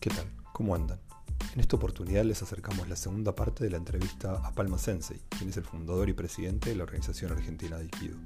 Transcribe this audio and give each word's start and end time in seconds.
¿Qué 0.00 0.10
tal? 0.10 0.30
¿Cómo 0.52 0.76
andan? 0.76 1.00
En 1.54 1.58
esta 1.58 1.74
oportunidad 1.74 2.22
les 2.22 2.40
acercamos 2.40 2.88
la 2.88 2.94
segunda 2.94 3.34
parte 3.34 3.64
de 3.64 3.70
la 3.70 3.78
entrevista 3.78 4.34
a 4.46 4.52
Palma 4.52 4.78
Sensei, 4.78 5.20
quien 5.36 5.50
es 5.50 5.56
el 5.56 5.64
fundador 5.64 6.08
y 6.08 6.12
presidente 6.12 6.70
de 6.70 6.76
la 6.76 6.84
Organización 6.84 7.32
Argentina 7.32 7.76
de 7.76 7.82
Aikido. 7.82 8.16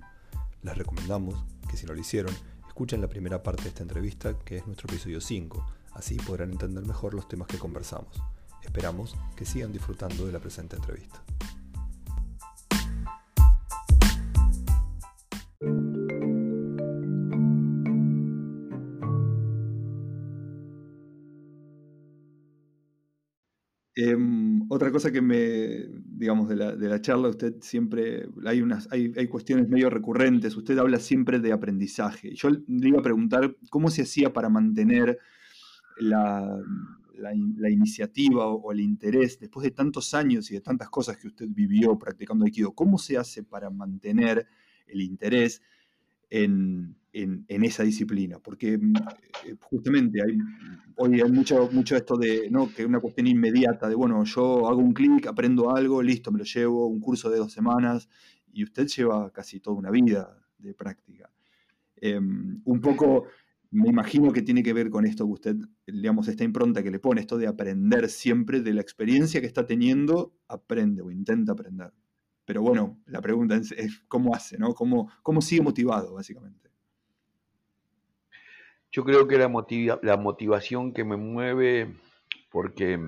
Les 0.62 0.76
recomendamos 0.76 1.43
que 1.71 1.79
si 1.79 1.87
no 1.87 1.94
lo 1.94 2.01
hicieron, 2.01 2.35
escuchen 2.69 3.01
la 3.01 3.08
primera 3.08 3.43
parte 3.43 3.62
de 3.62 3.69
esta 3.71 3.85
entrevista, 3.85 4.38
que 4.40 4.58
es 4.58 4.66
nuestro 4.66 4.87
episodio 4.90 5.22
5, 5.22 5.66
así 5.93 6.16
podrán 6.16 6.53
entender 6.53 6.85
mejor 6.85 7.15
los 7.15 7.26
temas 7.26 7.48
que 7.48 7.58
conversamos. 7.58 8.22
Esperamos 8.62 9.16
que 9.34 9.47
sigan 9.47 9.72
disfrutando 9.72 10.26
de 10.26 10.33
la 10.33 10.40
presente 10.40 10.76
entrevista. 10.76 11.22
Cosa 24.92 25.10
que 25.10 25.20
me, 25.20 25.87
digamos, 26.05 26.48
de 26.48 26.56
la, 26.56 26.77
de 26.77 26.88
la, 26.88 27.01
charla, 27.01 27.28
usted 27.28 27.56
siempre, 27.60 28.28
hay, 28.45 28.60
unas, 28.60 28.88
hay, 28.92 29.12
hay, 29.16 29.27
cuestiones 29.27 29.68
medio 29.68 29.91
recurrentes, 29.91 30.56
usted 30.56 30.78
habla 30.78 30.98
siempre 30.98 31.41
de 31.41 31.52
aprendizaje. 31.52 32.34
Yo 32.34 32.51
le 32.51 32.88
iba 32.88 33.01
a 33.01 33.02
preguntar 33.02 33.56
cómo 33.70 33.91
se 33.91 34.02
hacía 34.02 34.32
para 34.32 34.48
mantener 34.48 35.18
la, 35.98 36.59
la, 37.16 37.70
iniciativa 37.70 38.46
o, 38.46 38.73
el 38.73 38.80
interés, 38.80 39.38
después 39.38 39.65
de 39.65 39.70
tantos 39.70 40.15
años 40.15 40.51
y 40.51 40.55
de 40.55 40.60
tantas 40.60 40.88
cosas 40.88 41.16
que 41.16 41.29
usted 41.29 41.46
vivió 41.48 41.98
practicando 41.98 42.45
Aikido, 42.45 42.73
¿cómo 42.73 42.98
se 42.98 43.16
hace 43.16 43.43
para 43.43 43.70
mantener 43.70 44.46
el 44.87 45.01
interés 45.01 45.62
en, 46.30 46.96
en, 47.12 47.45
esa 47.48 47.83
disciplina, 47.83 48.39
porque 48.39 48.79
mm, 48.79 48.95
eh, 49.46 49.57
justamente 49.60 50.23
hay, 50.23 50.37
hoy 50.96 51.21
hay 51.21 51.30
mucho, 51.30 51.68
mucho 51.71 51.96
esto 51.96 52.16
de 52.16 52.49
¿no? 52.51 52.73
que 52.73 52.87
una 52.87 53.01
cuestión 53.01 53.27
inmediata, 53.27 53.88
de 53.88 53.95
bueno, 53.95 54.24
yo 54.24 54.68
hago 54.68 54.80
un 54.80 54.93
clic, 54.93 55.27
aprendo 55.27 55.74
algo, 55.74 56.02
listo, 56.02 56.33
me 56.33 56.38
lo 56.38 56.45
llevo, 56.45 56.87
un 56.87 57.01
curso 57.01 57.30
de 57.30 57.38
dos 57.38 57.52
semanas, 57.52 58.09
y 58.52 58.65
usted 58.65 58.87
lleva 58.87 59.30
casi 59.30 59.60
toda 59.60 59.77
una 59.77 59.90
vida 59.90 60.38
de 60.59 60.74
práctica. 60.74 61.30
Em, 61.96 62.60
un 62.65 62.80
poco, 62.80 63.27
me 63.71 63.88
imagino 63.88 64.33
que 64.33 64.42
tiene 64.42 64.62
que 64.62 64.72
ver 64.72 64.90
con 64.90 65.06
esto 65.06 65.27
que 65.27 65.33
usted, 65.33 65.56
digamos, 65.86 66.28
esta 66.28 66.44
impronta 66.44 66.83
que 66.83 66.90
le 66.90 66.98
pone, 66.98 67.20
esto 67.20 67.38
de 67.38 67.46
aprender 67.46 68.08
siempre 68.08 68.60
de 68.60 68.74
la 68.74 68.80
experiencia 68.80 69.40
que 69.40 69.46
está 69.46 69.66
teniendo, 69.66 70.34
aprende 70.48 71.02
o 71.02 71.10
intenta 71.10 71.52
aprender. 71.52 71.92
Pero 72.44 72.62
bueno, 72.62 73.00
la 73.06 73.20
pregunta 73.20 73.56
es, 73.56 74.02
cómo 74.08 74.34
hace, 74.34 74.58
¿no? 74.58 74.74
¿Cómo, 74.74 75.10
¿Cómo 75.22 75.40
sigue 75.40 75.62
motivado, 75.62 76.14
básicamente? 76.14 76.71
Yo 78.92 79.04
creo 79.04 79.26
que 79.26 79.38
la, 79.38 79.50
la 80.02 80.16
motivación 80.18 80.92
que 80.92 81.02
me 81.02 81.16
mueve, 81.16 81.96
porque 82.50 83.00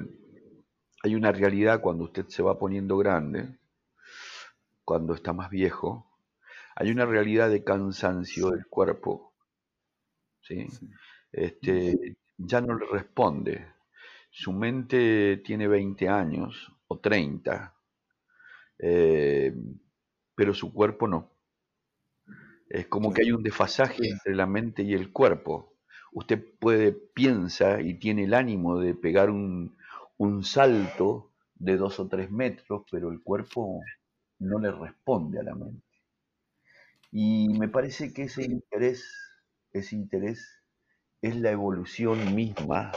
hay 1.02 1.14
una 1.14 1.30
realidad 1.30 1.82
cuando 1.82 2.04
usted 2.04 2.26
se 2.28 2.42
va 2.42 2.58
poniendo 2.58 2.96
grande, 2.96 3.58
cuando 4.82 5.12
está 5.12 5.34
más 5.34 5.50
viejo, 5.50 6.10
hay 6.74 6.90
una 6.90 7.04
realidad 7.04 7.50
de 7.50 7.64
cansancio 7.64 8.48
del 8.48 8.66
cuerpo. 8.66 9.34
¿sí? 10.40 10.66
Este, 11.30 12.16
ya 12.38 12.62
no 12.62 12.78
le 12.78 12.86
responde. 12.86 13.66
Su 14.30 14.54
mente 14.54 15.42
tiene 15.44 15.68
20 15.68 16.08
años 16.08 16.72
o 16.88 16.98
30, 16.98 17.74
eh, 18.78 19.54
pero 20.34 20.54
su 20.54 20.72
cuerpo 20.72 21.06
no. 21.06 21.30
Es 22.70 22.86
como 22.86 23.12
que 23.12 23.20
hay 23.20 23.32
un 23.32 23.42
desfasaje 23.42 24.08
entre 24.08 24.34
la 24.34 24.46
mente 24.46 24.82
y 24.82 24.94
el 24.94 25.12
cuerpo 25.12 25.73
usted 26.14 26.42
puede, 26.60 26.92
piensa 26.92 27.80
y 27.80 27.94
tiene 27.94 28.24
el 28.24 28.34
ánimo 28.34 28.78
de 28.78 28.94
pegar 28.94 29.30
un, 29.30 29.76
salto 30.42 31.32
de 31.56 31.76
dos 31.76 32.00
o 32.00 32.08
tres 32.08 32.30
metros, 32.30 32.84
pero 32.90 33.10
el 33.10 33.20
cuerpo 33.22 33.82
no 34.38 34.58
le 34.58 34.70
responde 34.70 35.40
a 35.40 35.42
la 35.42 35.54
mente. 35.54 35.82
Y 37.10 37.48
me 37.58 37.68
parece 37.68 38.12
que 38.12 38.24
ese 38.24 38.44
interés, 38.44 39.04
ese 39.72 39.96
interés 39.96 40.62
es 41.20 41.36
la 41.36 41.50
evolución 41.50 42.34
misma 42.34 42.92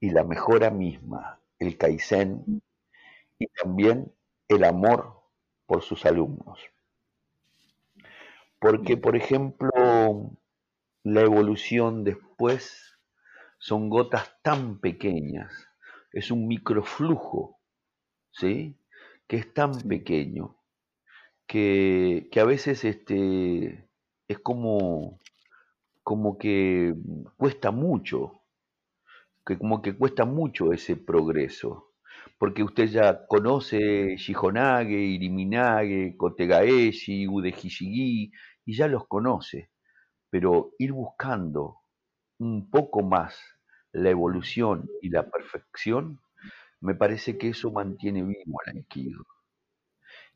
y 0.00 0.10
la 0.10 0.24
mejora 0.24 0.70
misma, 0.70 1.40
el 1.58 1.78
kaizen 1.78 2.62
y 3.38 3.46
también 3.48 4.12
el 4.48 4.64
amor 4.64 5.22
por 5.66 5.82
sus 5.82 6.04
alumnos. 6.04 6.60
Porque, 8.58 8.96
por 8.96 9.16
ejemplo, 9.16 10.30
la 11.04 11.22
evolución 11.22 12.04
después 12.04 12.98
son 13.58 13.88
gotas 13.90 14.36
tan 14.42 14.78
pequeñas, 14.80 15.52
es 16.12 16.30
un 16.30 16.46
microflujo, 16.46 17.58
¿sí? 18.30 18.78
Que 19.26 19.36
es 19.36 19.54
tan 19.54 19.72
pequeño 19.82 20.56
que, 21.46 22.28
a 22.40 22.44
veces 22.44 22.84
este, 22.84 23.88
es 24.28 24.38
como, 24.38 25.20
como 26.02 26.38
que 26.38 26.94
cuesta 27.36 27.70
mucho, 27.70 28.42
que 29.44 29.58
como 29.58 29.82
que 29.82 29.96
cuesta 29.96 30.24
mucho 30.24 30.72
ese 30.72 30.96
progreso 30.96 31.92
porque 32.38 32.62
usted 32.64 32.86
ya 32.86 33.26
conoce 33.26 34.16
Shihonage, 34.16 34.92
Iriminage, 34.92 36.16
Kotegaeshi, 36.16 37.28
Udehishigi, 37.28 38.32
y 38.64 38.76
ya 38.76 38.88
los 38.88 39.06
conoce 39.06 39.71
pero 40.32 40.72
ir 40.78 40.92
buscando 40.92 41.82
un 42.38 42.70
poco 42.70 43.02
más 43.02 43.38
la 43.92 44.08
evolución 44.08 44.88
y 45.02 45.10
la 45.10 45.30
perfección, 45.30 46.22
me 46.80 46.94
parece 46.94 47.36
que 47.36 47.50
eso 47.50 47.70
mantiene 47.70 48.22
vivo 48.22 48.58
al 48.64 48.78
Aikido. 48.78 49.26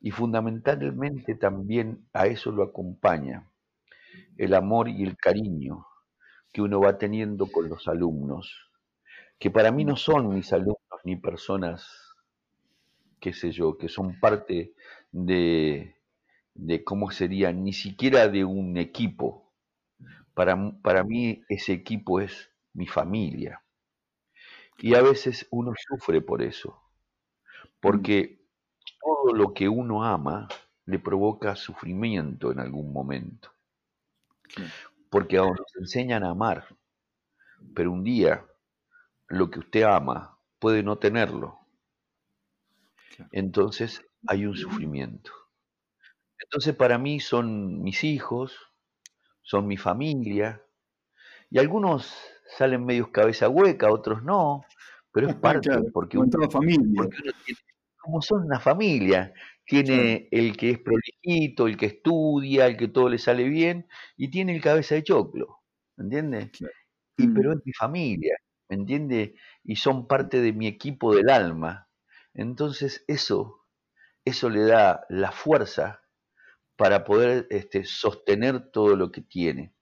Y 0.03 0.11
fundamentalmente 0.11 1.35
también 1.35 2.07
a 2.13 2.27
eso 2.27 2.53
lo 2.53 2.63
acompaña 2.63 3.51
el 4.37 4.53
amor 4.53 4.91
y 4.91 5.03
el 5.03 5.17
cariño 5.17 5.87
que 6.53 6.61
uno 6.61 6.79
va 6.79 6.99
teniendo 6.99 7.47
con 7.47 7.71
los 7.71 7.89
alumnos, 7.89 8.71
que 9.39 9.51
para 9.51 9.71
mí 9.71 9.87
no 9.87 9.97
son 9.97 10.29
mis 10.35 10.53
alumnos 10.53 11.01
ni 11.05 11.17
personas, 11.17 11.89
qué 13.19 13.33
sé 13.33 13.51
yo, 13.51 13.79
que 13.79 13.89
son 13.89 14.21
parte 14.21 14.75
de, 15.11 15.97
de 16.55 16.85
cómo 16.85 17.11
sería, 17.11 17.51
ni 17.51 17.73
siquiera 17.73 18.29
de 18.29 18.45
un 18.45 18.77
equipo, 18.77 19.46
para, 20.37 21.03
mí 21.03 21.43
ese 21.49 21.73
equipo 21.73 22.21
es 22.21 22.53
mi 22.75 22.87
familia. 22.87 23.63
Y 24.77 24.95
a 24.95 25.01
veces 25.01 25.49
uno 25.51 25.73
sufre 25.89 26.21
por 26.21 26.43
eso, 26.43 26.79
porque 27.81 28.47
todo 29.01 29.33
lo 29.33 29.55
que 29.55 29.67
uno 29.67 30.05
ama 30.05 30.47
le 30.85 30.99
provoca 30.99 31.57
sufrimiento 31.57 32.53
en 32.53 32.61
algún 32.61 32.93
momento. 32.93 33.51
Porque 35.09 35.37
nos 35.37 35.75
enseñan 35.81 36.23
a 36.23 36.31
amar, 36.31 36.67
pero 37.75 37.91
un 37.91 38.05
día 38.05 38.45
lo 39.29 39.51
que 39.51 39.61
usted 39.61 39.85
ama 39.85 40.39
puede 40.59 40.83
no 40.83 40.99
tenerlo. 40.99 41.61
Entonces 43.33 44.05
hay 44.27 44.45
un 44.45 44.55
sufrimiento. 44.55 45.33
Entonces 46.39 46.77
para 46.77 46.99
mí 46.99 47.21
son 47.21 47.83
mis 47.83 48.05
hijos, 48.05 48.66
son 49.47 49.69
mi 49.69 49.77
familia, 49.77 50.61
y 51.51 51.59
algunos 51.59 52.13
salen 52.59 52.85
medios 52.85 53.09
cabeza 53.09 53.49
hueca, 53.49 53.93
otros 53.93 54.23
no, 54.25 54.65
pero 55.13 55.29
es 55.29 55.35
parte, 55.71 55.71
porque, 55.93 56.19
uno, 56.19 56.51
familia. 56.51 57.09
como 57.97 58.21
son 58.21 58.45
una 58.47 58.59
familia, 58.59 59.33
tiene 59.65 60.29
el 60.33 60.57
que 60.57 60.71
es 60.71 60.79
prolijito, 60.81 61.69
el 61.69 61.77
que 61.77 61.87
estudia, 61.87 62.67
el 62.67 62.77
que 62.77 62.89
todo 62.89 63.09
le 63.09 63.19
sale 63.19 63.45
bien, 63.45 63.87
y 64.17 64.31
tiene 64.31 64.55
el 64.55 64.61
cabeza 64.61 64.97
de 64.97 65.05
choclo, 65.05 65.61
¿me 65.97 66.05
entiendes? 66.05 66.51
Y, 67.17 67.29
mm. 67.29 67.35
Pero 67.35 67.53
es 67.53 67.59
mi 67.65 67.73
familia, 67.73 68.37
¿me 68.69 68.77
entiendes? 68.77 69.31
Y 69.63 69.77
son 69.77 70.09
parte 70.09 70.41
de 70.41 70.53
mi 70.53 70.67
equipo 70.67 71.15
del 71.15 71.31
alma. 71.31 71.89
Entonces 72.35 73.05
eso, 73.07 73.65
eso 74.25 74.51
le 74.51 74.65
da 74.65 75.07
la 75.09 75.31
fuerza 75.31 76.03
para 76.77 77.05
poder 77.05 77.47
este, 77.51 77.85
sostener 77.85 78.71
todo 78.71 78.97
lo 78.97 79.11
que 79.11 79.23
tiene. 79.23 79.75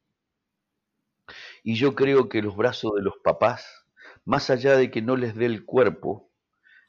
Y 1.63 1.75
yo 1.75 1.95
creo 1.95 2.29
que 2.29 2.43
los 2.43 2.57
brazos 2.57 2.93
de 2.95 3.03
los 3.03 3.15
papás, 3.23 3.87
más 4.25 4.51
allá 4.51 4.77
de 4.77 4.91
que 4.91 5.03
no 5.03 5.17
les 5.17 5.35
dé 5.35 5.47
el 5.47 5.65
cuerpo, 5.65 6.31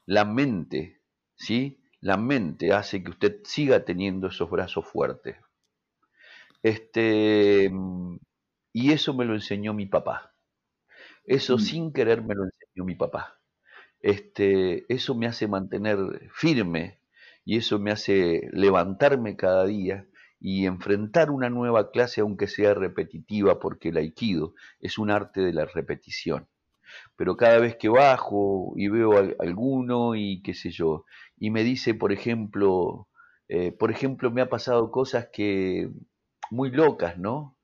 la 0.04 0.24
mente, 0.24 1.02
¿sí? 1.34 1.82
La 2.00 2.16
mente 2.16 2.72
hace 2.72 3.02
que 3.02 3.10
usted 3.10 3.40
siga 3.44 3.84
teniendo 3.84 4.28
esos 4.28 4.48
brazos 4.50 4.86
fuertes. 4.86 5.36
Este, 6.62 7.70
y 8.72 8.92
eso 8.92 9.14
me 9.14 9.24
lo 9.24 9.34
enseñó 9.34 9.72
mi 9.74 9.86
papá. 9.86 10.34
Eso 11.24 11.56
mm. 11.56 11.60
sin 11.60 11.92
querer 11.92 12.22
me 12.22 12.34
lo 12.34 12.44
enseñó 12.44 12.84
mi 12.84 12.94
papá. 12.94 13.40
Este, 14.00 14.84
eso 14.92 15.14
me 15.14 15.26
hace 15.26 15.48
mantener 15.48 15.98
firme 16.32 17.00
y 17.46 17.58
eso 17.58 17.78
me 17.78 17.92
hace 17.92 18.50
levantarme 18.52 19.36
cada 19.36 19.64
día 19.66 20.06
y 20.40 20.66
enfrentar 20.66 21.30
una 21.30 21.48
nueva 21.50 21.90
clase 21.92 22.20
aunque 22.20 22.48
sea 22.48 22.74
repetitiva, 22.74 23.60
porque 23.60 23.90
el 23.90 23.96
aikido 23.98 24.54
es 24.80 24.98
un 24.98 25.10
arte 25.10 25.40
de 25.40 25.52
la 25.54 25.64
repetición. 25.66 26.48
pero 27.16 27.36
cada 27.36 27.58
vez 27.58 27.76
que 27.76 27.88
bajo 27.88 28.74
y 28.76 28.88
veo 28.88 29.18
a 29.18 29.34
alguno 29.40 30.14
y 30.16 30.42
qué 30.42 30.54
sé 30.54 30.70
yo, 30.70 31.04
y 31.38 31.50
me 31.50 31.64
dice, 31.64 31.94
por 31.94 32.12
ejemplo, 32.12 33.08
eh, 33.48 33.72
por 33.72 33.90
ejemplo, 33.90 34.30
me 34.30 34.42
ha 34.42 34.48
pasado 34.50 34.90
cosas 34.90 35.28
que 35.32 35.90
muy 36.50 36.70
locas, 36.70 37.18
¿no? 37.18 37.56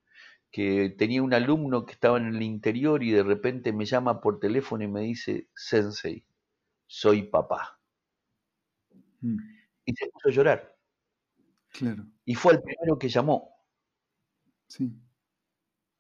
Que 0.53 0.91
tenía 0.91 1.23
un 1.23 1.35
alumno 1.35 1.87
que 1.87 1.93
estaba 1.95 2.19
en 2.19 2.27
el 2.27 2.43
interior 2.43 3.03
y 3.03 3.11
de 3.13 3.23
repente 3.25 3.73
me 3.73 3.87
llama 3.87 4.21
por 4.21 4.39
teléfono 4.41 4.85
y 4.85 4.89
me 4.89 5.03
dice, 5.03 5.49
Sensei, 5.55 6.25
soy 6.87 7.23
papá. 7.25 7.81
Mm. 9.23 9.62
Y 9.85 9.95
se 9.95 10.09
puso 10.11 10.29
a 10.29 10.33
llorar. 10.33 10.77
Claro. 11.71 12.05
Y 12.25 12.35
fue 12.35 12.55
el 12.55 12.63
primero 12.63 12.99
que 12.99 13.09
llamó. 13.09 13.57
Sí. 14.69 14.93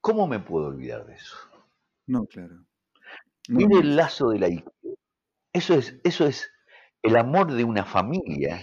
¿Cómo 0.00 0.26
me 0.26 0.40
puedo 0.40 0.66
olvidar 0.66 1.06
de 1.06 1.14
eso? 1.14 1.36
No, 2.06 2.26
claro. 2.26 2.64
Mire 3.48 3.80
el 3.80 3.96
lazo 3.96 4.30
de 4.30 4.38
la 4.38 4.48
Eso 5.52 5.74
es, 5.74 5.98
eso 6.04 6.26
es 6.26 6.50
el 7.02 7.16
amor 7.16 7.52
de 7.52 7.64
una 7.64 7.84
familia. 7.84 8.60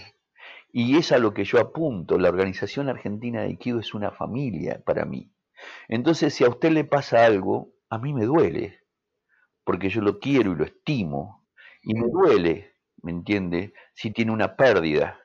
Y 0.72 0.96
es 0.96 1.12
a 1.12 1.18
lo 1.18 1.34
que 1.34 1.44
yo 1.44 1.60
apunto. 1.60 2.18
La 2.18 2.28
Organización 2.28 2.88
Argentina 2.88 3.40
de 3.40 3.48
Aikido 3.48 3.80
es 3.80 3.94
una 3.94 4.12
familia 4.12 4.82
para 4.84 5.04
mí. 5.04 5.32
Entonces, 5.88 6.34
si 6.34 6.44
a 6.44 6.48
usted 6.48 6.70
le 6.72 6.84
pasa 6.84 7.24
algo, 7.24 7.72
a 7.90 7.98
mí 7.98 8.12
me 8.14 8.24
duele, 8.26 8.80
porque 9.64 9.90
yo 9.90 10.02
lo 10.02 10.20
quiero 10.20 10.52
y 10.52 10.56
lo 10.56 10.64
estimo. 10.64 11.46
Y 11.82 11.94
me 11.94 12.08
duele, 12.08 12.69
¿me 13.02 13.12
entiende? 13.12 13.74
Si 13.94 14.10
tiene 14.10 14.32
una 14.32 14.56
pérdida. 14.56 15.20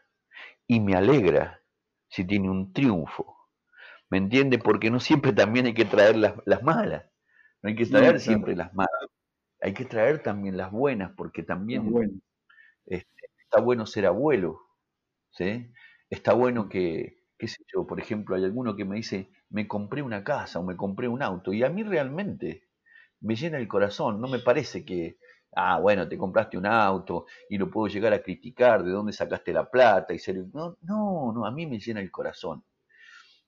Y 0.67 0.79
me 0.79 0.95
alegra 0.95 1.61
si 2.09 2.25
tiene 2.25 2.49
un 2.49 2.73
triunfo. 2.73 3.35
¿Me 4.09 4.17
entiende? 4.17 4.57
Porque 4.57 4.89
no 4.89 4.99
siempre 4.99 5.33
también 5.33 5.67
hay 5.67 5.73
que 5.73 5.85
traer 5.85 6.15
las, 6.15 6.63
malas. 6.63 7.05
No 7.61 7.69
hay 7.69 7.75
que 7.75 7.85
traer 7.85 8.19
siempre 8.19 8.55
las 8.55 8.73
malas. 8.73 9.09
Hay 9.61 9.73
que 9.73 9.85
traer 9.85 10.23
también 10.23 10.57
las 10.57 10.71
buenas, 10.71 11.11
porque 11.15 11.43
también 11.43 11.91
este, 12.85 13.27
está 13.37 13.59
bueno 13.59 13.85
ser 13.85 14.05
abuelo. 14.05 14.65
¿sí? 15.31 15.71
Está 16.09 16.33
bueno 16.33 16.69
que, 16.69 17.23
qué 17.37 17.47
sé 17.47 17.63
yo, 17.73 17.85
por 17.85 17.99
ejemplo, 17.99 18.35
hay 18.35 18.43
alguno 18.43 18.75
que 18.75 18.85
me 18.85 18.95
dice, 18.95 19.29
me 19.49 19.67
compré 19.67 20.01
una 20.01 20.23
casa 20.23 20.59
o 20.59 20.63
me 20.63 20.75
compré 20.75 21.07
un 21.07 21.21
auto, 21.21 21.53
y 21.53 21.63
a 21.63 21.69
mí 21.69 21.83
realmente 21.83 22.67
me 23.21 23.35
llena 23.35 23.57
el 23.57 23.67
corazón, 23.67 24.21
no 24.21 24.27
me 24.27 24.39
parece 24.39 24.85
que, 24.85 25.17
ah, 25.55 25.79
bueno, 25.79 26.07
te 26.07 26.17
compraste 26.17 26.57
un 26.57 26.65
auto 26.65 27.25
y 27.49 27.57
lo 27.57 27.69
puedo 27.69 27.87
llegar 27.87 28.13
a 28.13 28.21
criticar, 28.21 28.83
de 28.83 28.91
dónde 28.91 29.13
sacaste 29.13 29.53
la 29.53 29.69
plata 29.69 30.13
y 30.13 30.19
ser... 30.19 30.37
No, 30.53 30.77
no, 30.81 31.31
no, 31.33 31.45
a 31.45 31.51
mí 31.51 31.65
me 31.65 31.79
llena 31.79 32.01
el 32.01 32.11
corazón. 32.11 32.63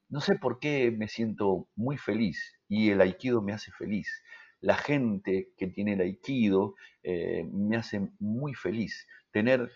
No 0.09 0.21
sé 0.21 0.36
por 0.36 0.59
qué 0.59 0.92
me 0.92 1.07
siento 1.07 1.68
muy 1.75 1.98
feliz 1.98 2.59
y 2.69 2.92
el 2.92 3.01
aikido 3.01 3.42
me 3.42 3.54
hace 3.54 3.71
feliz. 3.71 4.24
La 4.62 4.75
gente 4.75 5.51
que 5.57 5.68
tiene 5.68 5.94
el 5.94 6.01
aikido 6.01 6.75
eh, 7.04 7.44
me 7.51 7.77
hace 7.77 8.10
muy 8.19 8.53
feliz. 8.53 9.07
Tener 9.31 9.69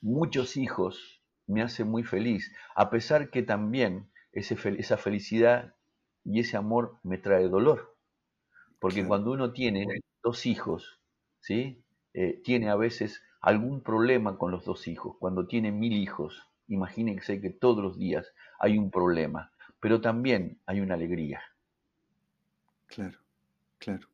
muchos 0.00 0.56
hijos 0.56 1.22
me 1.46 1.62
hace 1.62 1.84
muy 1.84 2.02
feliz, 2.02 2.52
a 2.74 2.90
pesar 2.90 3.30
que 3.30 3.42
también 3.42 4.10
ese, 4.32 4.56
esa 4.78 4.96
felicidad 4.96 5.74
y 6.24 6.40
ese 6.40 6.56
amor 6.56 6.98
me 7.02 7.18
trae 7.18 7.48
dolor. 7.48 7.96
Porque 8.78 9.06
cuando 9.06 9.32
uno 9.32 9.52
tiene 9.52 9.86
dos 10.22 10.44
hijos, 10.46 10.95
¿sí? 11.46 11.80
Eh, 12.12 12.40
tiene 12.42 12.70
a 12.70 12.76
veces 12.76 13.22
algún 13.40 13.80
problema 13.80 14.36
con 14.36 14.50
los 14.50 14.64
dos 14.64 14.88
hijos. 14.88 15.16
Cuando 15.20 15.46
tiene 15.46 15.70
mil 15.70 15.92
hijos, 15.92 16.42
imagínense 16.66 17.40
que 17.40 17.50
todos 17.50 17.82
los 17.82 17.98
días 17.98 18.26
hay 18.58 18.78
un 18.78 18.90
problema, 18.90 19.52
pero 19.78 20.00
también 20.00 20.58
hay 20.66 20.80
una 20.80 20.94
alegría. 20.94 21.40
Claro, 22.86 23.18
claro. 23.78 24.08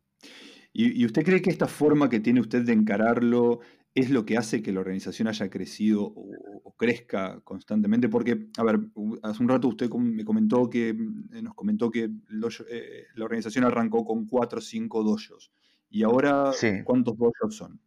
¿Y, 0.75 1.05
usted 1.05 1.25
cree 1.25 1.41
que 1.41 1.51
esta 1.51 1.69
forma 1.69 2.11
que 2.11 2.21
tiene 2.21 2.41
usted 2.41 2.65
de 2.65 2.73
encararlo 2.73 3.61
es 3.95 4.11
lo 4.11 4.25
que 4.25 4.37
hace 4.37 4.63
que 4.63 4.73
la 4.73 4.81
organización 4.81 5.29
haya 5.29 5.49
crecido 5.49 6.03
o, 6.03 6.75
crezca 6.77 7.41
constantemente? 7.45 8.09
Porque, 8.09 8.49
a 8.59 8.65
ver, 8.65 8.81
hace 9.23 9.43
un 9.43 9.49
rato 9.49 9.69
usted 9.69 9.91
me 9.91 10.25
comentó 10.25 10.69
que, 10.69 10.91
eh, 10.91 11.43
nos 11.43 11.55
comentó 11.55 11.91
que 11.91 12.05
eh, 12.05 13.07
la 13.15 13.25
organización 13.25 13.65
arrancó 13.65 14.05
con 14.05 14.27
cuatro 14.27 14.59
o 14.59 14.63
cinco 14.63 15.03
doyos. 15.03 15.53
¿Y 15.93 16.05
ahora 16.05 16.53
cuántos 16.85 17.19
doyos 17.19 17.55
son? 17.55 17.79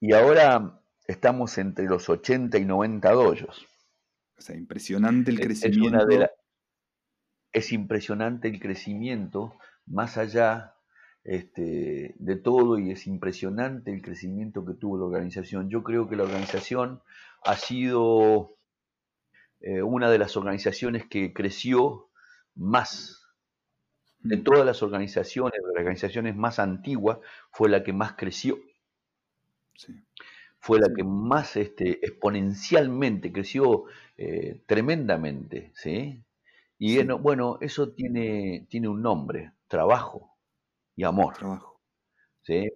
Y 0.00 0.12
ahora 0.12 0.82
estamos 1.06 1.56
entre 1.56 1.86
los 1.86 2.08
80 2.08 2.58
y 2.58 2.64
90 2.64 3.12
doyos. 3.12 3.64
O 4.36 4.42
sea, 4.42 4.56
impresionante 4.56 5.30
el 5.30 5.38
crecimiento. 5.38 6.08
Es, 7.52 7.70
impresionante 7.70 8.48
el 8.48 8.58
crecimiento, 8.58 9.56
más 9.86 10.18
allá 10.18 10.74
este, 11.22 12.16
de 12.18 12.36
todo, 12.36 12.76
y 12.76 12.90
es 12.90 13.06
impresionante 13.06 13.92
el 13.92 14.02
crecimiento 14.02 14.64
que 14.64 14.74
tuvo 14.74 14.98
la 14.98 15.04
organización. 15.04 15.70
Yo 15.70 15.84
creo 15.84 16.08
que 16.08 16.16
la 16.16 16.24
organización 16.24 17.02
ha 17.44 17.54
sido 17.54 18.56
eh, 19.60 19.82
una 19.82 20.10
de 20.10 20.18
las 20.18 20.36
organizaciones 20.36 21.06
que 21.06 21.32
creció 21.32 22.08
más. 22.56 23.21
De 24.22 24.36
mm. 24.36 24.44
todas 24.44 24.64
las 24.64 24.82
organizaciones, 24.82 25.60
de 25.60 25.68
las 25.68 25.76
organizaciones 25.76 26.36
más 26.36 26.58
antiguas, 26.58 27.18
fue 27.50 27.68
la 27.68 27.82
que 27.82 27.92
más 27.92 28.14
creció. 28.14 28.58
Sí 29.74 29.94
fue 30.62 30.78
la 30.78 30.94
que 30.94 31.02
más 31.02 31.56
este, 31.56 32.06
exponencialmente 32.06 33.32
creció 33.32 33.86
eh, 34.16 34.62
tremendamente, 34.64 35.72
¿sí? 35.74 36.22
Y 36.78 37.02
bueno, 37.02 37.58
eso 37.60 37.90
tiene, 37.90 38.66
tiene 38.70 38.86
un 38.86 39.02
nombre, 39.02 39.54
trabajo 39.66 40.36
y 40.94 41.02
amor. 41.02 41.34
Trabajo. 41.34 41.80
¿sí? 42.42 42.72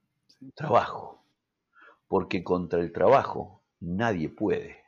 Trabajo. 0.56 1.24
Porque 2.08 2.42
contra 2.42 2.80
el 2.80 2.90
trabajo 2.92 3.62
nadie 3.78 4.30
puede. 4.30 4.78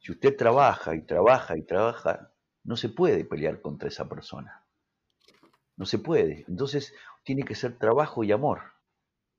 Si 0.00 0.12
usted 0.12 0.36
trabaja 0.36 0.94
y 0.94 1.02
trabaja 1.02 1.56
y 1.56 1.62
trabaja, 1.62 2.30
no 2.62 2.76
se 2.76 2.88
puede 2.88 3.24
pelear 3.24 3.60
contra 3.60 3.88
esa 3.88 4.08
persona. 4.08 4.64
No 5.76 5.86
se 5.86 5.98
puede. 5.98 6.44
Entonces 6.48 6.94
tiene 7.24 7.44
que 7.44 7.54
ser 7.54 7.78
trabajo 7.78 8.24
y 8.24 8.32
amor. 8.32 8.62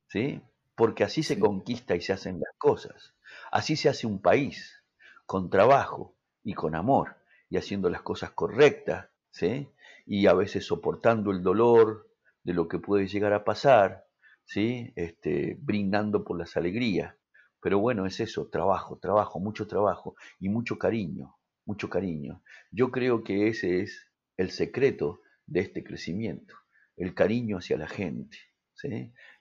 ¿Sí? 0.07 0.42
porque 0.78 1.04
así 1.04 1.24
se 1.24 1.39
conquista 1.39 1.95
y 1.95 2.01
se 2.01 2.13
hacen 2.13 2.39
las 2.39 2.56
cosas. 2.60 3.16
Así 3.51 3.75
se 3.75 3.89
hace 3.89 4.06
un 4.06 4.22
país, 4.22 4.84
con 5.25 5.50
trabajo 5.50 6.16
y 6.44 6.54
con 6.54 6.75
amor, 6.75 7.16
y 7.50 7.57
haciendo 7.57 7.89
las 7.89 8.04
cosas 8.04 8.30
correctas, 8.31 9.10
¿sí? 9.31 9.68
y 10.06 10.28
a 10.28 10.33
veces 10.33 10.68
soportando 10.68 11.31
el 11.31 11.42
dolor 11.42 12.07
de 12.44 12.54
lo 12.54 12.68
que 12.68 12.78
puede 12.78 13.07
llegar 13.07 13.33
a 13.33 13.44
pasar, 13.44 14.06
¿sí? 14.45 14.94
este, 14.95 15.57
brindando 15.59 16.23
por 16.23 16.38
las 16.38 16.56
alegrías. 16.56 17.16
Pero 17.59 17.80
bueno, 17.80 18.06
es 18.06 18.19
eso, 18.19 18.47
trabajo, 18.47 19.00
trabajo, 19.00 19.40
mucho 19.40 19.66
trabajo 19.66 20.16
y 20.40 20.47
mucho 20.47 20.78
cariño, 20.78 21.38
mucho 21.66 21.90
cariño. 21.90 22.44
Yo 22.69 22.92
creo 22.92 23.23
que 23.23 23.47
ese 23.47 23.81
es 23.81 24.12
el 24.38 24.52
secreto 24.52 25.21
de 25.47 25.61
este 25.61 25.83
crecimiento, 25.83 26.54
el 26.95 27.13
cariño 27.13 27.57
hacia 27.57 27.77
la 27.77 27.87
gente. 27.87 28.37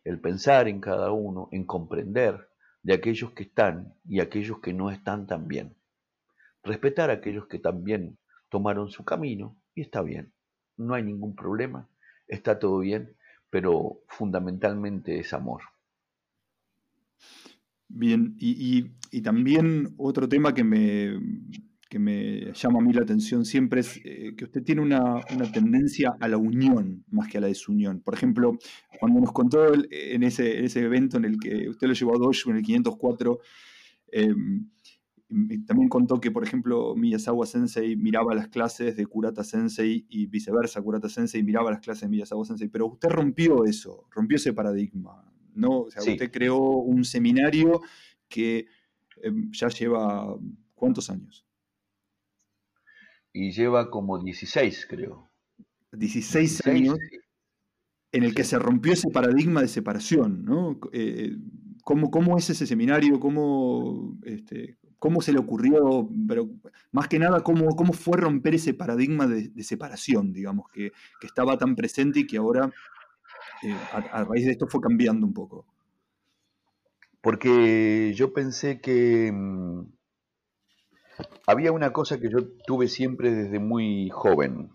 el 0.04 0.20
pensar 0.20 0.66
en 0.66 0.80
cada 0.80 1.10
uno, 1.10 1.48
en 1.52 1.66
comprender 1.66 2.48
de 2.82 2.94
aquellos 2.94 3.32
que 3.32 3.42
están 3.42 3.94
y 4.08 4.20
aquellos 4.20 4.60
que 4.60 4.72
no 4.72 4.90
están 4.90 5.26
tan 5.26 5.46
bien. 5.46 5.76
Respetar 6.62 7.10
a 7.10 7.14
aquellos 7.14 7.46
que 7.46 7.58
también 7.58 8.18
tomaron 8.48 8.88
su 8.88 9.04
camino 9.04 9.60
y 9.75 9.82
está 9.82 10.00
bien, 10.02 10.32
no 10.76 10.94
hay 10.94 11.02
ningún 11.02 11.34
problema, 11.34 11.88
está 12.28 12.58
todo 12.58 12.78
bien, 12.78 13.14
pero 13.50 14.00
fundamentalmente 14.08 15.18
es 15.18 15.32
amor. 15.32 15.62
Bien, 17.88 18.36
y, 18.38 18.96
y 19.10 19.22
también 19.22 19.94
otro 19.98 20.28
tema 20.28 20.54
que 20.54 20.64
me, 20.64 21.18
que 21.88 21.99
me 21.99 22.52
llama 22.52 22.81
a 22.81 22.83
mí 22.83 22.93
la 22.93 23.02
atención 23.02 23.45
siempre 23.45 23.81
es 23.81 24.00
eh, 24.05 24.35
que 24.37 24.45
usted 24.45 24.62
tiene 24.62 24.83
una, 24.83 25.21
tendencia 25.52 26.16
a 26.19 26.28
la 26.28 26.37
unión 26.37 27.05
más 27.11 27.28
que 27.28 27.38
a 27.38 27.40
la 27.40 27.47
desunión. 27.47 28.00
Por 28.00 28.14
ejemplo, 28.14 28.59
cuando 28.99 29.21
nos 29.21 29.33
contó 29.33 29.73
en 29.73 30.23
ese, 30.23 30.64
ese 30.64 30.81
evento 30.81 31.16
en 31.16 31.26
el 31.26 31.38
que 31.38 31.69
usted 31.69 31.87
lo 31.87 31.95
llevó 31.95 32.16
a 32.16 32.19
Dojo 32.19 32.50
en 32.50 32.57
el 32.57 32.62
504, 32.62 33.38
em, 34.12 34.69
también 35.66 35.88
contó 35.88 36.21
que, 36.21 36.31
por 36.31 36.45
ejemplo, 36.45 36.95
Miyazawa 36.95 37.47
Sensei 37.47 37.97
miraba 37.97 38.35
las 38.35 38.49
clases 38.49 38.97
de 38.97 39.07
Kurata 39.07 39.43
Sensei 39.43 40.07
y 40.09 40.26
viceversa, 40.26 40.83
Kurata 40.83 41.09
Sensei 41.09 41.43
miraba 41.43 41.71
las 41.71 41.81
clases 41.81 42.02
de 42.02 42.09
Miyazawa 42.09 42.45
Sensei, 42.45 42.69
pero 42.69 42.87
usted 42.87 43.09
rompió 43.09 43.64
eso, 43.64 44.07
rompió 44.11 44.37
ese 44.37 44.52
paradigma, 44.52 45.25
¿no? 45.55 45.81
O 45.83 45.90
sea, 45.90 46.02
usted 46.02 46.31
creó 46.31 46.59
un 46.59 47.05
seminario 47.05 47.81
que 48.28 48.66
em, 49.23 49.50
ya 49.52 49.69
lleva, 49.69 50.37
¿cuántos 50.75 51.11
años? 51.11 51.47
Y 53.37 53.50
lleva 53.50 53.90
como 53.90 54.19
16, 54.19 54.87
creo. 54.88 55.28
16, 55.93 56.66
años 56.66 56.99
en 58.11 58.25
el 58.25 58.35
que 58.35 58.45
se 58.45 58.59
rompió 58.59 58.95
ese 58.95 59.11
paradigma 59.11 59.61
de 59.61 59.69
separación, 59.69 60.43
¿no? 60.43 60.81
Eh, 60.93 61.37
¿cómo, 61.83 62.38
es 62.38 62.49
ese 62.49 62.66
seminario? 62.66 63.21
¿Cómo, 63.21 64.16
este, 64.23 64.78
¿Cómo 64.99 65.21
se 65.21 65.35
le 65.35 65.38
ocurrió? 65.38 66.09
Pero 66.26 66.49
más 66.93 67.09
que 67.09 67.19
nada, 67.19 67.43
¿cómo, 67.43 67.76
cómo 67.76 67.93
fue 67.93 68.16
romper 68.16 68.55
ese 68.55 68.73
paradigma 68.73 69.26
de, 69.26 69.62
separación, 69.62 70.33
digamos, 70.33 70.71
que, 70.71 70.93
estaba 71.23 71.59
tan 71.59 71.76
presente 71.76 72.21
y 72.21 72.26
que 72.26 72.38
ahora 72.38 72.73
eh, 73.62 73.76
a, 73.93 74.25
raíz 74.25 74.47
de 74.47 74.52
esto 74.52 74.66
fue 74.66 74.81
cambiando 74.81 75.26
un 75.26 75.35
poco? 75.35 75.66
Porque 77.21 78.14
yo 78.16 78.33
pensé 78.33 78.81
que 78.81 79.31
mm, 79.31 79.96
había 81.46 81.73
una 81.73 81.92
cosa 81.92 82.20
que 82.20 82.30
yo 82.30 82.46
tuve 82.66 82.88
siempre 82.88 83.30
desde 83.30 83.58
muy 83.58 84.11
joven. 84.11 84.70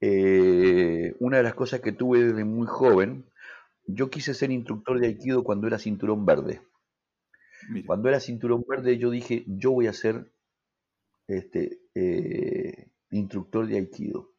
Eh, 0.00 1.14
una 1.20 1.38
de 1.38 1.42
las 1.42 1.54
cosas 1.54 1.80
que 1.80 1.92
tuve 1.92 2.24
desde 2.24 2.44
muy 2.44 2.66
joven, 2.66 3.24
yo 3.86 4.10
quise 4.10 4.34
ser 4.34 4.50
instructor 4.50 5.00
de 5.00 5.08
Aikido 5.08 5.44
cuando 5.44 5.66
era 5.66 5.78
cinturón 5.78 6.26
verde. 6.26 6.60
Cuando 7.86 8.08
era 8.08 8.18
cinturón 8.18 8.64
verde 8.66 8.98
yo 8.98 9.10
dije, 9.10 9.44
yo 9.46 9.70
voy 9.70 9.86
a 9.86 9.92
ser 9.92 10.32
este, 11.28 11.80
eh, 11.94 12.90
instructor 13.10 13.66
de 13.66 13.76
Aikido. 13.76 14.30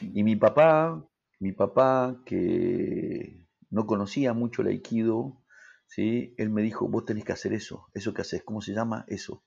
Y 0.00 0.22
mi 0.22 0.36
papá, 0.36 1.04
mi 1.40 1.52
papá 1.52 2.22
que 2.24 3.46
no 3.70 3.86
conocía 3.86 4.32
mucho 4.32 4.62
el 4.62 4.68
Aikido, 4.68 5.42
¿sí? 5.86 6.34
él 6.36 6.50
me 6.50 6.62
dijo, 6.62 6.88
vos 6.88 7.04
tenés 7.04 7.24
que 7.24 7.32
hacer 7.32 7.52
eso, 7.52 7.88
eso 7.94 8.14
que 8.14 8.22
haces, 8.22 8.42
¿cómo 8.44 8.60
se 8.60 8.72
llama? 8.72 9.04
Eso. 9.08 9.42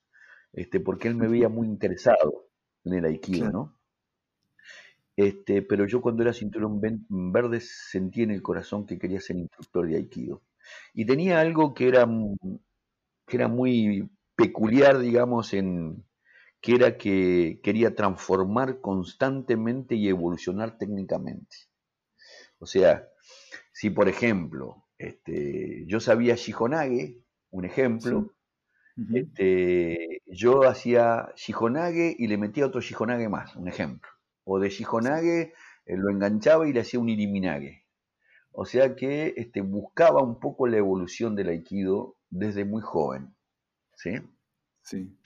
Este, 0.55 0.79
porque 0.79 1.09
él 1.09 1.15
me 1.15 1.27
veía 1.27 1.49
muy 1.49 1.67
interesado 1.67 2.47
en 2.85 2.93
el 2.93 3.05
Aikido, 3.05 3.51
¿no? 3.51 3.77
Este, 5.17 5.61
pero 5.61 5.85
yo 5.85 6.01
cuando 6.01 6.23
era 6.23 6.33
cinturón 6.33 6.81
verde 7.09 7.59
sentí 7.59 8.23
en 8.23 8.31
el 8.31 8.41
corazón 8.41 8.85
que 8.85 8.97
quería 8.97 9.19
ser 9.19 9.35
instructor 9.35 9.87
de 9.87 9.97
Aikido. 9.97 10.41
Y 10.93 11.05
tenía 11.05 11.41
algo 11.41 11.73
que 11.73 11.89
era, 11.89 12.07
que 13.27 13.37
era 13.37 13.49
muy 13.49 14.09
peculiar, 14.35 14.99
digamos, 14.99 15.53
en, 15.53 16.05
que 16.61 16.75
era 16.75 16.97
que 16.97 17.59
quería 17.61 17.93
transformar 17.93 18.79
constantemente 18.79 19.95
y 19.95 20.07
evolucionar 20.07 20.77
técnicamente. 20.77 21.57
O 22.59 22.65
sea, 22.65 23.09
si 23.73 23.89
por 23.89 24.07
ejemplo, 24.07 24.85
este, 24.97 25.85
yo 25.85 25.99
sabía 25.99 26.35
Shihonage, 26.35 27.21
un 27.51 27.65
ejemplo, 27.65 28.34
este, 29.13 30.21
yo 30.25 30.63
hacía 30.63 31.33
Shihonage 31.35 32.15
y 32.17 32.27
le 32.27 32.37
metía 32.37 32.65
otro 32.65 32.81
Shihonage 32.81 33.29
más, 33.29 33.55
un 33.55 33.67
ejemplo. 33.67 34.09
O 34.43 34.59
de 34.59 34.69
Shihonage 34.69 35.53
eh, 35.85 35.97
lo 35.97 36.09
enganchaba 36.09 36.67
y 36.67 36.73
le 36.73 36.81
hacía 36.81 36.99
un 36.99 37.09
Iriminage. 37.09 37.85
O 38.51 38.65
sea 38.65 38.95
que 38.95 39.33
este, 39.35 39.61
buscaba 39.61 40.21
un 40.21 40.39
poco 40.39 40.67
la 40.67 40.77
evolución 40.77 41.35
del 41.35 41.49
Aikido 41.49 42.17
desde 42.29 42.63
muy 42.63 42.81
joven. 42.81 43.35
¿sí? 43.95 44.11
Sí. 44.81 45.17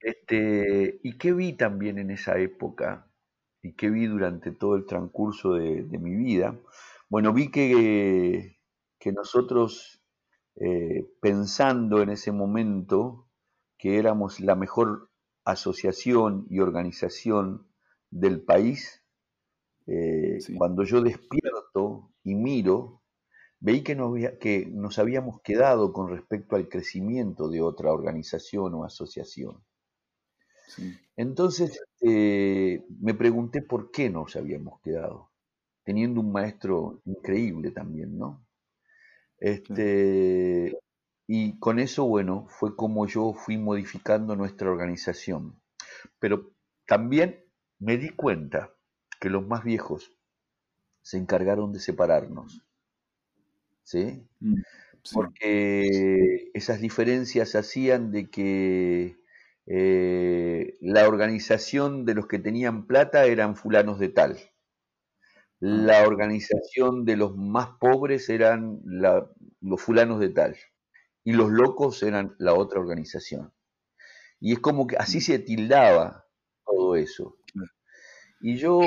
Este, 0.00 1.00
¿Y 1.02 1.18
qué 1.18 1.32
vi 1.32 1.54
también 1.54 1.98
en 1.98 2.10
esa 2.10 2.38
época? 2.38 3.10
¿Y 3.62 3.72
qué 3.72 3.90
vi 3.90 4.06
durante 4.06 4.52
todo 4.52 4.76
el 4.76 4.86
transcurso 4.86 5.54
de, 5.54 5.82
mi 5.98 6.14
vida? 6.14 6.58
Bueno, 7.08 7.32
vi 7.32 7.50
que, 7.50 8.58
que 8.98 9.12
nosotros, 9.12 10.03
eh, 10.56 11.08
pensando 11.20 12.02
en 12.02 12.10
ese 12.10 12.32
momento 12.32 13.28
que 13.78 13.98
éramos 13.98 14.40
la 14.40 14.54
mejor 14.54 15.10
asociación 15.44 16.46
y 16.50 16.60
organización 16.60 17.66
del 18.10 18.42
país, 18.42 19.04
eh, 19.86 20.38
cuando 20.56 20.84
yo 20.84 21.02
despierto 21.02 22.12
y 22.22 22.34
miro, 22.34 23.02
veí 23.60 23.82
que 23.82 23.94
nos, 23.94 24.14
que 24.40 24.66
nos 24.66 24.98
habíamos 24.98 25.40
quedado 25.42 25.92
con 25.92 26.08
respecto 26.08 26.56
al 26.56 26.68
crecimiento 26.68 27.48
de 27.48 27.60
otra 27.60 27.92
organización 27.92 28.74
o 28.74 28.84
asociación. 28.84 29.64
Entonces 31.16 31.80
eh, 32.00 32.84
me 33.00 33.14
pregunté 33.14 33.62
por 33.62 33.90
qué 33.90 34.10
nos 34.10 34.36
habíamos 34.36 34.80
quedado, 34.80 35.30
teniendo 35.84 36.20
un 36.20 36.32
maestro 36.32 37.00
increíble 37.04 37.70
también, 37.70 38.18
¿no? 38.18 38.43
Este, 39.44 40.74
y 41.26 41.58
con 41.58 41.78
eso, 41.78 42.06
bueno, 42.06 42.46
fue 42.48 42.74
como 42.76 43.06
yo 43.06 43.34
fui 43.34 43.58
modificando 43.58 44.36
nuestra 44.36 44.70
organización. 44.70 45.60
Pero 46.18 46.50
también 46.86 47.44
me 47.78 47.98
di 47.98 48.08
cuenta 48.08 48.74
que 49.20 49.28
los 49.28 49.46
más 49.46 49.62
viejos 49.62 50.16
se 51.02 51.18
encargaron 51.18 51.74
de 51.74 51.80
separarnos. 51.80 52.62
¿Sí? 53.82 54.26
Mm, 54.40 54.62
Porque 55.12 56.50
esas 56.54 56.80
diferencias 56.80 57.54
hacían 57.54 58.12
de 58.12 58.30
que 58.30 59.18
eh, 59.66 60.78
la 60.80 61.06
organización 61.06 62.06
de 62.06 62.14
los 62.14 62.26
que 62.28 62.38
tenían 62.38 62.86
plata 62.86 63.26
eran 63.26 63.56
fulanos 63.56 63.98
de 63.98 64.08
tal. 64.08 64.38
La 65.60 66.06
organización 66.06 67.04
de 67.04 67.16
los 67.16 67.36
más 67.36 67.70
pobres 67.80 68.28
eran 68.28 68.80
los 69.60 69.80
fulanos 69.80 70.20
de 70.20 70.28
tal. 70.30 70.56
Y 71.24 71.32
los 71.32 71.50
locos 71.50 72.02
eran 72.02 72.34
la 72.38 72.54
otra 72.54 72.80
organización. 72.80 73.52
Y 74.40 74.52
es 74.52 74.58
como 74.58 74.86
que 74.86 74.96
así 74.96 75.20
se 75.20 75.38
tildaba 75.38 76.26
todo 76.66 76.96
eso. 76.96 77.38
Y 78.40 78.56
yo, 78.56 78.80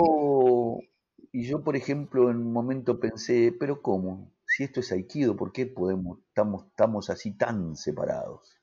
y 1.32 1.48
yo, 1.48 1.64
por 1.64 1.76
ejemplo, 1.76 2.30
en 2.30 2.38
un 2.38 2.54
momento 2.54 3.00
pensé, 3.00 3.56
pero 3.60 3.82
¿cómo? 3.82 4.36
Si 4.46 4.64
esto 4.64 4.82
es 4.82 4.92
Aikido, 4.92 5.36
¿por 5.36 5.52
qué 5.52 5.66
podemos, 5.66 6.20
estamos, 6.28 6.68
estamos 6.68 7.10
así 7.10 7.36
tan 7.36 7.76
separados? 7.76 8.57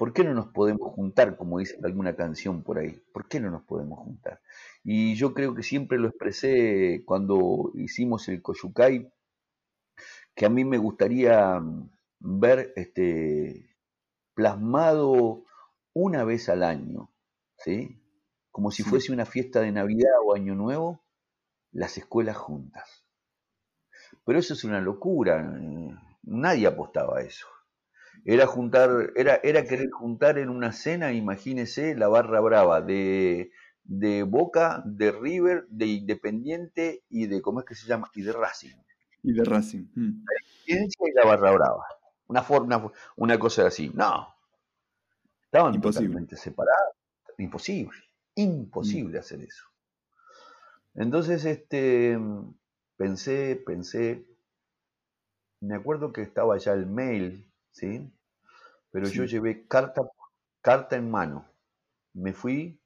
¿Por 0.00 0.14
qué 0.14 0.24
no 0.24 0.32
nos 0.32 0.46
podemos 0.46 0.94
juntar, 0.94 1.36
como 1.36 1.58
dice 1.58 1.78
alguna 1.84 2.16
canción 2.16 2.62
por 2.62 2.78
ahí? 2.78 3.02
¿Por 3.12 3.28
qué 3.28 3.38
no 3.38 3.50
nos 3.50 3.64
podemos 3.64 3.98
juntar? 3.98 4.40
Y 4.82 5.14
yo 5.14 5.34
creo 5.34 5.54
que 5.54 5.62
siempre 5.62 5.98
lo 5.98 6.08
expresé 6.08 7.02
cuando 7.04 7.70
hicimos 7.74 8.26
el 8.30 8.40
Koyukai, 8.40 9.12
que 10.34 10.46
a 10.46 10.48
mí 10.48 10.64
me 10.64 10.78
gustaría 10.78 11.60
mm, 11.60 11.90
ver 12.18 12.72
este, 12.76 13.76
plasmado 14.32 15.44
una 15.92 16.24
vez 16.24 16.48
al 16.48 16.62
año, 16.62 17.12
¿sí? 17.58 18.02
Como 18.50 18.70
si 18.70 18.82
fuese 18.82 19.12
una 19.12 19.26
fiesta 19.26 19.60
de 19.60 19.70
Navidad 19.70 20.12
o 20.24 20.34
Año 20.34 20.54
Nuevo, 20.54 21.04
las 21.72 21.98
escuelas 21.98 22.38
juntas. 22.38 23.04
Pero 24.24 24.38
eso 24.38 24.54
es 24.54 24.64
una 24.64 24.80
locura, 24.80 25.58
eh, 25.60 25.94
nadie 26.22 26.68
apostaba 26.68 27.18
a 27.18 27.22
eso. 27.22 27.46
Era 28.24 28.46
juntar, 28.46 29.12
era, 29.16 29.40
era 29.42 29.64
querer 29.64 29.90
juntar 29.90 30.38
en 30.38 30.50
una 30.50 30.72
cena, 30.72 31.12
imagínese, 31.12 31.94
la 31.94 32.08
barra 32.08 32.40
brava 32.40 32.80
de, 32.82 33.50
de 33.84 34.22
Boca, 34.22 34.82
de 34.84 35.10
River, 35.12 35.66
de 35.68 35.86
Independiente 35.86 37.04
y 37.08 37.26
de, 37.26 37.40
¿cómo 37.40 37.60
es 37.60 37.66
que 37.66 37.74
se 37.74 37.86
llama? 37.86 38.10
Y 38.14 38.22
de 38.22 38.32
Racing. 38.32 38.76
Y 39.22 39.32
de 39.32 39.44
Racing. 39.44 39.86
Mm. 39.94 40.24
La 40.26 40.76
y 40.76 41.12
la 41.14 41.24
barra 41.24 41.50
brava. 41.50 41.86
Una 42.26 42.42
forma, 42.42 42.92
una 43.16 43.38
cosa 43.38 43.66
así. 43.66 43.90
No. 43.94 44.28
Estaban 45.42 45.74
Imposible. 45.74 46.08
totalmente 46.08 46.36
separados. 46.36 46.94
Imposible. 47.38 47.98
Imposible 48.36 49.18
mm. 49.18 49.20
hacer 49.20 49.40
eso. 49.40 49.64
Entonces, 50.94 51.44
este, 51.44 52.18
pensé, 52.96 53.60
pensé, 53.66 54.26
me 55.60 55.74
acuerdo 55.74 56.12
que 56.12 56.22
estaba 56.22 56.56
ya 56.58 56.72
el 56.72 56.86
mail 56.86 57.49
¿sí? 57.70 58.12
Pero 58.90 59.08
yo 59.08 59.24
llevé 59.24 59.66
carta, 59.66 60.02
carta 60.60 60.96
en 60.96 61.10
mano. 61.10 61.46
Me 62.12 62.32
fui 62.32 62.80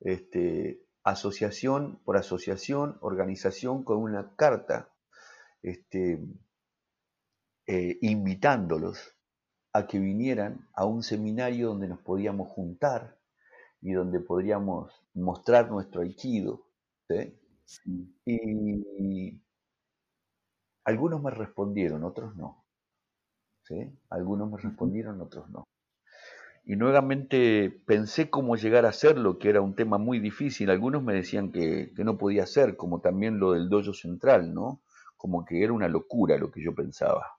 este, 0.00 0.82
asociación 1.04 2.00
por 2.04 2.16
asociación, 2.16 2.98
organización 3.00 3.84
con 3.84 3.98
una 3.98 4.34
carta, 4.36 4.90
este, 5.62 6.20
eh, 7.66 7.98
invitándolos 8.02 9.16
a 9.72 9.86
que 9.86 9.98
vinieran 9.98 10.68
a 10.74 10.86
un 10.86 11.02
seminario 11.02 11.68
donde 11.68 11.88
nos 11.88 12.00
podíamos 12.00 12.48
juntar 12.48 13.18
y 13.80 13.92
donde 13.92 14.20
podríamos 14.20 14.92
mostrar 15.14 15.70
nuestro 15.70 16.02
aikido. 16.02 16.66
Y 18.24 19.42
algunos 20.84 21.22
me 21.22 21.30
respondieron, 21.30 22.04
otros 22.04 22.36
no. 22.36 22.63
Algunos 24.10 24.50
me 24.50 24.58
respondieron, 24.58 25.20
otros 25.20 25.48
no. 25.50 25.64
Y 26.66 26.76
nuevamente 26.76 27.70
pensé 27.86 28.30
cómo 28.30 28.56
llegar 28.56 28.86
a 28.86 28.90
hacerlo, 28.90 29.38
que 29.38 29.50
era 29.50 29.60
un 29.60 29.74
tema 29.74 29.98
muy 29.98 30.18
difícil. 30.18 30.70
Algunos 30.70 31.02
me 31.02 31.14
decían 31.14 31.52
que, 31.52 31.92
no 31.98 32.16
podía 32.16 32.46
ser, 32.46 32.76
como 32.76 33.00
también 33.00 33.38
lo 33.38 33.52
del 33.52 33.68
dojo 33.68 33.92
central, 33.92 34.54
¿no? 34.54 34.82
Como 35.16 35.44
que 35.44 35.62
era 35.62 35.72
una 35.72 35.88
locura 35.88 36.38
lo 36.38 36.50
que 36.50 36.62
yo 36.62 36.74
pensaba. 36.74 37.38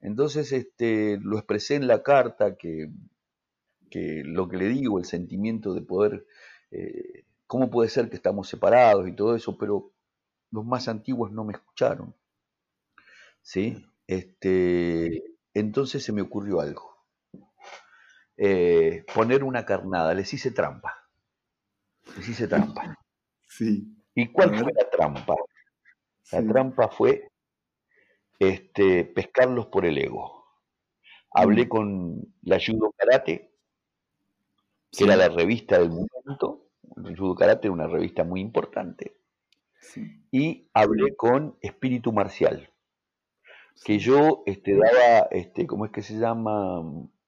Entonces 0.00 0.52
este, 0.52 1.18
lo 1.18 1.36
expresé 1.36 1.74
en 1.74 1.86
la 1.86 2.02
carta, 2.02 2.56
que, 2.56 2.90
que 3.90 4.22
lo 4.24 4.48
que 4.48 4.56
le 4.56 4.68
digo, 4.68 4.98
el 4.98 5.04
sentimiento 5.04 5.74
de 5.74 5.82
poder, 5.82 6.26
eh, 6.70 7.24
cómo 7.46 7.70
puede 7.70 7.90
ser 7.90 8.08
que 8.08 8.16
estamos 8.16 8.48
separados 8.48 9.06
y 9.08 9.12
todo 9.12 9.36
eso, 9.36 9.58
pero 9.58 9.92
los 10.50 10.64
más 10.64 10.88
antiguos 10.88 11.30
no 11.32 11.44
me 11.44 11.52
escucharon. 11.52 12.14
¿Sí? 13.42 13.84
Este, 14.06 15.29
entonces 15.54 16.04
se 16.04 16.12
me 16.12 16.22
ocurrió 16.22 16.60
algo. 16.60 16.90
Eh, 18.36 19.04
poner 19.14 19.44
una 19.44 19.66
carnada, 19.66 20.14
les 20.14 20.32
hice 20.32 20.50
trampa. 20.50 20.96
Les 22.16 22.28
hice 22.28 22.48
trampa. 22.48 22.96
Sí. 23.48 23.96
¿Y 24.14 24.32
cuál 24.32 24.56
fue 24.56 24.72
la 24.72 24.88
trampa? 24.90 25.34
La 26.32 26.42
trampa 26.42 26.88
fue 26.88 27.30
este, 28.38 29.04
pescarlos 29.04 29.66
por 29.66 29.84
el 29.84 29.98
ego. 29.98 30.46
Hablé 31.32 31.66
mm. 31.66 31.68
con 31.68 32.34
la 32.42 32.58
Judo 32.64 32.92
Karate, 32.96 33.52
que 34.90 35.04
era 35.04 35.16
la 35.16 35.28
revista 35.28 35.78
del 35.78 35.90
momento. 35.90 36.66
El 37.04 37.16
Judo 37.16 37.34
Karate 37.34 37.66
era 37.66 37.74
una 37.74 37.86
revista 37.86 38.24
muy 38.24 38.40
importante. 38.40 39.16
Y 40.30 40.68
hablé 40.72 41.14
con 41.16 41.56
Espíritu 41.60 42.12
Marcial, 42.12 42.69
que 43.84 43.98
yo 43.98 44.42
este, 44.46 44.74
daba, 44.74 45.28
este, 45.30 45.66
¿cómo 45.66 45.86
es 45.86 45.92
que 45.92 46.02
se 46.02 46.18
llama? 46.18 46.82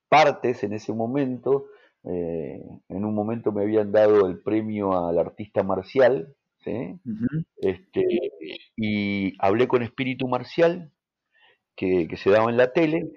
Partes 0.08 0.62
en 0.64 0.74
ese 0.74 0.92
momento. 0.92 1.66
Eh, 2.04 2.60
en 2.88 3.04
un 3.04 3.14
momento 3.14 3.52
me 3.52 3.62
habían 3.62 3.92
dado 3.92 4.26
el 4.26 4.40
premio 4.40 5.06
al 5.06 5.18
artista 5.18 5.62
marcial, 5.62 6.34
este, 7.56 8.04
y 8.76 9.34
hablé 9.38 9.68
con 9.68 9.82
Espíritu 9.82 10.28
Marcial, 10.28 10.92
que, 11.76 12.08
se 12.16 12.30
daba 12.30 12.50
en 12.50 12.56
la 12.56 12.72
tele, 12.72 13.10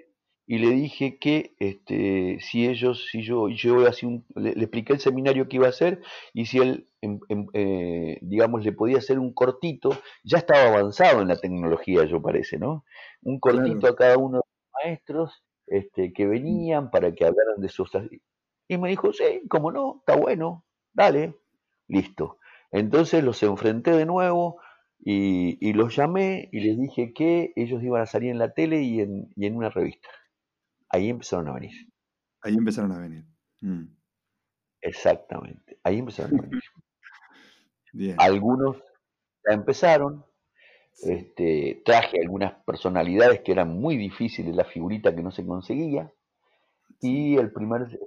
y 0.48 0.58
le 0.58 0.70
dije 0.70 1.18
que 1.18 1.54
este, 1.58 2.38
si 2.40 2.68
ellos, 2.68 3.08
si 3.10 3.22
yo, 3.22 3.48
yo 3.48 3.76
un, 4.02 4.24
le, 4.36 4.50
expliqué 4.50 4.92
el 4.92 5.00
seminario 5.00 5.48
que 5.48 5.56
iba 5.56 5.66
a 5.66 5.70
hacer, 5.70 6.00
y 6.32 6.46
si 6.46 6.58
él, 6.58 6.88
em, 7.02 7.18
em, 7.28 7.46
eh, 7.52 8.18
digamos, 8.22 8.64
le 8.64 8.72
podía 8.72 8.98
hacer 8.98 9.18
un 9.18 9.32
cortito, 9.32 9.90
ya 10.24 10.38
estaba 10.38 10.68
avanzado 10.68 11.22
en 11.22 11.28
la 11.28 11.36
tecnología, 11.36 12.04
yo 12.04 12.22
parece, 12.22 12.58
¿no? 12.58 12.84
Un 13.26 13.40
cortito 13.40 13.88
a 13.88 13.96
cada 13.96 14.16
uno 14.16 14.38
de 14.38 14.44
los 14.44 14.84
maestros 14.84 15.44
este, 15.66 16.12
que 16.12 16.26
venían 16.26 16.90
para 16.90 17.12
que 17.12 17.24
hablaran 17.24 17.60
de 17.60 17.68
sus... 17.68 17.90
Y 18.68 18.78
me 18.78 18.88
dijo, 18.88 19.12
sí, 19.12 19.42
como 19.48 19.72
no, 19.72 19.96
está 19.98 20.16
bueno, 20.16 20.64
dale, 20.92 21.34
listo. 21.88 22.38
Entonces 22.70 23.24
los 23.24 23.42
enfrenté 23.42 23.92
de 23.92 24.06
nuevo 24.06 24.60
y, 25.00 25.72
los 25.72 25.94
llamé 25.94 26.48
y 26.52 26.60
les 26.60 26.78
dije 26.78 27.12
que 27.12 27.52
ellos 27.56 27.82
iban 27.82 28.02
a 28.02 28.06
salir 28.06 28.30
en 28.30 28.38
la 28.38 28.52
tele 28.54 28.82
y 28.82 29.00
en, 29.00 29.56
una 29.56 29.70
revista. 29.70 30.08
Ahí 30.88 31.08
empezaron 31.08 31.48
a 31.48 31.54
venir. 31.54 31.72
Ahí 32.42 32.54
empezaron 32.54 32.92
a 32.92 32.98
venir. 32.98 33.24
Mm. 33.60 33.86
Exactamente, 34.82 35.78
ahí 35.82 35.98
empezaron 35.98 36.38
a 36.38 36.42
venir. 36.42 36.62
Algunos 38.18 38.76
ya 39.46 39.54
empezaron. 39.54 40.25
Este, 41.02 41.82
traje 41.84 42.20
algunas 42.20 42.54
personalidades 42.64 43.40
que 43.40 43.52
eran 43.52 43.78
muy 43.78 43.96
difíciles, 43.96 44.56
la 44.56 44.64
figurita 44.64 45.14
que 45.14 45.22
no 45.22 45.30
se 45.30 45.46
conseguía. 45.46 46.10
Y 47.00 47.36
el 47.36 47.52
primer 47.52 47.98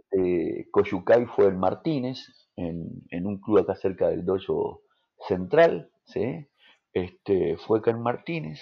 Coyucay 0.72 1.26
fue 1.26 1.46
el 1.46 1.56
Martínez, 1.56 2.50
en, 2.56 3.26
un 3.26 3.40
club 3.40 3.60
acá 3.60 3.76
cerca 3.76 4.10
del 4.10 4.26
dojo 4.26 4.82
central, 5.28 5.92
¿sí? 6.06 6.48
este, 6.94 7.58
fue 7.58 7.82
Ken 7.82 8.02
Martínez, 8.02 8.60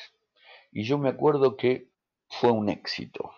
y 0.71 0.83
yo 0.83 0.97
me 0.97 1.09
acuerdo 1.09 1.55
que 1.55 1.89
fue 2.29 2.51
un 2.51 2.69
éxito, 2.69 3.31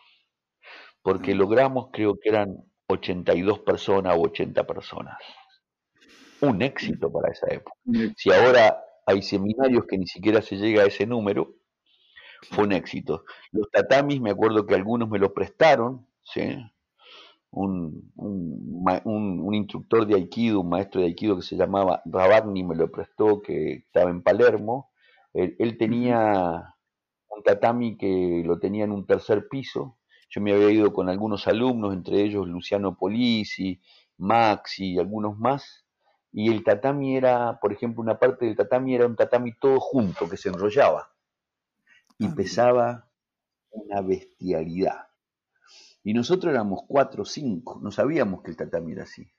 porque 1.01 1.35
logramos, 1.35 1.89
creo 1.91 2.19
que 2.19 2.29
eran 2.29 2.63
82 2.87 3.59
personas 3.59 4.17
o 4.17 4.21
80 4.21 4.65
personas. 4.65 5.17
Un 6.41 6.61
éxito 6.61 7.11
para 7.11 7.31
esa 7.31 7.47
época. 7.53 7.77
Si 8.15 8.31
ahora 8.31 8.81
hay 9.09 9.21
seminarios 9.23 9.85
que 9.87 9.97
ni 9.97 10.07
siquiera 10.07 10.41
se 10.41 10.57
llega 10.57 10.83
a 10.83 10.87
ese 10.87 11.07
número, 11.07 11.55
fue 12.51 12.65
un 12.65 12.73
éxito. 12.73 13.25
Los 13.51 13.69
tatamis, 13.71 14.21
me 14.21 14.31
acuerdo 14.31 14.65
que 14.65 14.75
algunos 14.75 15.09
me 15.09 15.19
los 15.19 15.31
prestaron, 15.31 16.05
¿sí? 16.23 16.41
un, 17.51 18.11
un, 18.15 19.55
instructor 19.55 20.05
de 20.05 20.15
Aikido, 20.15 20.61
un 20.61 20.69
maestro 20.69 21.01
de 21.01 21.07
Aikido 21.07 21.35
que 21.35 21.41
se 21.41 21.55
llamaba 21.55 22.03
Rabagni, 22.05 22.63
me 22.63 22.75
lo 22.75 22.91
prestó, 22.91 23.41
que 23.41 23.73
estaba 23.73 24.11
en 24.11 24.21
Palermo. 24.21 24.91
Él, 25.33 25.77
tenía 25.77 26.75
un 27.29 27.43
tatami 27.43 27.97
que 27.97 28.43
lo 28.45 28.59
tenía 28.59 28.83
en 28.83 28.91
un 28.91 29.07
tercer 29.07 29.47
piso. 29.49 29.97
Yo 30.29 30.41
me 30.41 30.53
había 30.53 30.69
ido 30.69 30.93
con 30.93 31.09
algunos 31.09 31.47
alumnos, 31.47 31.93
entre 31.93 32.21
ellos 32.21 32.47
Luciano 32.47 32.95
Polisi, 32.95 33.81
Maxi 34.17 34.93
y 34.93 34.99
algunos 34.99 35.37
más. 35.39 35.85
Y 36.31 36.51
el 36.51 36.63
tatami 36.63 37.17
era, 37.17 37.59
por 37.59 37.73
ejemplo, 37.73 38.01
una 38.01 38.19
parte 38.19 38.45
del 38.45 38.55
tatami 38.55 38.95
era 38.95 39.05
un 39.05 39.15
tatami 39.15 39.53
todo 39.53 39.79
junto, 39.79 40.29
que 40.29 40.37
se 40.37 40.49
enrollaba. 40.49 41.11
Y 42.17 42.27
ah, 42.27 42.33
pesaba 42.35 43.09
una 43.71 44.01
bestialidad 44.01 45.09
y 46.03 46.13
nosotros 46.13 46.51
éramos 46.51 46.81
cuatro 46.87 47.23
o 47.23 47.25
cinco, 47.25 47.79
no 47.81 47.91
sabíamos 47.91 48.41
que 48.41 48.51
el 48.51 48.57
tatami 48.57 48.93
era 48.93 49.03
así. 49.03 49.31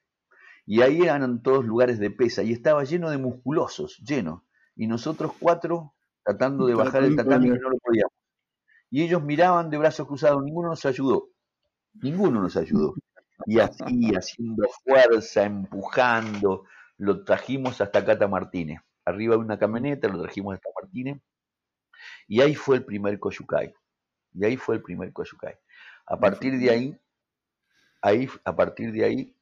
Y 0.67 0.83
ahí 0.83 1.03
eran 1.03 1.43
todos 1.43 1.65
lugares 1.65 1.99
de 1.99 2.11
pesa 2.11 2.43
y 2.43 2.53
estaba 2.53 2.85
lleno 2.85 3.11
de 3.11 3.19
musculosos, 3.19 3.99
lleno. 4.07 4.45
Y 4.77 4.87
nosotros 4.87 5.33
cuatro 5.41 5.95
tratando 6.23 6.67
de 6.67 6.75
bajar 6.75 7.03
el 7.03 7.17
tatami 7.17 7.51
que 7.51 7.59
no 7.59 7.71
lo 7.71 7.79
podíamos. 7.79 8.13
Y 8.91 9.03
ellos 9.03 9.23
miraban 9.23 9.71
de 9.71 9.79
brazos 9.79 10.07
cruzados, 10.07 10.45
ninguno 10.45 10.69
nos 10.69 10.85
ayudó. 10.85 11.31
Ninguno 11.95 12.43
nos 12.43 12.57
ayudó. 12.57 12.95
Y 13.47 13.59
así, 13.59 14.15
haciendo 14.15 14.69
fuerza, 14.85 15.45
empujando, 15.45 16.67
lo 17.01 17.25
trajimos 17.25 17.81
hasta 17.81 18.05
Cata 18.05 18.29
Martínez. 18.29 18.79
Arriba 19.07 19.35
de 19.35 19.41
una 19.41 19.59
camioneta, 19.59 20.07
lo 20.07 20.21
trajimos 20.23 20.55
hasta 20.55 20.69
Martínez. 20.81 21.19
Y 22.29 22.43
ahí 22.43 22.55
fue 22.55 22.77
el 22.77 22.85
primer 22.85 23.19
Coyucay. 23.19 23.73
Y 24.35 24.45
ahí 24.45 24.59
fue 24.59 24.77
el 24.77 24.83
primer 24.83 25.11
Coyucay. 25.13 25.55
A 26.07 26.21
partir 26.21 26.59
de 26.59 26.71
ahí, 26.71 27.01
ahí 28.03 28.29
a 28.45 28.55
partir 28.55 28.93
de 28.93 29.05
ahí, 29.05 29.37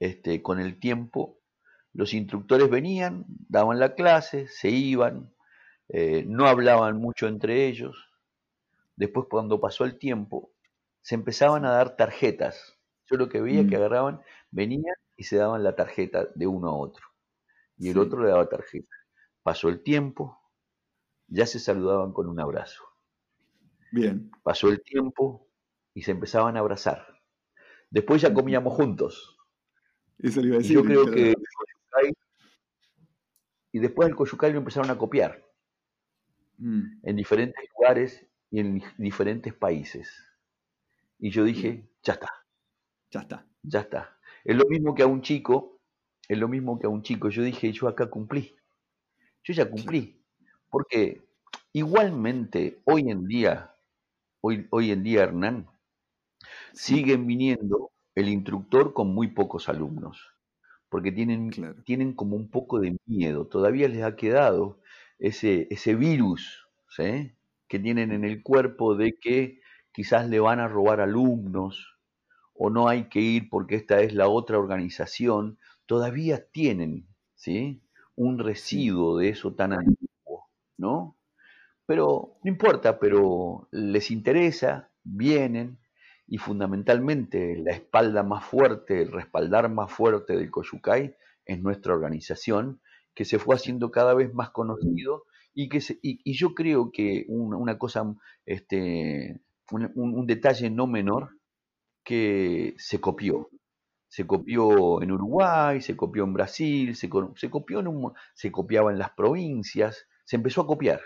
este, 0.00 0.42
con 0.42 0.60
el 0.60 0.80
tiempo, 0.80 1.38
los 1.92 2.14
instructores 2.14 2.70
venían, 2.70 3.26
daban 3.28 3.78
la 3.78 3.94
clase, 3.94 4.48
se 4.48 4.70
iban, 4.70 5.34
eh, 5.90 6.24
no 6.26 6.46
hablaban 6.46 6.96
mucho 6.96 7.28
entre 7.28 7.66
ellos. 7.66 8.08
Después, 8.96 9.26
cuando 9.28 9.60
pasó 9.60 9.84
el 9.84 9.98
tiempo, 9.98 10.52
se 11.02 11.16
empezaban 11.16 11.66
a 11.66 11.72
dar 11.72 11.96
tarjetas. 11.96 12.78
Yo 13.10 13.18
lo 13.18 13.28
que 13.28 13.42
veía 13.42 13.66
que 13.66 13.76
mm. 13.76 13.80
agarraban, 13.80 14.22
venían 14.50 14.94
y 15.18 15.24
se 15.24 15.36
daban 15.36 15.62
la 15.62 15.76
tarjeta 15.76 16.28
de 16.34 16.46
uno 16.46 16.68
a 16.70 16.74
otro. 16.74 17.04
Y 17.76 17.90
el 17.90 17.98
otro 17.98 18.22
le 18.22 18.30
daba 18.30 18.48
tarjeta. 18.48 18.94
Pasó 19.42 19.68
el 19.68 19.82
tiempo, 19.82 20.40
ya 21.26 21.44
se 21.44 21.58
saludaban 21.58 22.14
con 22.14 22.26
un 22.26 22.40
abrazo. 22.40 22.82
Bien. 23.92 24.30
Pasó 24.42 24.68
el 24.68 24.82
tiempo, 24.82 25.48
y 25.98 26.02
se 26.02 26.12
empezaban 26.12 26.56
a 26.56 26.60
abrazar. 26.60 27.04
Después 27.90 28.22
ya 28.22 28.32
comíamos 28.32 28.72
juntos. 28.72 29.36
Eso 30.18 30.40
iba 30.40 30.54
a 30.54 30.58
decir. 30.58 30.76
yo 30.76 30.84
creo 30.84 31.10
que 31.10 31.34
y 33.72 33.80
después 33.80 34.08
el 34.08 34.14
Coyucay 34.14 34.52
lo 34.52 34.58
empezaron 34.58 34.90
a 34.90 34.96
copiar 34.96 35.44
mm. 36.58 37.00
en 37.02 37.16
diferentes 37.16 37.68
lugares 37.76 38.24
y 38.48 38.60
en 38.60 38.82
diferentes 38.96 39.52
países. 39.52 40.08
Y 41.18 41.30
yo 41.30 41.42
dije, 41.42 41.90
ya 42.04 42.12
está. 42.12 42.30
Ya 43.10 43.20
está. 43.22 43.46
Ya 43.62 43.80
está. 43.80 44.17
Es 44.48 44.56
lo 44.56 44.64
mismo 44.64 44.94
que 44.94 45.02
a 45.02 45.06
un 45.06 45.20
chico, 45.20 45.78
es 46.26 46.38
lo 46.38 46.48
mismo 46.48 46.78
que 46.78 46.86
a 46.86 46.88
un 46.88 47.02
chico. 47.02 47.28
Yo 47.28 47.42
dije, 47.42 47.70
yo 47.70 47.86
acá 47.86 48.08
cumplí. 48.08 48.56
Yo 49.44 49.52
ya 49.52 49.68
cumplí. 49.68 50.22
Porque 50.70 51.20
igualmente 51.74 52.78
hoy 52.84 53.10
en 53.10 53.26
día, 53.26 53.74
hoy, 54.40 54.66
hoy 54.70 54.90
en 54.90 55.02
día, 55.02 55.24
Hernán, 55.24 55.66
siguen 56.72 57.26
viniendo 57.26 57.90
el 58.14 58.30
instructor 58.30 58.94
con 58.94 59.12
muy 59.12 59.28
pocos 59.28 59.68
alumnos, 59.68 60.18
porque 60.88 61.12
tienen, 61.12 61.50
tienen 61.84 62.14
como 62.14 62.34
un 62.34 62.48
poco 62.48 62.80
de 62.80 62.96
miedo, 63.04 63.46
todavía 63.46 63.86
les 63.86 64.02
ha 64.02 64.16
quedado 64.16 64.80
ese, 65.18 65.68
ese 65.70 65.94
virus 65.94 66.66
que 66.96 67.78
tienen 67.78 68.12
en 68.12 68.24
el 68.24 68.42
cuerpo 68.42 68.94
de 68.94 69.12
que 69.20 69.60
quizás 69.92 70.26
le 70.26 70.40
van 70.40 70.58
a 70.58 70.68
robar 70.68 71.02
alumnos 71.02 71.97
o 72.58 72.70
no 72.70 72.88
hay 72.88 73.08
que 73.08 73.20
ir 73.20 73.48
porque 73.48 73.76
esta 73.76 74.00
es 74.00 74.12
la 74.12 74.28
otra 74.28 74.58
organización, 74.58 75.58
todavía 75.86 76.46
tienen 76.50 77.06
¿sí? 77.34 77.82
un 78.16 78.38
residuo 78.38 79.16
de 79.16 79.28
eso 79.30 79.54
tan 79.54 79.72
antiguo, 79.72 80.48
¿no? 80.76 81.16
Pero 81.86 82.36
no 82.42 82.50
importa, 82.50 82.98
pero 82.98 83.68
les 83.70 84.10
interesa, 84.10 84.90
vienen, 85.04 85.78
y 86.26 86.36
fundamentalmente 86.36 87.56
la 87.56 87.72
espalda 87.72 88.22
más 88.22 88.44
fuerte, 88.44 89.00
el 89.02 89.12
respaldar 89.12 89.70
más 89.70 89.90
fuerte 89.90 90.36
del 90.36 90.50
Coyucay 90.50 91.14
es 91.46 91.62
nuestra 91.62 91.94
organización, 91.94 92.82
que 93.14 93.24
se 93.24 93.38
fue 93.38 93.54
haciendo 93.54 93.90
cada 93.90 94.12
vez 94.14 94.34
más 94.34 94.50
conocido 94.50 95.24
y 95.54 95.70
que 95.70 95.80
y, 96.02 96.32
yo 96.34 96.54
creo 96.54 96.92
que 96.92 97.24
una, 97.28 97.78
cosa, 97.78 98.14
este, 98.44 99.40
un, 99.72 100.26
detalle 100.26 100.68
no 100.70 100.86
menor, 100.86 101.37
que 102.08 102.74
se 102.78 103.02
copió. 103.02 103.50
Se 104.08 104.26
copió 104.26 105.02
en 105.02 105.12
Uruguay, 105.12 105.82
se 105.82 105.94
copió 105.94 106.24
en 106.24 106.32
Brasil, 106.32 106.96
se, 106.96 107.10
se 107.36 107.50
copió 107.50 107.80
en 107.80 107.88
un, 107.88 108.14
se 108.34 108.50
copiaba 108.50 108.90
en 108.90 108.98
las 108.98 109.10
provincias, 109.10 110.06
se 110.24 110.36
empezó 110.36 110.62
a 110.62 110.66
copiar. 110.66 111.02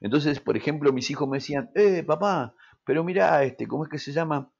Entonces, 0.00 0.38
por 0.38 0.56
ejemplo, 0.56 0.92
mis 0.92 1.10
hijos 1.10 1.28
me 1.28 1.38
decían, 1.38 1.72
eh, 1.74 2.04
papá, 2.04 2.54
pero 2.84 3.02
mira, 3.02 3.42
este, 3.42 3.66
¿cómo 3.66 3.82
es 3.82 3.90
que 3.90 3.98
se 3.98 4.12
llama? 4.12 4.52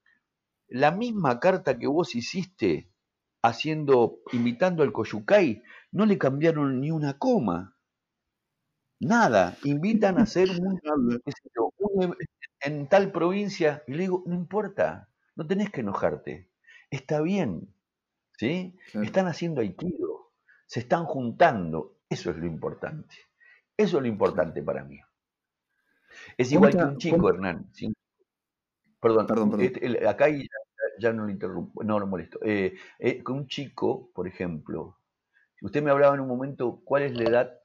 La 0.67 0.91
misma 0.91 1.39
carta 1.39 1.79
que 1.79 1.87
vos 1.87 2.17
hiciste 2.17 2.91
haciendo, 3.41 4.19
imitando 4.33 4.83
al 4.83 4.91
Coyucay, 4.91 5.63
no 5.93 6.05
le 6.05 6.19
cambiaron 6.19 6.81
ni 6.81 6.91
una 6.91 7.17
coma. 7.17 7.77
Nada, 8.99 9.57
invitan 9.63 10.19
a 10.19 10.25
hacer 10.25 10.49
un, 10.51 10.81
en 12.61 12.89
tal 12.89 13.13
provincia 13.13 13.85
y 13.87 13.93
le 13.93 13.99
digo, 13.99 14.25
no 14.27 14.35
importa, 14.35 15.10
no 15.40 15.46
tenés 15.46 15.70
que 15.70 15.81
enojarte, 15.81 16.50
está 16.90 17.22
bien, 17.22 17.72
¿sí? 18.37 18.76
Están 18.92 19.26
haciendo 19.26 19.62
aikido, 19.62 20.33
se 20.66 20.81
están 20.81 21.07
juntando, 21.07 21.96
eso 22.11 22.31
es 22.31 22.37
lo 22.37 22.44
importante, 22.44 23.16
eso 23.74 23.96
es 23.96 24.03
lo 24.03 24.07
importante 24.07 24.62
para 24.62 24.85
mí. 24.85 25.00
Es 26.37 26.53
igual 26.53 26.76
que 26.76 26.85
un 26.85 26.98
chico, 26.98 27.31
Hernán. 27.31 27.72
Perdón, 29.00 29.26
perdón, 29.26 29.50
perdón. 29.50 29.64
Este, 29.64 30.07
acá 30.07 30.26
ya, 30.98 31.11
no 31.14 31.24
lo 31.24 31.31
interrumpo, 31.31 31.83
no 31.85 31.98
lo 31.98 32.07
molesto. 32.07 32.38
Eh, 32.42 32.74
eh, 32.98 33.22
con 33.22 33.37
un 33.38 33.46
chico, 33.46 34.11
por 34.12 34.29
ejemplo, 34.29 34.98
usted 35.62 35.83
me 35.83 35.90
hablaba 35.90 36.16
en 36.16 36.20
un 36.20 36.29
momento 36.29 36.83
cuál 36.85 37.05
es 37.05 37.16
la 37.16 37.24
edad 37.24 37.61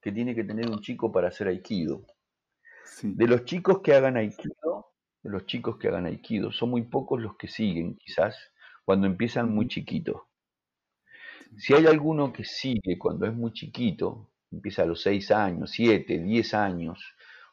que 0.00 0.12
tiene 0.12 0.34
que 0.34 0.44
tener 0.44 0.70
un 0.70 0.80
chico 0.80 1.12
para 1.12 1.28
hacer 1.28 1.48
aikido. 1.48 2.06
De 3.02 3.26
los 3.26 3.44
chicos 3.44 3.80
que 3.82 3.92
hagan 3.92 4.16
aikido, 4.16 4.95
de 5.22 5.30
los 5.30 5.46
chicos 5.46 5.78
que 5.78 5.88
hagan 5.88 6.06
aikido, 6.06 6.52
son 6.52 6.70
muy 6.70 6.82
pocos 6.82 7.20
los 7.20 7.36
que 7.36 7.48
siguen, 7.48 7.96
quizás, 7.96 8.36
cuando 8.84 9.06
empiezan 9.06 9.54
muy 9.54 9.68
chiquitos. 9.68 10.22
Si 11.56 11.74
hay 11.74 11.86
alguno 11.86 12.32
que 12.32 12.44
sigue 12.44 12.98
cuando 12.98 13.26
es 13.26 13.34
muy 13.34 13.52
chiquito, 13.52 14.30
empieza 14.50 14.82
a 14.82 14.86
los 14.86 15.02
6 15.02 15.30
años, 15.30 15.70
7, 15.70 16.18
10 16.18 16.54
años, 16.54 17.00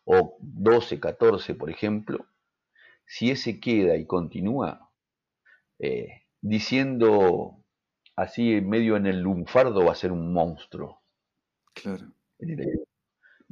o 0.06 0.38
12, 0.41 0.99
14, 0.99 1.56
por 1.56 1.69
ejemplo, 1.69 2.26
si 3.06 3.32
ese 3.32 3.60
queda 3.60 3.95
y 3.95 4.06
continúa 4.06 4.89
eh, 5.80 6.23
diciendo 6.41 7.63
así 8.15 8.62
medio 8.62 8.97
en 8.97 9.08
el 9.08 9.21
lunfardo, 9.21 9.86
va 9.86 9.93
a 9.93 9.95
ser 9.95 10.12
un 10.12 10.34
monstruo. 10.34 11.02
Claro. 11.73 12.12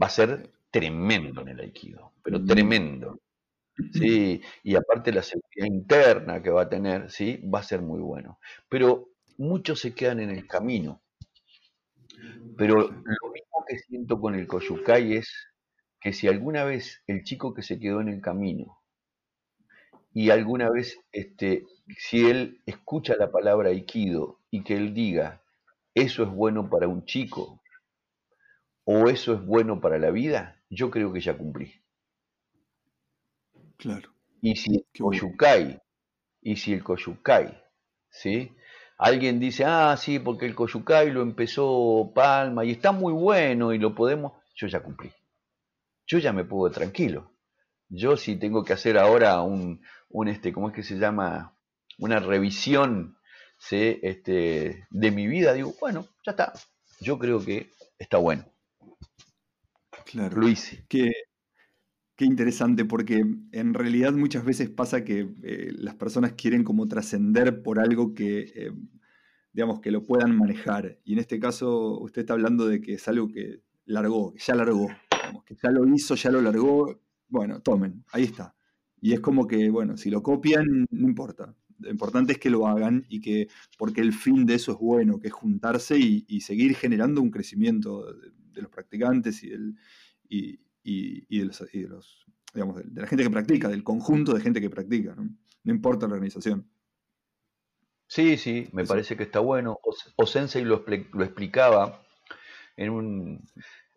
Va 0.01 0.07
a 0.07 0.09
ser 0.09 0.51
tremendo 0.69 1.41
en 1.41 1.49
el 1.49 1.59
aikido, 1.59 2.13
pero 2.23 2.43
tremendo. 2.43 3.19
Sí, 3.93 4.41
y 4.63 4.75
aparte 4.75 5.11
la 5.11 5.23
seguridad 5.23 5.65
interna 5.67 6.41
que 6.41 6.49
va 6.49 6.63
a 6.63 6.69
tener, 6.69 7.09
sí, 7.11 7.37
va 7.53 7.59
a 7.59 7.63
ser 7.63 7.81
muy 7.81 7.99
bueno. 7.99 8.39
Pero 8.69 9.09
muchos 9.37 9.79
se 9.79 9.93
quedan 9.93 10.19
en 10.19 10.29
el 10.29 10.47
camino. 10.47 11.01
Pero 12.57 12.75
lo 12.77 13.31
mismo 13.33 13.65
que 13.67 13.79
siento 13.79 14.19
con 14.19 14.35
el 14.35 14.47
Koyukai 14.47 15.13
es 15.17 15.29
que 15.99 16.13
si 16.13 16.27
alguna 16.27 16.63
vez 16.63 17.01
el 17.07 17.23
chico 17.23 17.53
que 17.53 17.61
se 17.61 17.79
quedó 17.79 18.01
en 18.01 18.07
el 18.09 18.21
camino 18.21 18.79
y 20.13 20.29
alguna 20.29 20.69
vez 20.69 20.99
este, 21.11 21.65
si 21.97 22.29
él 22.29 22.61
escucha 22.65 23.15
la 23.17 23.31
palabra 23.31 23.69
aikido 23.69 24.39
y 24.49 24.63
que 24.63 24.75
él 24.75 24.93
diga, 24.93 25.41
eso 25.95 26.23
es 26.23 26.29
bueno 26.29 26.69
para 26.69 26.87
un 26.87 27.05
chico 27.05 27.61
o 28.85 29.09
eso 29.09 29.33
es 29.33 29.43
bueno 29.43 29.81
para 29.81 29.97
la 29.97 30.11
vida, 30.11 30.61
yo 30.69 30.91
creo 30.91 31.11
que 31.11 31.19
ya 31.19 31.35
cumplí. 31.35 31.80
Claro. 33.81 34.11
Y 34.43 34.55
si 34.55 34.75
el 34.75 34.85
Koyukai, 34.99 35.81
y 36.41 36.55
si 36.55 36.73
el 36.73 36.83
Koyukai, 36.83 37.59
¿sí? 38.11 38.51
Alguien 38.99 39.39
dice, 39.39 39.65
ah, 39.65 39.97
sí, 39.97 40.19
porque 40.19 40.45
el 40.45 40.53
Koyukai 40.53 41.09
lo 41.09 41.23
empezó 41.23 42.11
Palma 42.13 42.63
y 42.63 42.71
está 42.71 42.91
muy 42.91 43.11
bueno 43.11 43.73
y 43.73 43.79
lo 43.79 43.95
podemos, 43.95 44.33
yo 44.55 44.67
ya 44.67 44.83
cumplí. 44.83 45.11
Yo 46.05 46.19
ya 46.19 46.31
me 46.31 46.45
puedo 46.45 46.71
tranquilo. 46.71 47.31
Yo 47.89 48.17
si 48.17 48.35
tengo 48.35 48.63
que 48.63 48.73
hacer 48.73 48.99
ahora 48.99 49.41
un, 49.41 49.81
un 50.09 50.27
este, 50.27 50.53
¿cómo 50.53 50.69
es 50.69 50.75
que 50.75 50.83
se 50.83 50.99
llama? 50.99 51.57
Una 51.97 52.19
revisión 52.19 53.17
¿sí? 53.57 53.99
este, 54.03 54.85
de 54.91 55.11
mi 55.11 55.25
vida, 55.25 55.53
digo, 55.53 55.73
bueno, 55.81 56.05
ya 56.23 56.31
está. 56.31 56.53
Yo 56.99 57.17
creo 57.17 57.43
que 57.43 57.71
está 57.97 58.17
bueno. 58.17 58.45
Claro. 60.05 60.37
Luis. 60.37 60.83
Qué, 60.87 61.11
qué 62.15 62.25
interesante, 62.25 62.85
porque 62.85 63.25
en 63.51 63.73
realidad 63.73 64.13
muchas 64.13 64.45
veces 64.45 64.69
pasa 64.69 65.03
que 65.03 65.33
eh, 65.43 65.71
las 65.77 65.95
personas 65.95 66.33
quieren 66.33 66.63
como 66.63 66.87
trascender 66.87 67.63
por 67.63 67.79
algo 67.79 68.13
que, 68.13 68.51
eh, 68.55 68.71
digamos, 69.53 69.81
que 69.81 69.91
lo 69.91 70.05
puedan 70.05 70.35
manejar. 70.37 70.99
Y 71.03 71.13
en 71.13 71.19
este 71.19 71.39
caso, 71.39 71.99
usted 71.99 72.21
está 72.21 72.33
hablando 72.33 72.67
de 72.67 72.81
que 72.81 72.93
es 72.93 73.07
algo 73.07 73.27
que 73.27 73.61
largó, 73.85 74.33
ya 74.37 74.55
largó, 74.55 74.89
que 75.45 75.55
ya 75.55 75.71
lo 75.71 75.87
hizo, 75.87 76.15
ya 76.15 76.31
lo 76.31 76.41
largó. 76.41 77.01
Bueno, 77.27 77.61
tomen, 77.61 78.03
ahí 78.11 78.23
está. 78.23 78.55
Y 78.99 79.13
es 79.13 79.19
como 79.19 79.47
que, 79.47 79.69
bueno, 79.69 79.97
si 79.97 80.09
lo 80.09 80.21
copian, 80.21 80.85
no 80.91 81.07
importa. 81.07 81.55
Lo 81.79 81.89
importante 81.89 82.33
es 82.33 82.37
que 82.37 82.51
lo 82.51 82.67
hagan 82.67 83.05
y 83.09 83.19
que, 83.19 83.47
porque 83.77 84.01
el 84.01 84.13
fin 84.13 84.45
de 84.45 84.55
eso 84.55 84.73
es 84.73 84.77
bueno, 84.77 85.19
que 85.19 85.29
es 85.29 85.33
juntarse 85.33 85.97
y, 85.97 86.41
seguir 86.41 86.75
generando 86.75 87.21
un 87.21 87.31
crecimiento 87.31 88.05
de, 88.13 88.61
los 88.61 88.69
practicantes 88.69 89.43
y, 89.43 89.49
del, 89.49 89.75
y, 90.29 90.59
de, 90.83 91.25
los, 91.45 92.25
digamos, 92.53 92.77
de, 92.77 93.01
la 93.01 93.07
gente 93.07 93.23
que 93.23 93.29
practica, 93.29 93.67
del 93.67 93.83
conjunto 93.83 94.33
de 94.33 94.41
gente 94.41 94.61
que 94.61 94.69
practica, 94.69 95.15
¿no? 95.15 95.29
importa 95.65 96.07
la 96.07 96.13
organización. 96.13 96.67
Sí, 98.07 98.37
sí, 98.37 98.67
me 98.73 98.85
parece 98.85 99.15
que 99.15 99.23
está 99.23 99.39
bueno. 99.39 99.79
O, 100.15 100.25
Sensei 100.25 100.65
lo, 100.65 100.83
lo 101.13 101.23
explicaba 101.23 102.03
en, 102.75 102.89
un, 102.89 103.47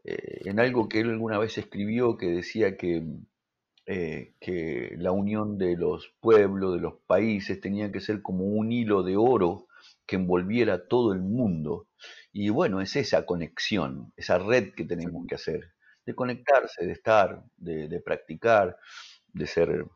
eh, 0.04 0.42
en 0.44 0.60
algo 0.60 0.88
que 0.88 1.00
él 1.00 1.10
alguna 1.10 1.38
vez 1.38 1.58
escribió 1.58 2.16
que 2.16 2.26
decía 2.26 2.76
que 2.76 3.02
eh, 3.86 4.32
que 4.40 4.94
la 4.96 5.12
unión 5.12 5.58
de 5.58 5.76
los 5.76 6.14
pueblos, 6.20 6.74
de 6.74 6.80
los 6.80 6.94
países, 7.06 7.60
tenía 7.60 7.92
que 7.92 8.00
ser 8.00 8.22
como 8.22 8.46
un 8.46 8.72
hilo 8.72 9.02
de 9.02 9.18
oro 9.18 9.66
que 10.06 10.16
envolviera 10.16 10.88
todo 10.88 11.12
el 11.12 11.20
mundo. 11.20 11.88
Y 12.32 12.48
bueno, 12.48 12.80
es 12.80 12.96
esa 12.96 13.26
conexión, 13.26 14.10
esa 14.16 14.38
red 14.38 14.72
que 14.74 14.86
tenemos 14.86 15.26
que 15.26 15.34
hacer, 15.34 15.73
de 16.06 16.14
conectarse, 16.14 16.86
de 16.86 16.92
estar, 16.92 17.44
de, 17.56 18.00
practicar, 18.04 18.76
de 19.32 19.46
ser... 19.46 19.86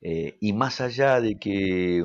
Eh, 0.00 0.36
y 0.40 0.52
más 0.52 0.80
allá 0.80 1.20
de 1.20 1.38
que 1.38 2.04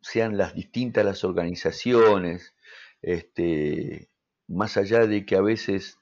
sean 0.00 0.36
las 0.36 0.54
distintas 0.54 1.04
las 1.04 1.24
organizaciones, 1.24 2.54
este, 3.00 4.10
más 4.46 4.76
allá 4.76 5.06
de 5.06 5.24
que 5.24 5.36
a 5.36 5.40
veces 5.40 5.98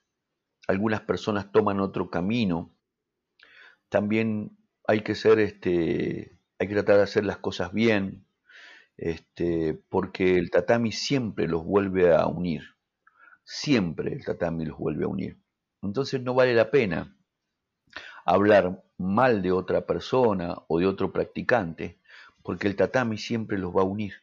algunas 0.66 1.02
personas 1.02 1.52
toman 1.52 1.80
otro 1.80 2.10
camino, 2.10 2.74
también 3.88 4.56
hay 4.86 5.02
que 5.02 5.14
ser, 5.14 5.38
este, 5.38 6.38
hay 6.58 6.68
que 6.68 6.74
tratar 6.74 6.96
de 6.96 7.02
hacer 7.02 7.24
las 7.24 7.38
cosas 7.38 7.72
bien, 7.72 8.26
este, 8.96 9.74
porque 9.88 10.38
el 10.38 10.50
tatami 10.50 10.92
siempre 10.92 11.48
los 11.48 11.64
vuelve 11.64 12.14
a 12.14 12.26
unir, 12.26 12.62
siempre 13.44 14.12
el 14.12 14.24
tatami 14.24 14.64
los 14.64 14.78
vuelve 14.78 15.04
a 15.04 15.08
unir. 15.08 15.41
Entonces 15.82 16.22
no 16.22 16.34
vale 16.34 16.54
la 16.54 16.70
pena 16.70 17.16
hablar 18.24 18.84
mal 18.98 19.42
de 19.42 19.52
otra 19.52 19.84
persona 19.84 20.56
o 20.68 20.78
de 20.78 20.86
otro 20.86 21.12
practicante, 21.12 21.98
porque 22.42 22.68
el 22.68 22.76
tatami 22.76 23.18
siempre 23.18 23.58
los 23.58 23.74
va 23.76 23.82
a 23.82 23.86
unir. 23.86 24.14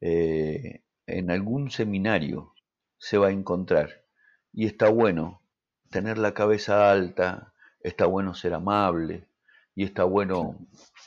Eh, 0.00 0.82
en 1.06 1.30
algún 1.30 1.70
seminario 1.70 2.54
se 2.98 3.18
va 3.18 3.28
a 3.28 3.32
encontrar 3.32 4.04
y 4.52 4.66
está 4.66 4.88
bueno 4.88 5.42
tener 5.90 6.18
la 6.18 6.32
cabeza 6.34 6.90
alta, 6.90 7.52
está 7.82 8.06
bueno 8.06 8.34
ser 8.34 8.54
amable 8.54 9.26
y 9.74 9.84
está 9.84 10.04
bueno 10.04 10.56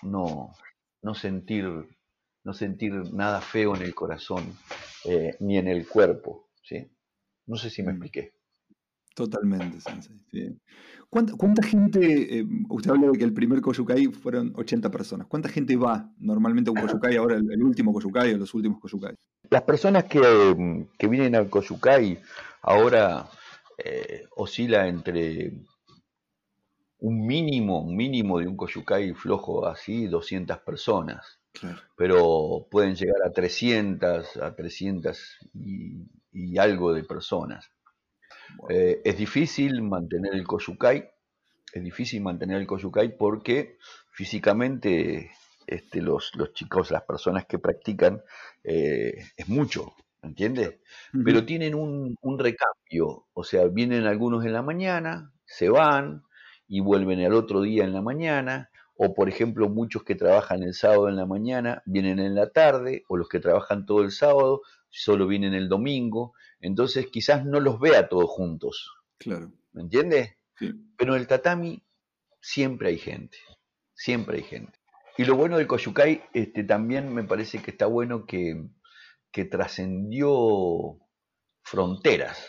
no, 0.01 0.53
no, 1.01 1.15
sentir, 1.15 1.65
no 2.43 2.53
sentir 2.53 2.93
nada 3.13 3.41
feo 3.41 3.75
en 3.75 3.81
el 3.81 3.95
corazón 3.95 4.57
eh, 5.05 5.35
ni 5.39 5.57
en 5.57 5.67
el 5.67 5.87
cuerpo. 5.87 6.49
¿sí? 6.61 6.91
No 7.45 7.55
sé 7.55 7.69
si 7.69 7.81
me 7.81 7.93
mm. 7.93 7.95
expliqué. 7.95 8.33
Totalmente, 9.13 9.79
Sensei. 9.79 10.57
¿Cuánta, 11.09 11.61
gente, 11.61 12.39
eh, 12.39 12.45
usted 12.69 12.89
habla 12.89 13.11
de 13.11 13.17
que 13.19 13.23
el 13.23 13.33
primer 13.33 13.61
Koyukai 13.61 14.07
fueron 14.07 14.51
80 14.55 14.89
personas, 14.89 15.27
¿cuánta 15.27 15.47
gente 15.47 15.75
va 15.75 16.11
normalmente 16.17 16.69
a 16.69 16.73
un 16.73 16.79
Koyukai 16.79 17.17
ahora, 17.17 17.35
el, 17.35 17.63
último 17.63 17.93
Koyukai 17.93 18.33
o 18.33 18.37
los 18.37 18.53
últimos 18.55 18.79
Koyukai? 18.79 19.13
Las 19.49 19.61
personas 19.61 20.05
que, 20.05 20.87
que 20.97 21.07
vienen 21.07 21.35
al 21.35 21.49
Koyukai 21.49 22.19
ahora 22.63 23.29
eh, 23.77 24.23
oscila 24.35 24.87
entre 24.87 25.53
un 26.99 27.25
mínimo, 27.25 27.81
un 27.81 27.95
mínimo 27.95 28.39
de 28.39 28.47
un 28.47 28.55
Koyukai 28.55 29.13
flojo 29.13 29.67
así, 29.67 30.07
200 30.07 30.59
personas. 30.59 31.39
Pero 31.95 32.65
pueden 32.71 32.95
llegar 32.95 33.21
a 33.25 33.31
300, 33.31 34.37
a 34.37 34.55
300 34.55 35.19
y, 35.53 36.57
algo 36.57 36.93
de 36.93 37.03
personas. 37.03 37.69
Eh, 38.69 39.01
es 39.03 39.17
difícil 39.17 39.81
mantener 39.81 40.33
el 40.33 40.45
Koyukai, 40.45 41.09
es 41.73 41.83
difícil 41.83 42.21
mantener 42.21 42.57
el 42.57 42.67
Koyukai 42.67 43.17
porque 43.17 43.77
físicamente 44.11 45.31
este, 45.67 46.01
los, 46.01 46.31
los 46.35 46.53
chicos, 46.53 46.91
las 46.91 47.03
personas 47.03 47.45
que 47.45 47.59
practican, 47.59 48.21
eh, 48.63 49.13
es 49.35 49.49
mucho, 49.49 49.93
¿entiendes? 50.21 50.79
Pero 51.25 51.45
tienen 51.45 51.75
un, 51.75 52.15
un 52.21 52.39
recambio, 52.39 53.27
o 53.33 53.43
sea, 53.43 53.67
vienen 53.67 54.05
algunos 54.05 54.45
en 54.45 54.53
la 54.53 54.61
mañana, 54.61 55.33
se 55.45 55.69
van, 55.69 56.23
y 56.67 56.79
vuelven 56.79 57.19
el 57.19 57.33
otro 57.33 57.61
día 57.61 57.83
en 57.83 57.93
la 57.93 58.01
mañana, 58.01 58.69
o 58.95 59.13
por 59.13 59.29
ejemplo 59.29 59.69
muchos 59.69 60.03
que 60.03 60.15
trabajan 60.15 60.63
el 60.63 60.73
sábado 60.73 61.09
en 61.09 61.15
la 61.15 61.25
mañana 61.25 61.81
vienen 61.85 62.19
en 62.19 62.35
la 62.35 62.49
tarde, 62.51 63.03
o 63.07 63.17
los 63.17 63.29
que 63.29 63.39
trabajan 63.39 63.85
todo 63.85 64.01
el 64.01 64.11
sábado 64.11 64.61
solo 64.89 65.27
vienen 65.27 65.53
el 65.53 65.69
domingo, 65.69 66.33
entonces 66.63 67.07
quizás 67.11 67.45
no 67.45 67.59
los 67.61 67.79
vea 67.79 68.09
todos 68.09 68.29
juntos, 68.31 68.91
Claro. 69.19 69.51
¿Me 69.73 69.83
entiendes? 69.83 70.35
Sí. 70.57 70.71
Pero 70.97 71.15
en 71.15 71.21
el 71.21 71.27
tatami 71.27 71.83
siempre 72.41 72.89
hay 72.89 72.97
gente, 72.99 73.37
siempre 73.93 74.37
hay 74.39 74.43
gente. 74.43 74.79
Y 75.17 75.25
lo 75.25 75.35
bueno 75.35 75.57
del 75.57 75.67
Koyukai 75.67 76.23
este, 76.33 76.63
también 76.65 77.13
me 77.13 77.23
parece 77.25 77.61
que 77.61 77.71
está 77.71 77.87
bueno 77.87 78.25
que, 78.25 78.67
que 79.31 79.45
trascendió 79.45 80.99
fronteras. 81.63 82.39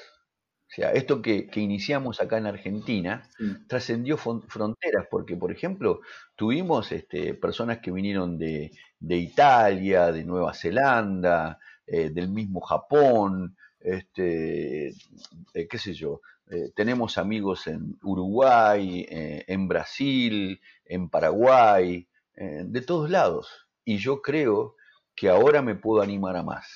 O 0.70 0.74
sea, 0.74 0.92
esto 0.92 1.22
que, 1.22 1.48
que 1.48 1.61
iniciamos 1.61 2.20
acá 2.20 2.38
en 2.38 2.46
Argentina 2.46 3.31
Sí. 3.38 3.44
trascendió 3.68 4.16
fronteras, 4.18 5.07
porque, 5.11 5.37
por 5.37 5.53
ejemplo, 5.53 6.00
tuvimos 6.37 6.90
este, 6.92 7.35
personas 7.35 7.79
que 7.79 7.92
vinieron 7.92 8.38
de, 8.38 8.72
de 8.98 9.16
Italia, 9.16 10.11
de 10.12 10.24
Nueva 10.24 10.53
Zelanda, 10.55 11.59
eh, 11.87 12.11
del 12.11 12.29
mismo 12.31 12.61
Japón, 12.61 13.57
este, 13.85 14.88
eh, 14.88 15.68
qué 15.68 15.79
sé 15.79 15.92
yo, 15.92 16.23
eh, 16.51 16.73
tenemos 16.75 17.18
amigos 17.18 17.66
en 17.66 17.99
Uruguay, 18.03 19.07
eh, 19.09 19.44
en 19.47 19.68
Brasil, 19.68 20.61
en 20.87 21.09
Paraguay, 21.09 22.09
de 22.37 22.81
todos 22.81 23.11
lados. 23.11 23.68
Y 23.85 23.99
yo 23.99 24.20
creo 24.20 24.75
que 25.14 25.29
ahora 25.29 25.62
me 25.62 25.77
puedo 25.77 26.03
animar 26.03 26.37
a 26.37 26.42
más. 26.42 26.66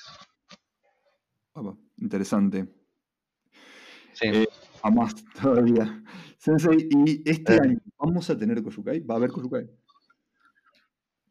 Interesante. 1.97 2.65
Sí. 4.13 4.47
A 4.81 4.89
más 4.89 5.13
todavía. 5.41 6.01
Sensei, 6.37 6.87
¿y 6.89 7.29
este 7.29 7.59
año 7.61 7.79
vamos 7.97 8.29
a 8.29 8.37
tener 8.37 8.63
Koyukai? 8.63 9.01
¿Va 9.01 9.15
a 9.15 9.17
haber 9.17 9.31
Koyukai? 9.31 9.69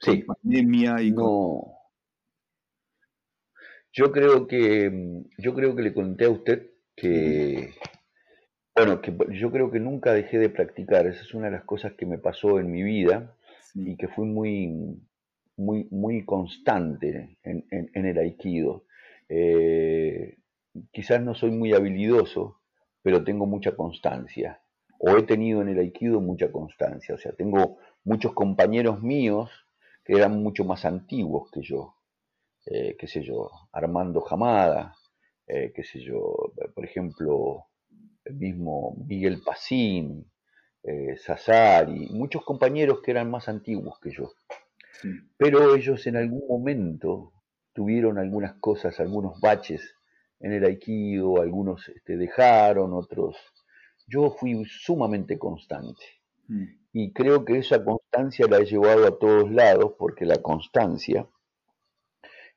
Sí. 0.00 0.22
Con 0.22 0.36
pandemia 0.36 1.00
y 1.00 1.14
con... 1.14 1.77
Yo 3.98 4.12
creo 4.12 4.46
que 4.46 5.22
yo 5.38 5.54
creo 5.54 5.74
que 5.74 5.82
le 5.82 5.92
conté 5.92 6.26
a 6.26 6.30
usted 6.30 6.70
que 6.94 7.70
bueno, 8.76 9.00
que 9.02 9.12
yo 9.32 9.50
creo 9.50 9.72
que 9.72 9.80
nunca 9.80 10.12
dejé 10.12 10.38
de 10.38 10.50
practicar. 10.50 11.06
Esa 11.08 11.22
es 11.22 11.34
una 11.34 11.46
de 11.46 11.52
las 11.58 11.64
cosas 11.64 11.94
que 11.94 12.06
me 12.06 12.18
pasó 12.18 12.60
en 12.60 12.70
mi 12.70 12.82
vida 12.84 13.34
Sí. 13.72 13.90
y 13.90 13.96
que 13.96 14.06
fui 14.08 14.26
muy 14.26 14.56
muy 15.56 15.88
muy 15.90 16.24
constante 16.24 17.38
en, 17.42 17.64
en- 17.72 17.90
en 17.92 18.06
el 18.06 18.18
aikido. 18.18 18.84
Eh, 19.28 20.36
quizás 20.92 21.20
no 21.20 21.34
soy 21.34 21.50
muy 21.50 21.72
habilidoso, 21.72 22.60
pero 23.02 23.24
tengo 23.24 23.46
mucha 23.46 23.72
constancia. 23.74 24.60
O 25.00 25.16
he 25.16 25.22
tenido 25.24 25.60
en 25.62 25.68
el 25.70 25.78
aikido 25.80 26.20
mucha 26.20 26.52
constancia. 26.52 27.16
O 27.16 27.18
sea, 27.18 27.32
tengo 27.32 27.78
muchos 28.04 28.32
compañeros 28.32 29.02
míos 29.02 29.50
que 30.04 30.12
eran 30.14 30.40
mucho 30.42 30.64
más 30.64 30.84
antiguos 30.84 31.50
que 31.50 31.62
yo. 31.62 31.97
Eh, 32.70 32.96
qué 32.98 33.06
sé 33.06 33.22
yo, 33.22 33.50
Armando 33.72 34.20
Jamada, 34.20 34.94
eh, 35.46 35.72
qué 35.74 35.82
sé 35.82 36.00
yo, 36.00 36.52
por 36.74 36.84
ejemplo, 36.84 37.66
el 38.24 38.34
mismo 38.34 38.96
Miguel 39.06 39.40
Pacín, 39.44 40.30
eh, 40.82 41.16
Sassari, 41.16 42.08
muchos 42.10 42.44
compañeros 42.44 43.00
que 43.00 43.12
eran 43.12 43.30
más 43.30 43.48
antiguos 43.48 43.98
que 44.00 44.10
yo. 44.10 44.32
Sí. 45.00 45.08
Pero 45.36 45.74
ellos 45.74 46.06
en 46.06 46.16
algún 46.16 46.46
momento 46.46 47.32
tuvieron 47.72 48.18
algunas 48.18 48.54
cosas, 48.60 49.00
algunos 49.00 49.40
baches 49.40 49.94
en 50.40 50.52
el 50.52 50.64
aikido, 50.64 51.40
algunos 51.40 51.88
este, 51.88 52.16
dejaron, 52.16 52.92
otros... 52.92 53.36
Yo 54.06 54.30
fui 54.30 54.64
sumamente 54.64 55.38
constante 55.38 56.18
Mm. 56.48 56.64
y 56.92 57.12
creo 57.12 57.44
que 57.44 57.58
esa 57.58 57.84
constancia 57.84 58.46
la 58.48 58.58
he 58.58 58.64
llevado 58.64 59.06
a 59.06 59.18
todos 59.18 59.50
lados 59.50 59.92
porque 59.98 60.24
la 60.24 60.38
constancia 60.38 61.28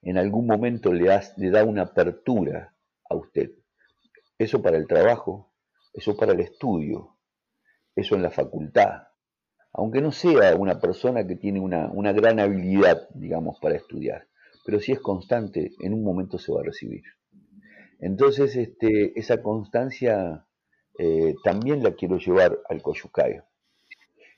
en 0.04 0.18
algún 0.18 0.48
momento 0.48 0.94
le, 0.94 1.06
das- 1.06 1.34
le 1.38 1.50
da 1.52 1.64
una 1.64 1.84
apertura 1.84 2.74
a 3.10 3.16
usted. 3.16 3.52
Eso 4.38 4.62
para 4.62 4.78
el 4.78 4.88
trabajo, 4.88 5.54
eso 5.94 6.18
para 6.18 6.34
el 6.34 6.42
estudio, 6.42 7.18
eso 7.96 8.16
en 8.16 8.24
la 8.24 8.32
facultad. 8.32 9.04
Aunque 9.74 10.02
no 10.02 10.12
sea 10.12 10.56
una 10.56 10.80
persona 10.80 11.28
que 11.28 11.36
tiene 11.38 11.60
una, 11.60 12.14
gran 12.14 12.40
habilidad, 12.40 13.10
digamos, 13.16 13.60
para 13.62 13.76
estudiar, 13.78 14.28
pero 14.66 14.80
si 14.80 14.92
es 14.94 15.00
constante, 15.02 15.72
en 15.82 15.94
un 15.94 16.04
momento 16.04 16.38
se 16.40 16.52
va 16.54 16.62
a 16.62 16.66
recibir. 16.66 17.04
Entonces, 18.00 18.56
este, 18.58 19.18
esa 19.18 19.42
constancia 19.42 20.46
eh, 21.00 21.36
también 21.44 21.84
la 21.84 21.94
quiero 21.94 22.18
llevar 22.18 22.60
al 22.70 22.82
Koyukai. 22.82 23.42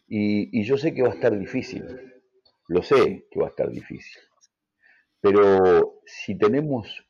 Y, 0.08 0.60
y 0.60 0.63
yo 0.63 0.78
sé 0.78 0.93
que 0.93 1.02
va 1.02 1.10
a 1.10 1.13
estar 1.13 1.38
difícil, 1.38 1.84
lo 2.69 2.84
sé 2.84 3.28
que 3.32 3.39
va 3.39 3.47
a 3.47 3.49
estar 3.49 3.69
difícil, 3.69 4.21
pero 5.23 6.01
si 6.05 6.38
tenemos 6.38 7.07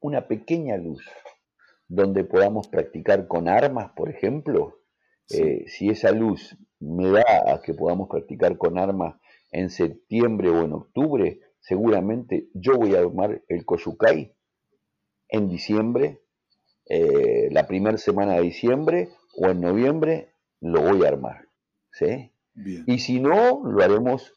una 0.00 0.28
pequeña 0.28 0.76
luz 0.76 1.02
donde 1.88 2.22
podamos 2.24 2.68
practicar 2.68 3.26
con 3.26 3.48
armas, 3.48 3.92
por 3.96 4.10
ejemplo, 4.10 4.80
Sí. 5.26 5.40
eh, 5.42 5.64
si 5.68 5.88
esa 5.88 6.12
luz 6.12 6.54
me 6.80 7.08
da 7.10 7.24
a 7.54 7.62
que 7.62 7.72
podamos 7.72 8.10
practicar 8.10 8.58
con 8.58 8.78
armas 8.78 9.16
en 9.52 9.70
septiembre 9.70 10.50
o 10.50 10.62
en 10.64 10.74
octubre, 10.74 11.40
seguramente 11.60 12.50
yo 12.52 12.76
voy 12.76 12.94
a 12.94 12.98
armar 12.98 13.42
el 13.48 13.64
Koyukai 13.64 14.36
en 15.30 15.48
diciembre, 15.48 16.20
eh, 16.90 17.48
la 17.50 17.66
primera 17.66 17.96
semana 17.96 18.34
de 18.34 18.42
diciembre 18.42 19.08
o 19.38 19.48
en 19.48 19.62
noviembre, 19.62 20.34
lo 20.60 20.82
voy 20.82 21.04
a 21.04 21.08
armar. 21.08 21.48
¿sí? 21.92 22.30
Bien. 22.52 22.84
Y 22.86 22.98
si 22.98 23.18
no, 23.18 23.62
lo 23.64 23.82
haremos, 23.82 24.34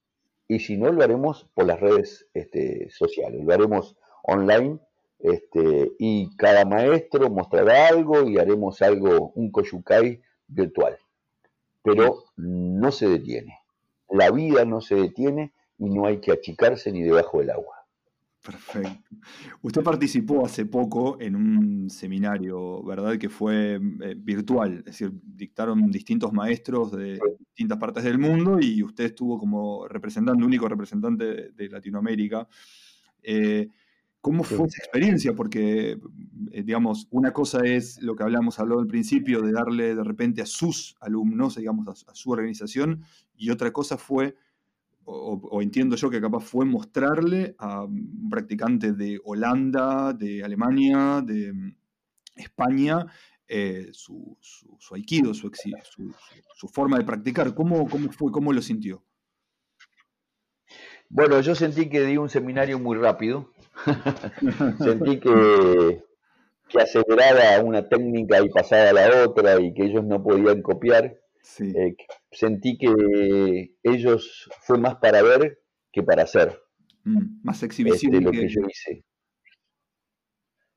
y 0.47 0.59
si 0.59 0.77
no, 0.77 0.91
lo 0.91 1.03
haremos 1.03 1.47
por 1.53 1.65
las 1.65 1.79
redes 1.79 2.27
este, 2.33 2.89
sociales, 2.89 3.43
lo 3.43 3.53
haremos 3.53 3.97
online, 4.23 4.79
este, 5.19 5.91
y 5.99 6.35
cada 6.37 6.63
maestro 6.63 7.29
mostrará 7.29 7.87
algo 7.87 8.23
y 8.27 8.37
haremos 8.37 8.81
algo, 8.81 9.31
un 9.35 9.51
koyukai 9.51 10.21
virtual. 10.47 10.97
Pero 11.83 12.23
no 12.35 12.91
se 12.91 13.07
detiene. 13.07 13.59
La 14.09 14.31
vida 14.31 14.65
no 14.65 14.81
se 14.81 14.95
detiene 14.95 15.53
y 15.77 15.89
no 15.89 16.05
hay 16.05 16.19
que 16.19 16.31
achicarse 16.31 16.91
ni 16.91 17.03
debajo 17.03 17.39
del 17.39 17.51
agua. 17.51 17.76
Perfecto. 18.43 19.09
Usted 19.61 19.83
participó 19.83 20.45
hace 20.45 20.65
poco 20.65 21.19
en 21.19 21.35
un 21.35 21.89
seminario, 21.89 22.81
¿verdad? 22.83 23.17
Que 23.17 23.27
fue 23.27 23.75
eh, 23.75 24.15
virtual, 24.17 24.77
es 24.79 24.85
decir, 24.85 25.11
dictaron 25.21 25.91
distintos 25.91 26.31
maestros 26.31 26.93
de 26.93 27.19
distintas 27.39 27.77
partes 27.77 28.05
del 28.05 28.19
mundo 28.19 28.57
y 28.61 28.81
usted 28.83 29.05
estuvo 29.05 29.37
como 29.37 29.87
representante, 29.87 30.43
único 30.43 30.69
representante 30.69 31.25
de, 31.25 31.51
de 31.51 31.69
Latinoamérica. 31.69 32.47
Eh, 33.21 33.67
¿Cómo 34.21 34.43
fue 34.43 34.67
esa 34.67 34.79
experiencia? 34.79 35.33
Porque, 35.33 35.99
eh, 36.51 36.63
digamos, 36.63 37.07
una 37.11 37.31
cosa 37.31 37.65
es 37.65 38.01
lo 38.01 38.15
que 38.15 38.23
hablamos, 38.23 38.59
habló 38.59 38.79
al 38.79 38.87
principio, 38.87 39.41
de 39.41 39.51
darle 39.51 39.95
de 39.95 40.03
repente 40.03 40.41
a 40.41 40.45
sus 40.45 40.95
alumnos, 41.01 41.55
digamos, 41.55 41.87
a, 41.87 42.11
a 42.11 42.15
su 42.15 42.31
organización, 42.31 43.03
y 43.35 43.49
otra 43.49 43.71
cosa 43.71 43.97
fue 43.97 44.35
o, 45.09 45.39
o 45.51 45.61
entiendo 45.61 45.95
yo 45.95 46.09
que 46.09 46.19
capaz 46.19 46.41
fue 46.41 46.65
mostrarle 46.65 47.55
a 47.57 47.83
un 47.83 48.29
practicante 48.29 48.91
de 48.91 49.19
Holanda, 49.23 50.11
de 50.13 50.43
Alemania, 50.43 51.21
de 51.25 51.53
mm, 51.53 51.75
España, 52.35 53.05
eh, 53.47 53.87
su, 53.93 54.37
su, 54.41 54.75
su 54.77 54.95
aikido, 54.95 55.33
su, 55.33 55.49
forma 56.73 56.97
de 56.97 57.05
practicar. 57.05 57.53
¿Cómo, 57.55 57.87
¿Cómo 57.87 58.11
fue? 58.11 58.31
¿Cómo 58.31 58.51
lo 58.51 58.61
sintió? 58.61 59.01
Bueno, 61.09 61.39
yo 61.39 61.55
sentí 61.55 61.87
que 61.87 62.01
di 62.01 62.17
un 62.17 62.29
seminario 62.29 62.77
muy 62.77 62.97
rápido. 62.97 63.53
sentí 64.79 65.21
que, 65.21 66.03
que 66.67 66.81
aceleraba 66.81 67.63
una 67.63 67.87
técnica 67.87 68.41
y 68.41 68.49
pasaba 68.49 68.89
a 68.89 68.93
la 68.93 69.23
otra 69.23 69.61
y 69.61 69.73
que 69.73 69.85
ellos 69.85 70.03
no 70.03 70.21
podían 70.21 70.61
copiar. 70.61 71.17
Sí, 71.49 71.71
Eh, 71.75 71.95
sentí 72.31 72.77
que 72.77 72.91
ellos 73.83 74.49
fue 74.61 74.77
más 74.77 74.95
para 74.97 75.21
ver 75.23 75.59
que 75.93 76.03
para 76.03 76.23
hacer 76.23 76.59
mm, 77.05 77.39
más 77.43 77.63
exhibición. 77.63 78.13
este, 78.15 78.25
lo 78.25 78.31
que- 78.31 78.49
yo 78.49 78.61
hice. 78.69 79.03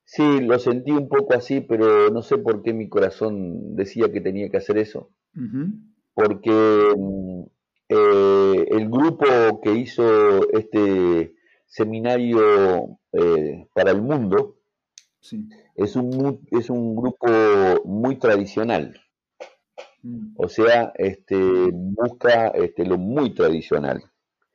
Sí, 0.04 0.40
lo 0.40 0.58
sentí 0.58 0.90
un 0.92 1.08
poco 1.08 1.34
así, 1.34 1.60
pero 1.60 2.10
no 2.10 2.22
sé 2.22 2.38
por 2.38 2.62
qué 2.62 2.72
mi 2.72 2.88
corazón 2.88 3.74
decía 3.76 4.10
que 4.12 4.20
tenía 4.20 4.48
que 4.50 4.56
hacer 4.58 4.78
eso. 4.78 5.10
Porque 6.14 6.50
mm, 6.96 7.42
eh, 7.88 8.66
el 8.70 8.88
grupo 8.88 9.60
que 9.62 9.72
hizo 9.74 10.48
este 10.52 11.34
seminario 11.66 12.98
eh, 13.12 13.66
para 13.74 13.90
el 13.92 14.02
mundo 14.02 14.56
Sí. 15.20 15.48
es 15.74 15.96
un, 15.96 16.40
es 16.50 16.70
un 16.70 16.96
grupo 16.96 17.26
muy 17.84 18.18
tradicional, 18.18 18.98
o 20.36 20.48
sea, 20.48 20.92
este, 20.96 21.36
busca 21.72 22.48
este, 22.48 22.84
lo 22.84 22.98
muy 22.98 23.34
tradicional. 23.34 24.02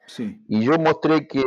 Sí. 0.07 0.41
Y 0.47 0.63
yo 0.63 0.73
mostré 0.77 1.27
que, 1.27 1.43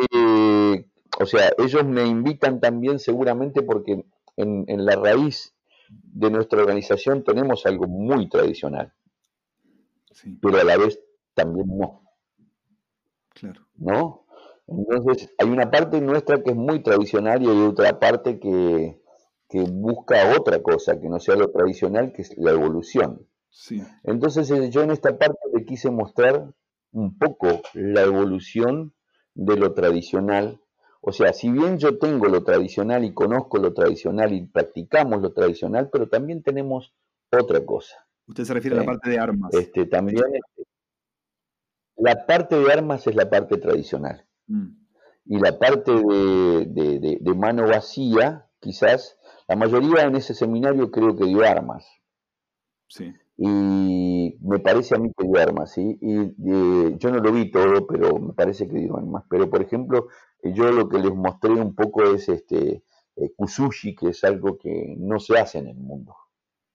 o 1.21 1.27
sea, 1.27 1.51
ellos 1.59 1.85
me 1.85 2.07
invitan 2.07 2.61
también 2.61 2.99
seguramente 2.99 3.63
porque 3.63 4.05
en, 4.37 4.65
en 4.69 4.85
la 4.85 4.97
raíz 4.97 5.55
de 5.91 6.31
nuestra 6.31 6.61
organización 6.61 7.25
tenemos 7.25 7.67
algo 7.67 7.87
muy 7.87 8.29
tradicional, 8.29 8.93
Sí, 10.13 10.37
pero 10.43 10.59
a 10.59 10.65
la 10.65 10.77
vez 10.77 11.01
también 11.35 11.67
no. 11.69 12.03
claro. 13.35 13.61
¿no? 13.77 14.27
Entonces, 14.67 15.33
hay 15.39 15.49
una 15.49 15.71
parte 15.71 16.01
nuestra 16.01 16.43
que 16.43 16.51
es 16.51 16.57
muy 16.57 16.83
tradicional 16.83 17.43
y 17.43 17.49
hay 17.49 17.63
otra 17.63 17.99
parte 17.99 18.39
que, 18.39 19.01
que 19.49 19.63
busca 19.63 20.37
otra 20.37 20.63
cosa, 20.63 21.01
que 21.01 21.09
no 21.09 21.19
sea 21.21 21.37
lo 21.37 21.51
tradicional, 21.51 22.13
que 22.13 22.23
es 22.23 22.37
la 22.37 22.51
evolución. 22.51 23.27
Sí. 23.51 23.83
Entonces 24.05 24.51
eh, 24.51 24.71
yo 24.71 24.83
en 24.83 24.91
esta 24.91 25.17
parte 25.19 25.39
le 25.53 25.65
quise 25.65 25.91
mostrar 25.91 26.53
un 26.93 27.19
poco 27.19 27.63
la 27.75 28.03
evolución 28.03 28.95
de 29.35 29.57
lo 29.57 29.73
tradicional. 29.73 30.61
O 31.01 31.13
sea, 31.13 31.33
si 31.33 31.51
bien 31.51 31.79
yo 31.79 31.99
tengo 31.99 32.27
lo 32.27 32.43
tradicional 32.43 33.05
y 33.05 33.15
conozco 33.15 33.59
lo 33.59 33.73
tradicional 33.73 34.33
y 34.33 34.47
practicamos 34.47 35.23
lo 35.23 35.33
tradicional, 35.33 35.91
pero 35.91 36.09
también 36.09 36.43
tenemos 36.43 36.95
otra 37.31 37.65
cosa. 37.65 38.07
Usted 38.27 38.45
se 38.45 38.55
refiere 38.55 38.77
a 38.77 38.81
la 38.81 38.87
parte 38.87 39.11
de 39.11 39.19
armas. 39.19 39.55
Este, 39.55 39.87
también 39.87 40.25
este, 40.35 40.69
la 41.97 42.27
parte 42.27 42.59
de 42.59 42.73
armas 42.73 43.07
es 43.07 43.15
la 43.15 43.31
parte 43.31 43.59
tradicional. 43.59 44.27
Mm. 44.47 44.69
Y 45.27 45.39
la 45.39 45.59
parte 45.59 45.93
de, 45.93 47.19
de, 47.21 47.35
mano 47.35 47.67
vacía, 47.67 48.47
quizás, 48.61 49.19
la 49.47 49.57
mayoría 49.57 50.05
en 50.05 50.17
ese 50.17 50.33
seminario 50.35 50.91
creo 50.91 51.17
que 51.17 51.27
dio 51.27 51.45
armas. 51.45 51.87
Sí. 52.89 53.13
Y 53.40 54.37
me 54.40 54.59
parece 54.59 54.96
a 54.96 54.98
mí 54.98 55.12
que 55.16 55.24
dio 55.24 55.40
armas, 55.40 55.72
¿sí? 55.72 55.96
Y 56.01 56.16
eh, 56.18 56.96
yo 56.98 57.11
no 57.12 57.18
lo 57.18 57.33
vi 57.33 57.53
todo, 57.53 57.87
pero 57.87 58.18
me 58.18 58.33
parece 58.33 58.66
que 58.68 58.79
dio 58.79 58.96
armas. 58.96 59.24
Pero, 59.31 59.48
por 59.48 59.62
ejemplo, 59.62 60.09
eh, 60.42 60.53
yo 60.53 60.72
lo 60.72 60.88
que 60.88 60.98
les 60.98 61.14
mostré 61.14 61.53
un 61.53 61.72
poco 61.77 62.03
es 62.03 62.29
este 62.29 62.83
eh, 63.14 63.33
kusushi, 63.37 63.94
que 63.94 64.09
es 64.09 64.24
algo 64.24 64.59
que 64.59 64.96
no 64.98 65.20
se 65.20 65.38
hace 65.38 65.59
en 65.59 65.68
el 65.68 65.77
mundo. 65.77 66.16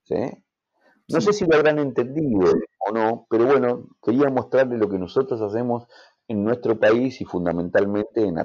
¿sí? 0.03 0.15
No 1.09 1.19
sé 1.19 1.33
si 1.33 1.45
lo 1.45 1.57
habrán 1.57 1.79
entendido 1.79 2.53
o 2.87 2.91
no, 2.93 3.27
pero 3.29 3.45
bueno, 3.45 3.89
quería 4.01 4.29
mostrarles 4.29 4.79
lo 4.79 4.87
que 4.87 4.97
nosotros 4.97 5.41
hacemos 5.41 5.85
en 6.29 6.45
nuestro 6.45 6.79
país 6.79 7.19
y 7.19 7.25
fundamentalmente 7.25 8.23
en, 8.23 8.37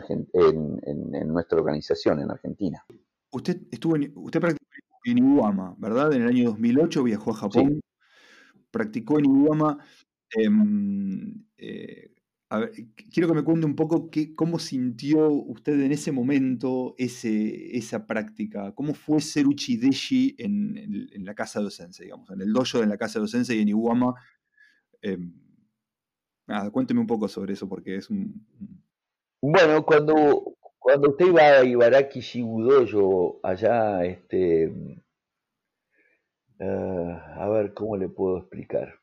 en, 0.82 1.28
nuestra 1.28 1.58
organización 1.58 2.20
en 2.20 2.32
Argentina. 2.32 2.84
Usted 3.30 3.62
estuvo 3.70 3.94
en, 3.94 4.12
usted 4.16 4.40
practicó 4.40 4.66
en 5.04 5.18
Iwama, 5.18 5.76
¿verdad? 5.78 6.12
En 6.12 6.22
el 6.22 6.28
año 6.28 6.44
2008 6.50 7.04
viajó 7.04 7.30
a 7.30 7.34
Japón, 7.34 7.80
practicó 8.70 9.18
en 9.18 9.26
Iwama. 9.26 9.78
Em, 10.30 11.44
eh, 11.56 12.14
quiero 13.12 13.28
que 13.28 13.34
me 13.34 13.44
cuente 13.44 13.66
un 13.66 13.76
poco 13.76 14.10
qué, 14.10 14.34
cómo 14.34 14.58
sintió 14.58 15.28
usted 15.30 15.80
en 15.80 15.92
ese 15.92 16.12
momento 16.12 16.94
ese, 16.98 17.76
esa 17.76 18.06
práctica. 18.06 18.72
¿Cómo 18.74 18.94
fue 18.94 19.20
ser 19.20 19.46
Uchideshi 19.46 20.34
en, 20.38 21.08
en, 21.12 21.24
la 21.24 21.34
casa 21.34 21.60
docente, 21.60 22.04
digamos, 22.04 22.30
en 22.30 22.40
el 22.40 22.52
dojo 22.52 22.80
de 22.80 22.86
la 22.86 22.96
casa 22.96 23.18
docente 23.18 23.54
y 23.54 23.60
en 23.60 23.68
Iwama? 23.68 24.14
Em, 25.02 25.32
cuénteme 26.72 27.00
un 27.00 27.06
poco 27.06 27.28
sobre 27.28 27.52
eso 27.52 27.68
porque 27.68 27.96
es 27.96 28.08
un... 28.08 28.46
Bueno, 29.42 29.84
cuando, 29.84 30.56
cuando 30.78 31.10
usted 31.10 31.26
iba 31.26 31.42
a 31.42 31.64
Ibaraki 31.64 32.20
Shibudoyo, 32.20 33.44
allá, 33.44 34.04
este... 34.04 34.72
Ah, 36.60 37.34
a 37.36 37.48
ver, 37.48 37.74
¿cómo 37.74 37.96
le 37.96 38.08
puedo 38.08 38.38
explicar? 38.38 38.94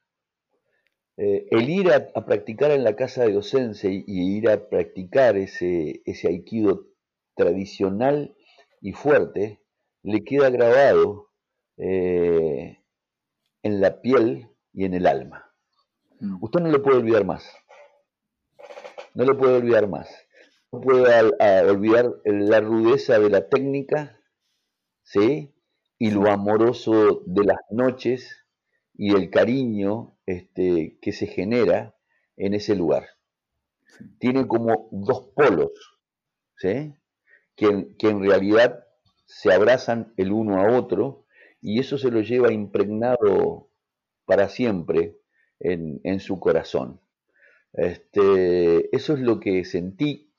Eh, 1.17 1.47
el 1.51 1.69
ir 1.69 1.91
a, 1.91 2.25
practicar 2.25 2.71
en 2.71 2.83
la 2.83 2.95
casa 2.95 3.23
de 3.23 3.31
docencia 3.31 3.89
y, 3.89 4.03
ir 4.07 4.49
a 4.49 4.67
practicar 4.67 5.37
ese, 5.37 6.01
ese 6.05 6.27
aikido 6.27 6.87
tradicional 7.35 8.35
y 8.81 8.91
fuerte, 8.91 9.61
le 10.03 10.25
queda 10.25 10.49
grabado 10.49 11.29
eh, 11.77 12.83
en 13.63 13.81
la 13.81 14.01
piel 14.01 14.49
y 14.73 14.83
en 14.83 14.93
el 14.93 15.07
alma. 15.07 15.53
Mm. 16.19 16.43
Usted 16.43 16.59
no 16.59 16.69
lo 16.69 16.83
puede 16.83 16.97
olvidar 16.97 17.25
más. 17.25 17.49
No 19.13 19.23
lo 19.23 19.37
puede 19.37 19.55
olvidar 19.55 19.87
más. 19.87 20.09
No 20.71 20.81
puede 20.81 21.31
olvidar 21.69 22.13
la 22.25 22.59
rudeza 22.59 23.17
de 23.17 23.29
la 23.29 23.47
técnica, 23.47 24.19
¿sí? 25.03 25.54
Y 25.97 26.11
lo 26.11 26.29
amoroso 26.29 27.23
de 27.25 27.45
las 27.45 27.59
noches 27.69 28.45
y 28.93 29.13
el 29.13 29.29
cariño 29.29 30.17
este, 30.25 30.97
que 31.01 31.11
se 31.11 31.27
genera 31.27 31.95
en 32.37 32.53
ese 32.53 32.75
lugar. 32.75 33.07
Tiene 34.19 34.47
como 34.47 34.89
dos 34.91 35.29
polos, 35.35 35.71
¿sí? 36.57 36.93
que, 37.55 37.87
en 37.99 38.21
realidad 38.21 38.85
se 39.25 39.51
abrazan 39.51 40.13
el 40.17 40.31
uno 40.31 40.61
a 40.61 40.77
otro 40.77 41.25
y 41.61 41.79
eso 41.79 41.97
se 41.97 42.11
lo 42.11 42.21
lleva 42.21 42.51
impregnado 42.51 43.69
para 44.25 44.49
siempre 44.49 45.17
en, 45.59 46.19
su 46.19 46.39
corazón. 46.39 46.99
Este, 47.73 48.95
eso 48.95 49.13
es 49.13 49.19
lo 49.19 49.39
que 49.39 49.65
sentí. 49.65 50.31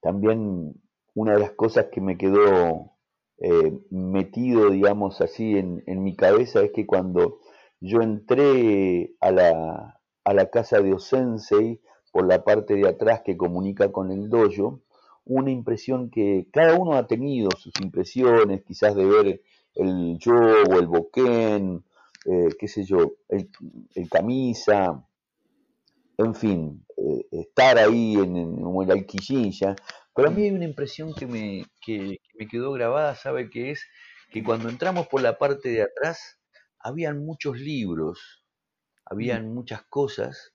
También 0.00 0.74
una 1.14 1.34
de 1.34 1.40
las 1.40 1.52
cosas 1.52 1.86
que 1.90 2.00
me 2.00 2.18
quedó 2.18 2.97
eh, 3.40 3.78
metido, 3.90 4.70
digamos 4.70 5.20
así, 5.20 5.56
en, 5.58 6.02
mi 6.02 6.16
cabeza 6.16 6.62
es 6.62 6.72
que 6.72 6.86
cuando 6.86 7.38
yo 7.80 8.00
entré 8.00 9.14
a 9.20 9.30
la, 9.30 10.00
a 10.24 10.34
la 10.34 10.50
casa 10.50 10.80
de 10.80 10.94
Osensei 10.94 11.80
por 12.12 12.26
la 12.26 12.42
parte 12.42 12.74
de 12.74 12.88
atrás 12.88 13.22
que 13.24 13.36
comunica 13.36 13.92
con 13.92 14.10
el 14.10 14.28
dojo, 14.28 14.80
una 15.24 15.50
impresión 15.50 16.10
que 16.10 16.48
cada 16.52 16.74
uno 16.74 16.94
ha 16.94 17.06
tenido 17.06 17.50
sus 17.56 17.72
impresiones, 17.82 18.64
quizás 18.64 18.94
de 18.96 19.04
ver 19.04 19.42
el 19.74 20.18
yo 20.18 20.34
o 20.34 20.78
el 20.78 20.86
boquén, 20.86 21.84
eh, 22.24 22.48
qué 22.58 22.66
sé 22.66 22.84
yo, 22.84 23.12
el, 23.28 23.48
camisa, 24.10 25.04
en 26.16 26.34
fin, 26.34 26.84
eh, 26.96 27.26
estar 27.30 27.78
ahí 27.78 28.14
en, 28.14 28.36
el 28.36 28.90
alquillincha, 28.90 29.76
pero 30.18 30.30
a 30.30 30.32
mí 30.32 30.42
hay 30.42 30.50
una 30.50 30.64
impresión 30.64 31.14
que 31.14 31.28
me, 31.28 31.64
me 31.86 32.48
quedó 32.48 32.72
grabada, 32.72 33.14
¿sabe 33.14 33.50
qué 33.50 33.70
es? 33.70 33.86
Que 34.32 34.42
cuando 34.42 34.68
entramos 34.68 35.06
por 35.06 35.22
la 35.22 35.38
parte 35.38 35.68
de 35.68 35.82
atrás, 35.82 36.40
habían 36.80 37.24
muchos 37.24 37.60
libros, 37.60 38.44
habían 39.04 39.54
muchas 39.54 39.84
cosas, 39.84 40.54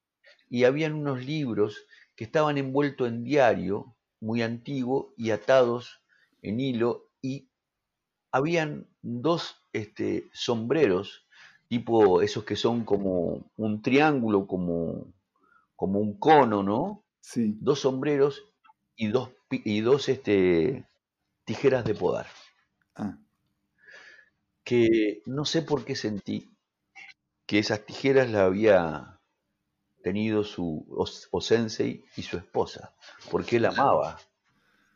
y 0.49 0.65
habían 0.65 0.95
unos 0.95 1.23
libros 1.23 1.87
que 2.17 2.25
estaban 2.25 2.57
envueltos 2.57 3.07
en 3.07 3.23
diario, 3.23 3.95
muy 4.19 4.41
antiguo, 4.41 5.13
y 5.15 5.31
atados 5.31 6.01
en 6.41 6.59
hilo, 6.59 7.09
y 7.21 7.47
habían 8.33 8.89
dos 9.01 9.61
este, 9.71 10.27
sombreros, 10.33 11.25
tipo 11.69 12.21
esos 12.21 12.43
que 12.43 12.57
son 12.57 12.83
como 12.83 13.49
un 13.55 13.81
triángulo, 13.81 14.45
como, 14.45 15.07
como 15.77 16.01
un 16.01 16.19
cono, 16.19 16.63
¿no? 16.63 17.05
Sí. 17.21 17.55
Dos 17.61 17.79
sombreros 17.79 18.43
y 18.97 19.07
dos, 19.07 19.29
y 19.63 19.81
dos 19.81 20.09
este, 20.09 20.85
tijeras 21.45 21.85
de 21.85 21.95
podar. 21.95 22.27
Ah. 22.95 23.17
Que 24.63 25.21
no 25.25 25.45
sé 25.45 25.61
por 25.61 25.83
qué 25.85 25.95
sentí 25.95 26.49
que 27.45 27.59
esas 27.59 27.85
tijeras 27.85 28.29
las 28.29 28.43
había 28.43 29.19
tenido 30.01 30.43
su 30.43 30.85
o, 30.89 31.41
sensei 31.41 32.03
y 32.15 32.23
su 32.23 32.37
esposa, 32.37 32.93
porque 33.31 33.57
él 33.57 33.65
amaba 33.65 34.19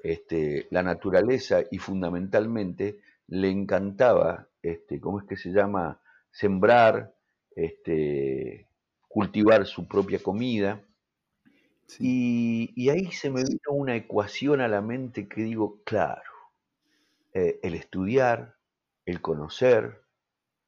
este, 0.03 0.67
la 0.69 0.83
naturaleza 0.83 1.61
y 1.71 1.77
fundamentalmente 1.77 2.99
le 3.27 3.49
encantaba, 3.49 4.47
este, 4.61 4.99
¿cómo 4.99 5.19
es 5.19 5.25
que 5.25 5.37
se 5.37 5.49
llama? 5.49 6.01
Sembrar, 6.31 7.13
este, 7.55 8.67
cultivar 9.07 9.65
su 9.65 9.87
propia 9.87 10.19
comida 10.19 10.81
y, 11.99 12.89
ahí 12.89 13.11
se 13.11 13.29
me 13.29 13.43
vino 13.43 13.71
una 13.71 13.95
ecuación 13.95 14.61
a 14.61 14.67
la 14.67 14.81
mente 14.81 15.27
que 15.27 15.41
digo, 15.41 15.81
claro, 15.83 16.31
eh, 17.33 17.59
el 17.63 17.75
estudiar, 17.75 18.57
el 19.05 19.21
conocer, 19.21 20.03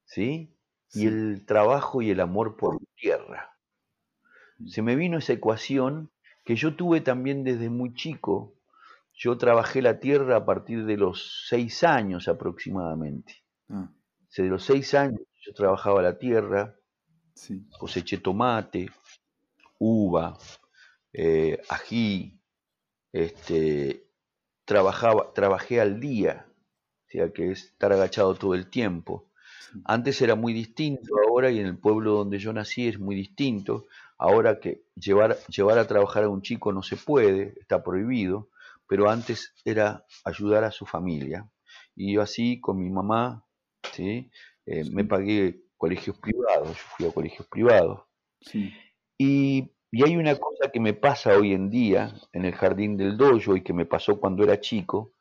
¿sí? 0.05 0.55
Y 0.91 1.07
el 1.07 1.45
trabajo 1.45 2.01
y 2.01 2.09
el 2.09 2.19
amor 2.19 2.57
por 2.57 2.79
tierra. 2.95 3.55
Mm. 4.57 4.67
Se 4.67 4.81
me 4.81 4.95
vino 4.95 5.17
esa 5.17 5.33
ecuación 5.33 6.09
que 6.45 6.55
yo 6.55 6.75
tuve 6.75 7.01
también 7.01 7.43
desde 7.43 7.69
muy 7.69 7.93
chico. 7.93 8.55
Yo 9.13 9.37
trabajé 9.37 9.81
la 9.81 9.99
tierra 9.99 10.37
a 10.37 10.45
partir 10.45 10.85
de 10.85 10.97
los 10.97 11.45
seis 11.47 11.83
años 11.83 12.27
aproximadamente. 12.27 13.43
Ah. 13.69 13.91
de 14.35 14.47
los 14.47 14.63
seis 14.63 14.95
años 14.95 15.21
yo 15.45 15.53
trabajaba 15.53 16.01
la 16.01 16.17
tierra, 16.17 16.75
coseché 17.77 18.17
tomate, 18.17 18.89
uva, 19.77 20.37
eh, 21.13 21.61
ají, 21.69 22.39
este, 23.11 24.05
trabajaba, 24.65 25.33
trabajé 25.33 25.81
al 25.81 25.99
día, 25.99 26.45
o 27.07 27.11
sea 27.11 27.33
que 27.33 27.51
es 27.51 27.65
estar 27.65 27.91
agachado 27.91 28.35
todo 28.35 28.53
el 28.53 28.69
tiempo. 28.69 29.29
Antes 29.85 30.21
era 30.21 30.35
muy 30.35 30.53
distinto, 30.53 31.15
ahora 31.27 31.51
y 31.51 31.59
en 31.59 31.67
el 31.67 31.77
pueblo 31.77 32.13
donde 32.13 32.39
yo 32.39 32.53
nací 32.53 32.87
es 32.87 32.99
muy 32.99 33.15
distinto. 33.15 33.85
Ahora 34.17 34.59
que 34.59 34.83
llevar, 34.95 35.37
llevar 35.47 35.77
a 35.77 35.87
trabajar 35.87 36.23
a 36.23 36.29
un 36.29 36.41
chico 36.41 36.73
no 36.73 36.81
se 36.83 36.97
puede, 36.97 37.53
está 37.59 37.83
prohibido, 37.83 38.49
pero 38.87 39.09
antes 39.09 39.53
era 39.65 40.05
ayudar 40.25 40.63
a 40.63 40.71
su 40.71 40.85
familia. 40.85 41.49
Y 41.95 42.13
yo 42.13 42.21
así 42.21 42.59
con 42.59 42.79
mi 42.79 42.89
mamá, 42.89 43.45
¿sí? 43.93 44.29
Eh, 44.65 44.89
me 44.91 45.05
pagué 45.05 45.61
colegios 45.77 46.17
privados, 46.19 46.69
yo 46.69 46.83
fui 46.97 47.05
a 47.07 47.11
colegios 47.11 47.47
privados. 47.47 48.01
Y 49.17 49.71
y 49.91 50.03
hay 50.03 50.17
una 50.17 50.35
cosa 50.35 50.69
que 50.71 50.79
me 50.79 50.93
pasa 50.93 51.35
hoy 51.35 51.53
en 51.53 51.69
día 51.69 52.13
en 52.31 52.45
el 52.45 52.53
jardín 52.53 52.95
del 52.95 53.17
dojo 53.17 53.55
y 53.55 53.63
que 53.63 53.73
me 53.73 53.85
pasó 53.85 54.19
cuando 54.19 54.43
era 54.43 54.59
chico, 54.59 55.13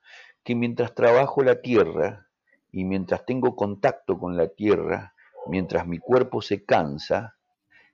que 0.45 0.55
mientras 0.55 0.95
trabajo 0.95 1.43
la 1.43 1.63
tierra 1.63 2.29
y 2.71 2.85
mientras 2.85 3.25
tengo 3.25 3.57
contacto 3.57 4.19
con 4.19 4.37
la 4.37 4.49
tierra, 4.49 5.15
mientras 5.47 5.87
mi 5.87 5.99
cuerpo 5.99 6.43
se 6.43 6.65
cansa, 6.65 7.37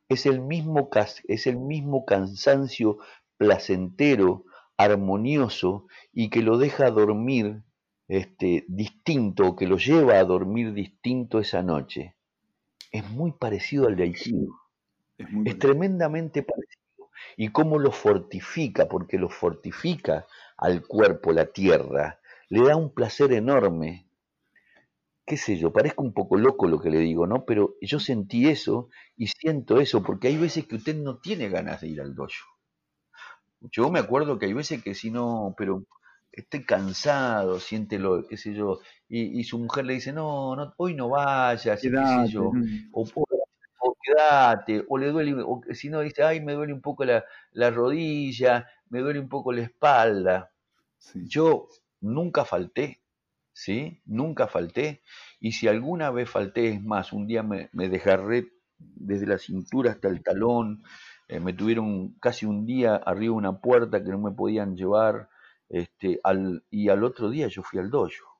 es 0.09 0.27
el 0.27 0.41
mismo, 0.41 0.91
es 1.29 1.47
el 1.47 1.59
mismo 1.59 2.05
cansancio 2.05 2.99
placentero, 3.37 4.45
armonioso 4.77 5.87
y 6.13 6.31
que 6.31 6.43
lo 6.43 6.59
deja 6.59 6.91
dormir 6.91 7.63
este, 8.09 8.65
distinto, 8.69 9.55
que 9.55 9.67
lo 9.67 9.79
lleva 9.79 10.15
a 10.15 10.25
dormir 10.25 10.73
distinto 10.73 11.39
esa 11.39 11.63
noche. 11.63 12.17
Es 12.91 13.09
muy 13.11 13.33
parecido 13.33 13.87
al 13.87 13.97
de 13.97 14.05
Aikido. 14.05 14.64
Es, 15.19 15.59
tremendamente 15.59 16.43
parecido. 16.43 17.11
Y 17.37 17.49
cómo 17.49 17.79
lo 17.79 17.93
fortifica, 17.93 18.89
porque 18.89 19.19
lo 19.19 19.29
fortifica 19.29 20.27
al 20.57 20.87
cuerpo, 20.87 21.33
la 21.33 21.47
tierra, 21.47 22.21
le 22.49 22.63
da 22.63 22.77
un 22.77 22.93
placer 22.93 23.33
enorme. 23.33 24.07
Qué 25.27 25.37
sé 25.37 25.57
yo, 25.57 25.73
parezco 25.73 26.03
un 26.03 26.13
poco 26.13 26.37
loco 26.37 26.67
lo 26.67 26.81
que 26.81 26.91
le 26.91 26.99
digo, 26.99 27.27
¿no? 27.27 27.45
Pero 27.45 27.77
yo 27.81 27.99
sentí 27.99 28.49
eso 28.49 28.91
y 29.17 29.29
siento 29.29 29.81
eso, 29.81 30.03
porque 30.03 30.29
hay 30.29 30.37
veces 30.37 30.67
que 30.67 30.77
usted 30.77 30.97
no 30.97 31.19
tiene 31.19 31.49
ganas 31.49 31.81
de 31.81 31.89
ir 31.89 32.01
al 32.01 32.15
dojo. 32.15 32.31
Yo 33.73 33.91
me 33.91 34.01
acuerdo 34.01 34.39
que 34.39 34.47
hay 34.47 34.53
veces 34.53 34.83
que 34.83 34.95
si 34.95 35.11
no, 35.11 35.55
pero 35.57 35.85
estoy 36.31 36.65
cansado, 36.65 37.59
siéntelo, 37.59 38.27
qué 38.29 38.37
sé 38.37 38.53
yo, 38.53 38.81
y, 39.09 39.45
su 39.45 39.59
mujer 39.59 39.87
le 39.87 39.95
dice, 39.95 40.13
no, 40.13 40.57
no 40.57 40.75
hoy 40.77 40.95
no 40.95 41.09
vayas, 41.09 41.81
qué 41.81 41.89
sé 41.89 42.29
yo, 42.29 42.51
o, 42.93 43.05
o, 43.15 43.44
quédate, 44.05 44.85
o 44.89 44.99
le 44.99 45.09
duele, 45.11 45.35
o 45.43 45.61
si 45.73 45.89
no 45.91 46.01
dice, 46.01 46.23
ay, 46.25 46.41
me 46.41 46.55
duele 46.55 46.73
un 46.75 46.83
poco 46.83 47.05
la, 47.05 47.25
la 47.53 47.71
rodilla, 47.71 48.69
me 48.91 49.01
duele 49.01 49.21
un 49.21 49.29
poco 49.29 49.53
la 49.53 49.63
espalda. 49.63 50.51
Yo 51.15 51.69
nunca 52.01 52.45
falté, 52.45 53.03
¿sí? 53.53 54.03
Nunca 54.07 54.47
falté, 54.49 55.03
y 55.41 55.53
si 55.53 55.69
alguna 55.69 56.11
vez 56.11 56.29
falté, 56.31 56.69
es 56.69 56.83
más, 56.83 57.13
un 57.13 57.27
día 57.27 57.43
me, 57.43 57.71
me 57.73 57.89
desgarré 57.89 58.53
desde 58.79 59.27
la 59.27 59.39
cintura 59.39 59.93
hasta 59.93 60.09
el 60.09 60.23
talón, 60.23 60.83
eh, 61.29 61.41
me 61.41 61.53
tuvieron 61.53 62.15
casi 62.21 62.47
un 62.47 62.67
día 62.67 62.97
arriba 62.97 63.33
de 63.33 63.39
una 63.39 63.61
puerta 63.61 64.03
que 64.03 64.11
no 64.11 64.19
me 64.19 64.33
podían 64.33 64.77
llevar, 64.77 65.29
este, 65.69 66.21
al, 66.25 66.65
y 66.71 66.89
al 66.91 67.05
otro 67.05 67.31
día 67.31 67.49
yo 67.49 67.63
fui 67.63 67.79
al 67.81 67.91
dojo. 67.91 68.39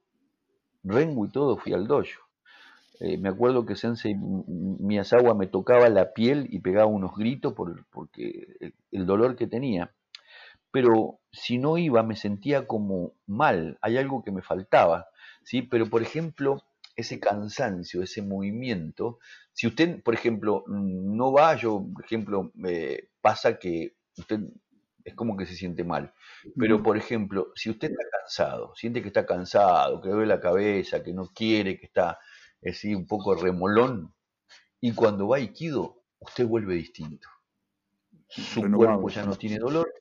Rengo 0.85 1.27
y 1.27 1.31
todo 1.31 1.57
fui 1.57 1.73
al 1.73 1.87
dojo. 1.89 2.24
Eh, 3.01 3.19
me 3.19 3.29
acuerdo 3.29 3.67
que 3.67 3.77
Sensei 3.77 4.15
Miyazawa 4.17 5.35
me 5.35 5.47
tocaba 5.47 5.89
la 5.89 6.13
piel 6.13 6.47
y 6.51 6.61
pegaba 6.61 6.87
unos 6.87 7.17
gritos 7.17 7.53
por, 7.55 7.87
porque 7.91 8.73
el, 8.91 9.07
dolor 9.07 9.37
que 9.37 9.47
tenía. 9.47 9.93
Pero 10.71 11.21
si 11.33 11.59
no 11.59 11.79
iba 11.79 12.03
me 12.03 12.17
sentía 12.17 12.67
como 12.67 13.13
mal, 13.27 13.79
hay 13.81 13.99
algo 13.99 14.23
que 14.23 14.33
me 14.33 14.43
faltaba. 14.43 15.09
¿sí? 15.43 15.63
Pero 15.63 15.91
por 15.91 16.03
ejemplo, 16.03 16.63
ese 16.97 17.19
cansancio, 17.21 18.03
ese 18.03 18.23
movimiento, 18.23 19.19
si 19.53 19.67
usted, 19.67 20.03
por 20.03 20.15
ejemplo, 20.15 20.65
no 20.69 21.33
va, 21.33 21.57
yo, 21.57 21.85
por 21.93 22.05
ejemplo, 22.05 22.53
pasa 23.21 23.59
que 23.59 23.97
usted 24.17 24.41
es 25.05 25.15
como 25.15 25.37
que 25.37 25.47
se 25.47 25.55
siente 25.55 25.85
mal. 25.85 26.13
Pero, 26.59 26.83
por 26.83 26.97
ejemplo, 26.97 27.53
si 27.55 27.71
usted 27.71 27.91
está 27.91 28.05
cansado, 28.21 28.75
siente 28.75 29.03
que 29.03 29.09
está 29.09 29.27
cansado, 29.27 30.01
que 30.01 30.09
duele 30.09 30.27
la 30.27 30.41
cabeza, 30.41 31.03
que 31.03 31.13
no 31.13 31.29
quiere, 31.35 31.79
que 31.79 31.87
está 31.87 32.19
así 32.69 32.95
un 32.95 33.07
poco 33.07 33.35
remolón, 33.35 34.15
y 34.81 34.93
cuando 34.93 35.29
va 35.29 35.39
a 35.39 35.41
Iquido, 35.41 36.03
usted 36.21 36.47
vuelve 36.47 36.75
distinto. 36.75 37.29
Su 38.29 38.61
cuerpo 38.71 39.09
ya 39.09 39.25
no 39.25 39.37
tiene 39.37 39.59
dolor, 39.59 39.93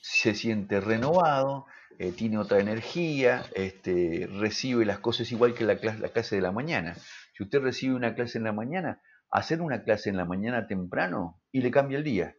se 0.00 0.34
siente 0.34 0.80
renovado, 0.80 1.66
eh, 1.98 2.12
tiene 2.12 2.38
otra 2.38 2.60
energía, 2.60 3.44
este, 3.54 4.28
recibe 4.30 4.84
las 4.84 4.98
cosas 4.98 5.30
igual 5.32 5.54
que 5.54 5.64
la 5.64 5.78
clase, 5.78 5.98
la 5.98 6.08
clase 6.08 6.36
de 6.36 6.42
la 6.42 6.52
mañana. 6.52 6.96
Si 7.34 7.42
usted 7.42 7.60
recibe 7.60 7.94
una 7.94 8.14
clase 8.14 8.38
en 8.38 8.44
la 8.44 8.52
mañana, 8.52 9.00
hacer 9.30 9.60
una 9.60 9.82
clase 9.82 10.10
en 10.10 10.16
la 10.16 10.24
mañana 10.24 10.66
temprano 10.66 11.40
y 11.52 11.60
le 11.60 11.70
cambia 11.70 11.98
el 11.98 12.04
día. 12.04 12.36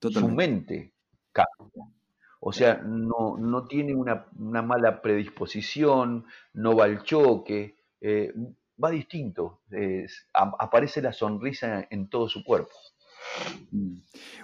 Su 0.00 0.28
mente 0.28 0.94
cambia. 1.32 1.86
O 2.40 2.52
sea, 2.52 2.76
no, 2.76 3.36
no 3.36 3.66
tiene 3.66 3.94
una, 3.94 4.26
mala 4.32 5.02
predisposición, 5.02 6.24
no 6.54 6.74
va 6.74 6.86
al 6.86 7.02
choque, 7.02 7.76
eh, 8.00 8.32
va 8.82 8.90
distinto. 8.90 9.62
aparece 10.32 11.02
la 11.02 11.12
sonrisa 11.12 11.86
en 11.90 12.08
todo 12.08 12.28
su 12.28 12.42
cuerpo. 12.44 12.72
Mm. 13.70 13.96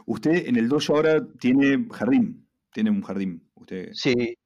Usted 0.06 0.46
en 0.46 0.56
el 0.56 0.68
dojo 0.68 0.94
ahora 0.94 1.26
tiene 1.40 1.86
jardín, 1.92 2.46
tiene 2.72 2.90
un 2.90 3.02
jardín. 3.02 3.48
Usted... 3.54 3.90
Sí, 3.92 4.36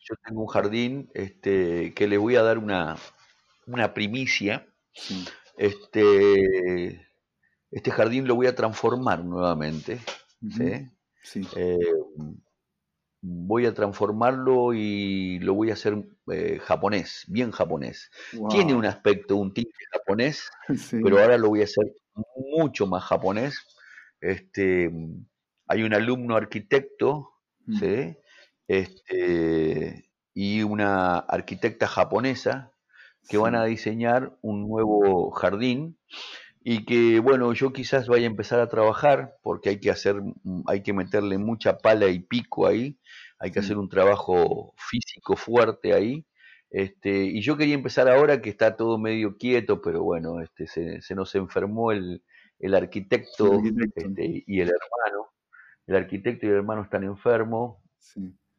yo 0.00 0.14
tengo 0.24 0.42
un 0.42 0.48
jardín 0.48 1.10
este, 1.14 1.92
que 1.94 2.08
le 2.08 2.18
voy 2.18 2.36
a 2.36 2.42
dar 2.42 2.58
una, 2.58 2.96
una 3.66 3.94
primicia. 3.94 4.66
Este, 5.56 7.06
este 7.70 7.90
jardín 7.90 8.26
lo 8.26 8.34
voy 8.34 8.46
a 8.46 8.54
transformar 8.54 9.24
nuevamente. 9.24 10.00
¿sí? 11.22 11.46
Eh, 11.56 11.78
voy 13.20 13.66
a 13.66 13.74
transformarlo 13.74 14.72
y 14.74 15.38
lo 15.40 15.54
voy 15.54 15.70
a 15.70 15.74
hacer 15.74 16.04
eh, 16.32 16.58
japonés, 16.62 17.24
bien 17.28 17.50
japonés. 17.50 18.10
Tiene 18.50 18.74
un 18.74 18.86
aspecto, 18.86 19.36
un 19.36 19.52
tipo 19.52 19.70
japonés, 19.92 20.50
pero 21.02 21.20
ahora 21.20 21.38
lo 21.38 21.48
voy 21.48 21.62
a 21.62 21.64
hacer 21.64 21.94
mucho 22.36 22.86
más 22.86 23.04
japonés. 23.04 23.58
Este, 24.20 24.90
hay 25.66 25.82
un 25.82 25.94
alumno 25.94 26.36
arquitecto, 26.36 27.30
mm. 27.66 27.82
este, 28.68 30.10
y 30.34 30.62
una 30.62 31.18
arquitecta 31.18 31.86
japonesa 31.86 32.72
que 33.28 33.36
van 33.36 33.54
a 33.54 33.64
diseñar 33.64 34.38
un 34.40 34.68
nuevo 34.68 35.30
jardín 35.32 35.98
y 36.70 36.84
que 36.84 37.18
bueno, 37.20 37.54
yo 37.54 37.72
quizás 37.72 38.08
vaya 38.08 38.24
a 38.24 38.30
empezar 38.30 38.60
a 38.60 38.68
trabajar 38.68 39.38
porque 39.42 39.70
hay 39.70 39.80
que 39.80 39.90
hacer, 39.90 40.16
mm, 40.16 40.64
hay 40.66 40.82
que 40.82 40.92
meterle 40.92 41.38
mucha 41.38 41.78
pala 41.78 42.08
y 42.08 42.18
pico 42.18 42.66
ahí, 42.66 42.98
hay 43.38 43.50
que 43.52 43.60
hacer 43.60 43.78
un 43.78 43.88
trabajo 43.88 44.74
físico 44.76 45.34
fuerte 45.34 45.94
ahí. 45.94 46.26
Este, 46.68 47.24
y 47.24 47.40
yo 47.40 47.56
quería 47.56 47.74
empezar 47.74 48.06
ahora 48.10 48.42
que 48.42 48.50
está 48.50 48.76
todo 48.76 48.98
medio 48.98 49.38
quieto, 49.38 49.80
pero 49.80 50.02
bueno, 50.02 50.42
este, 50.42 50.66
se, 50.66 51.14
nos 51.14 51.34
enfermó 51.34 51.90
el, 51.90 52.22
el 52.58 52.74
arquitecto, 52.74 53.62
este, 53.96 54.44
y 54.46 54.60
el 54.60 54.68
hermano. 54.68 55.30
El 55.86 55.96
arquitecto 55.96 56.44
y 56.44 56.50
el 56.50 56.56
hermano 56.56 56.82
están 56.82 57.02
enfermos 57.02 57.78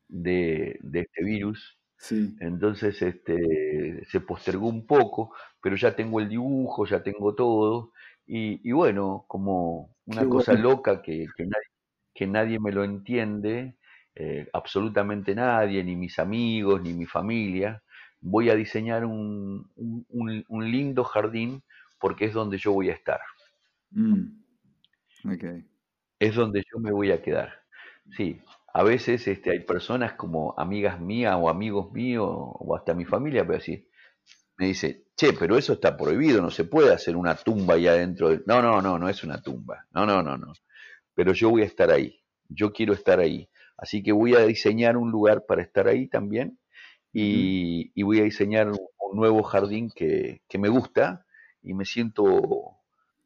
de, 0.07 0.79
de, 0.81 1.01
este 1.01 1.23
virus. 1.23 1.78
Entonces 2.39 3.01
este, 3.01 4.05
se 4.05 4.21
postergó 4.21 4.67
un 4.67 4.85
poco, 4.85 5.33
pero 5.61 5.75
ya 5.75 5.95
tengo 5.95 6.19
el 6.19 6.29
dibujo, 6.29 6.85
ya 6.85 7.03
tengo 7.03 7.35
todo. 7.35 7.91
Y, 8.25 8.71
bueno, 8.71 9.25
como 9.27 9.95
una 10.05 10.27
cosa 10.29 10.53
loca 10.53 11.01
que, 11.01 11.25
que, 11.35 11.43
nadie, 11.45 11.67
que 12.13 12.27
nadie 12.27 12.59
me 12.59 12.71
lo 12.71 12.83
entiende, 12.83 13.75
eh, 14.15 14.47
absolutamente 14.53 15.33
nadie, 15.33 15.83
ni 15.83 15.95
mis 15.95 16.19
amigos, 16.19 16.81
ni 16.81 16.93
mi 16.93 17.05
familia, 17.05 17.81
voy 18.21 18.49
a 18.49 18.55
diseñar 18.55 19.05
un, 19.05 19.69
un, 19.75 20.71
lindo 20.71 21.03
jardín 21.03 21.63
porque 21.99 22.25
es 22.25 22.33
donde 22.33 22.57
yo 22.57 22.73
voy 22.73 22.89
a 22.89 22.93
estar. 22.93 23.19
Mm. 23.91 24.41
Es 26.19 26.35
donde 26.35 26.63
yo 26.71 26.79
me 26.79 26.91
voy 26.91 27.11
a 27.11 27.21
quedar. 27.21 27.63
Sí, 28.15 28.41
a 28.73 28.83
veces 28.83 29.27
este, 29.27 29.51
hay 29.51 29.59
personas 29.61 30.13
como 30.13 30.53
amigas 30.57 30.99
mías 30.99 31.35
o 31.39 31.49
amigos 31.49 31.91
míos 31.91 32.27
o 32.29 32.75
hasta 32.75 32.93
mi 32.93 33.05
familia, 33.05 33.45
pero 33.45 33.59
sí, 33.59 33.87
me 34.57 34.67
dice, 34.67 35.05
che, 35.15 35.33
pero 35.33 35.57
eso 35.57 35.73
está 35.73 35.95
prohibido, 35.95 36.41
no 36.41 36.51
se 36.51 36.65
puede 36.65 36.93
hacer 36.93 37.15
una 37.15 37.35
tumba 37.35 37.75
ahí 37.75 37.87
adentro. 37.87 38.29
No, 38.45 38.61
no, 38.61 38.81
no, 38.81 38.99
no 38.99 39.07
es 39.07 39.23
una 39.23 39.41
tumba. 39.41 39.85
No, 39.91 40.05
no, 40.05 40.21
no, 40.21 40.37
no. 40.37 40.53
Pero 41.13 41.33
yo 41.33 41.49
voy 41.49 41.61
a 41.61 41.65
estar 41.65 41.91
ahí. 41.91 42.19
Yo 42.49 42.73
quiero 42.73 42.93
estar 42.93 43.19
ahí. 43.19 43.49
Así 43.77 44.03
que 44.03 44.11
voy 44.11 44.35
a 44.35 44.45
diseñar 44.45 44.97
un 44.97 45.11
lugar 45.11 45.45
para 45.47 45.61
estar 45.61 45.87
ahí 45.87 46.07
también 46.07 46.59
y, 47.13 48.03
voy 48.03 48.19
a 48.19 48.23
diseñar 48.23 48.69
un, 48.69 48.77
nuevo 49.13 49.41
jardín 49.43 49.89
que, 49.95 50.41
que, 50.47 50.59
me 50.59 50.69
gusta 50.69 51.25
y 51.63 51.73
me 51.73 51.85
siento 51.85 52.78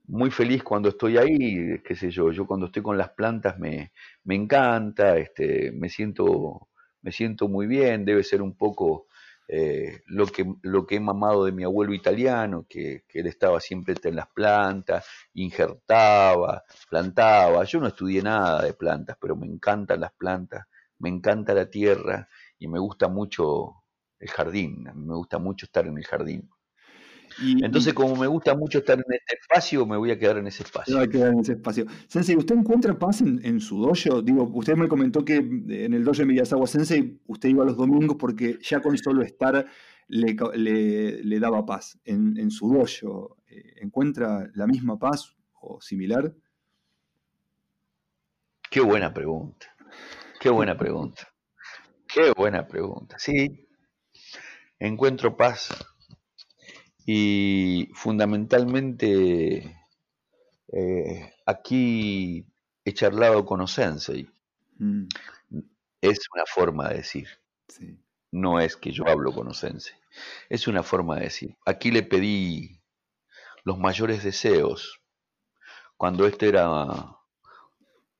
muy 0.05 0.31
feliz 0.31 0.63
cuando 0.63 0.89
estoy 0.89 1.17
ahí, 1.17 1.79
qué 1.83 1.95
sé 1.95 2.09
yo, 2.11 2.31
yo 2.31 2.45
cuando 2.45 2.67
estoy 2.67 2.83
con 2.83 2.97
las 2.97 3.09
plantas 3.11 3.57
me, 3.59 3.93
me 4.23 4.35
encanta, 4.35 5.17
este, 5.17 5.71
me 5.71 5.89
siento, 5.89 6.69
me 7.01 7.11
siento 7.11 7.47
muy 7.47 7.67
bien, 7.67 8.05
debe 8.05 8.23
ser 8.23 8.41
un 8.41 8.55
poco 8.57 9.07
eh, 9.47 10.01
lo, 10.07 10.25
que, 10.27 10.45
lo 10.63 10.85
que 10.85 10.95
he 10.95 10.99
mamado 10.99 11.45
de 11.45 11.51
mi 11.51 11.63
abuelo 11.63 11.93
italiano, 11.93 12.65
que, 12.67 13.03
él 13.13 13.27
estaba 13.27 13.59
siempre 13.59 13.95
en 14.03 14.15
las 14.15 14.27
plantas, 14.29 15.05
injertaba, 15.33 16.63
plantaba. 16.89 17.63
Yo 17.65 17.79
no 17.79 17.87
estudié 17.87 18.21
nada 18.21 18.61
de 18.63 18.73
plantas, 18.73 19.17
pero 19.19 19.35
me 19.35 19.47
encantan 19.47 19.99
las 20.01 20.13
plantas, 20.13 20.65
me 20.99 21.09
encanta 21.09 21.53
la 21.53 21.69
tierra 21.69 22.27
y 22.57 22.67
me 22.67 22.79
gusta 22.79 23.07
mucho 23.07 23.83
el 24.19 24.29
jardín, 24.29 24.83
me 24.95 25.15
gusta 25.15 25.37
mucho 25.39 25.65
estar 25.65 25.85
en 25.87 25.97
el 25.97 26.05
jardín. 26.05 26.49
Entonces, 27.41 27.93
como 27.93 28.15
me 28.15 28.27
gusta 28.27 28.55
mucho 28.55 28.79
estar 28.79 28.97
en 28.97 29.13
este 29.13 29.35
espacio, 29.39 29.85
me 29.85 29.97
voy 29.97 30.11
a 30.11 30.19
quedar 30.19 30.37
en 30.37 30.47
ese 30.47 30.63
espacio. 30.63 30.99
a 30.99 31.07
quedar 31.07 31.33
en 31.33 31.39
ese 31.39 31.53
espacio. 31.53 31.85
Sensei, 32.07 32.35
¿usted 32.35 32.55
encuentra 32.55 32.97
paz 32.97 33.21
en, 33.21 33.59
su 33.59 33.79
dojo? 33.79 34.21
Digo, 34.21 34.49
usted 34.53 34.75
me 34.75 34.87
comentó 34.87 35.23
que 35.23 35.35
en 35.35 35.93
el 35.93 36.03
dojo 36.03 36.19
de 36.19 36.25
Miyazawa 36.25 36.67
Sensei 36.67 37.19
usted 37.27 37.49
iba 37.49 37.65
los 37.65 37.77
domingos 37.77 38.17
porque 38.17 38.59
ya 38.61 38.81
con 38.81 38.97
solo 38.97 39.23
estar 39.23 39.65
le, 40.07 41.39
daba 41.39 41.65
paz. 41.65 41.99
En, 42.05 42.37
en 42.37 42.51
su 42.51 42.67
dojo, 42.67 43.37
eh, 43.47 43.75
¿encuentra 43.81 44.49
la 44.53 44.67
misma 44.67 44.97
paz 44.97 45.35
o 45.61 45.81
similar? 45.81 46.33
Qué 48.69 48.81
buena 48.81 49.13
pregunta. 49.13 49.67
Qué 50.39 50.49
buena 50.49 50.77
pregunta. 50.77 51.33
Qué 52.07 52.31
buena 52.35 52.67
pregunta. 52.67 53.17
Sí, 53.17 53.67
encuentro 54.77 55.35
paz 55.37 55.69
y 57.05 57.89
fundamentalmente 57.93 59.77
eh, 60.71 61.33
aquí 61.45 62.45
he 62.85 62.93
charlado 62.93 63.45
con 63.45 63.61
Osensei. 63.61 64.29
Mm. 64.77 65.07
Es 66.01 66.19
una 66.33 66.45
forma 66.45 66.89
de 66.89 66.95
decir. 66.95 67.27
No 68.31 68.59
es 68.59 68.75
que 68.75 68.91
yo 68.91 69.07
hablo 69.07 69.31
con 69.31 69.47
Osensei. 69.47 69.95
Es 70.49 70.67
una 70.67 70.83
forma 70.83 71.15
de 71.15 71.25
decir. 71.25 71.55
Aquí 71.65 71.91
le 71.91 72.03
pedí 72.03 72.81
los 73.63 73.77
mayores 73.77 74.23
deseos. 74.23 75.01
Cuando 75.97 76.25
este 76.25 76.49
era 76.49 77.17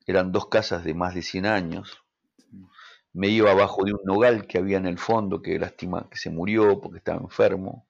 eran 0.06 0.32
dos 0.32 0.48
casas 0.48 0.84
de 0.84 0.94
más 0.94 1.16
de 1.16 1.22
100 1.22 1.46
años. 1.46 2.04
Me 3.14 3.28
iba 3.30 3.52
abajo 3.52 3.86
de 3.86 3.94
un 3.94 4.02
nogal 4.04 4.48
que 4.48 4.58
había 4.58 4.78
en 4.78 4.88
el 4.88 4.98
fondo, 4.98 5.42
que 5.42 5.60
lástima 5.60 6.10
que 6.10 6.18
se 6.18 6.30
murió 6.30 6.82
porque 6.82 6.98
estaba 6.98 7.22
enfermo, 7.22 7.88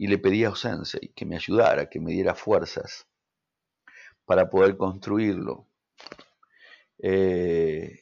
y 0.00 0.06
le 0.06 0.16
pedí 0.16 0.44
a 0.44 0.50
Osensei 0.50 1.12
que 1.14 1.26
me 1.26 1.36
ayudara, 1.36 1.90
que 1.90 2.00
me 2.00 2.12
diera 2.12 2.34
fuerzas 2.34 3.06
para 4.24 4.48
poder 4.48 4.78
construirlo. 4.78 5.66
Eh, 7.02 8.00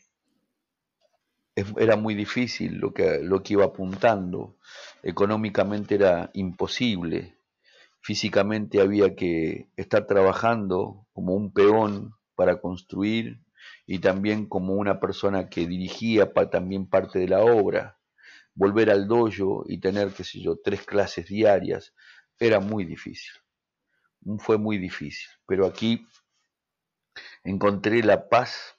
era 1.76 1.96
muy 1.96 2.14
difícil 2.14 2.76
lo 2.76 2.94
que, 2.94 3.18
lo 3.20 3.42
que 3.42 3.54
iba 3.54 3.64
apuntando, 3.64 4.58
económicamente 5.02 5.96
era 5.96 6.30
imposible, 6.34 7.36
físicamente 8.00 8.80
había 8.80 9.16
que 9.16 9.68
estar 9.76 10.06
trabajando 10.06 11.04
como 11.12 11.34
un 11.34 11.52
peón 11.52 12.14
para 12.36 12.60
construir 12.60 13.40
y 13.86 13.98
también 13.98 14.46
como 14.46 14.74
una 14.74 15.00
persona 15.00 15.48
que 15.48 15.66
dirigía 15.66 16.32
también 16.32 16.86
parte 16.86 17.18
de 17.18 17.26
la 17.26 17.40
obra. 17.40 17.97
Volver 18.58 18.90
al 18.90 19.06
dojo 19.06 19.64
y 19.68 19.78
tener, 19.78 20.12
qué 20.12 20.24
sé 20.24 20.40
yo, 20.40 20.56
tres 20.56 20.84
clases 20.84 21.28
diarias 21.28 21.94
era 22.40 22.58
muy 22.58 22.84
difícil. 22.84 23.30
Fue 24.40 24.58
muy 24.58 24.78
difícil. 24.78 25.28
Pero 25.46 25.64
aquí 25.64 26.04
encontré 27.44 28.02
la 28.02 28.28
paz 28.28 28.76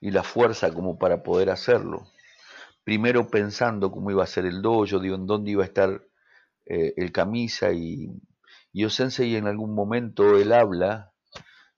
y 0.00 0.12
la 0.12 0.22
fuerza 0.22 0.72
como 0.72 0.98
para 0.98 1.22
poder 1.22 1.50
hacerlo. 1.50 2.06
Primero 2.84 3.28
pensando 3.28 3.92
cómo 3.92 4.10
iba 4.10 4.24
a 4.24 4.26
ser 4.26 4.46
el 4.46 4.62
dojo, 4.62 4.98
digo, 4.98 5.14
en 5.16 5.26
dónde 5.26 5.50
iba 5.50 5.62
a 5.62 5.66
estar 5.66 6.06
eh, 6.64 6.94
el 6.96 7.12
camisa 7.12 7.72
y, 7.72 8.08
y 8.72 8.84
Osensei 8.86 9.36
en 9.36 9.46
algún 9.46 9.74
momento 9.74 10.38
él 10.38 10.52
habla 10.52 11.12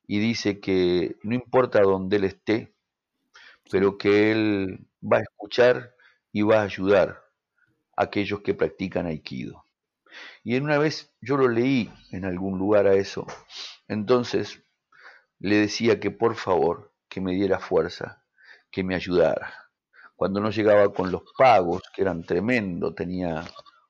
y 0.06 0.20
dice 0.20 0.60
que 0.60 1.16
no 1.24 1.34
importa 1.34 1.80
dónde 1.82 2.16
él 2.16 2.24
esté, 2.24 2.74
pero 3.70 3.98
que 3.98 4.30
él 4.30 4.86
va 5.02 5.18
a 5.18 5.22
escuchar 5.22 5.94
y 6.32 6.42
va 6.42 6.60
a 6.60 6.64
ayudar 6.64 7.23
aquellos 7.96 8.40
que 8.40 8.54
practican 8.54 9.06
aikido. 9.06 9.64
Y 10.42 10.56
en 10.56 10.64
una 10.64 10.78
vez 10.78 11.12
yo 11.20 11.36
lo 11.36 11.48
leí 11.48 11.92
en 12.12 12.24
algún 12.24 12.58
lugar 12.58 12.86
a 12.86 12.94
eso, 12.94 13.26
entonces 13.88 14.62
le 15.38 15.56
decía 15.56 16.00
que 16.00 16.10
por 16.10 16.36
favor 16.36 16.92
que 17.08 17.20
me 17.20 17.32
diera 17.32 17.58
fuerza, 17.58 18.24
que 18.70 18.84
me 18.84 18.94
ayudara. 18.94 19.54
Cuando 20.16 20.40
no 20.40 20.50
llegaba 20.50 20.92
con 20.92 21.10
los 21.10 21.22
pagos, 21.36 21.82
que 21.94 22.02
eran 22.02 22.22
tremendo, 22.22 22.94
tenía 22.94 23.44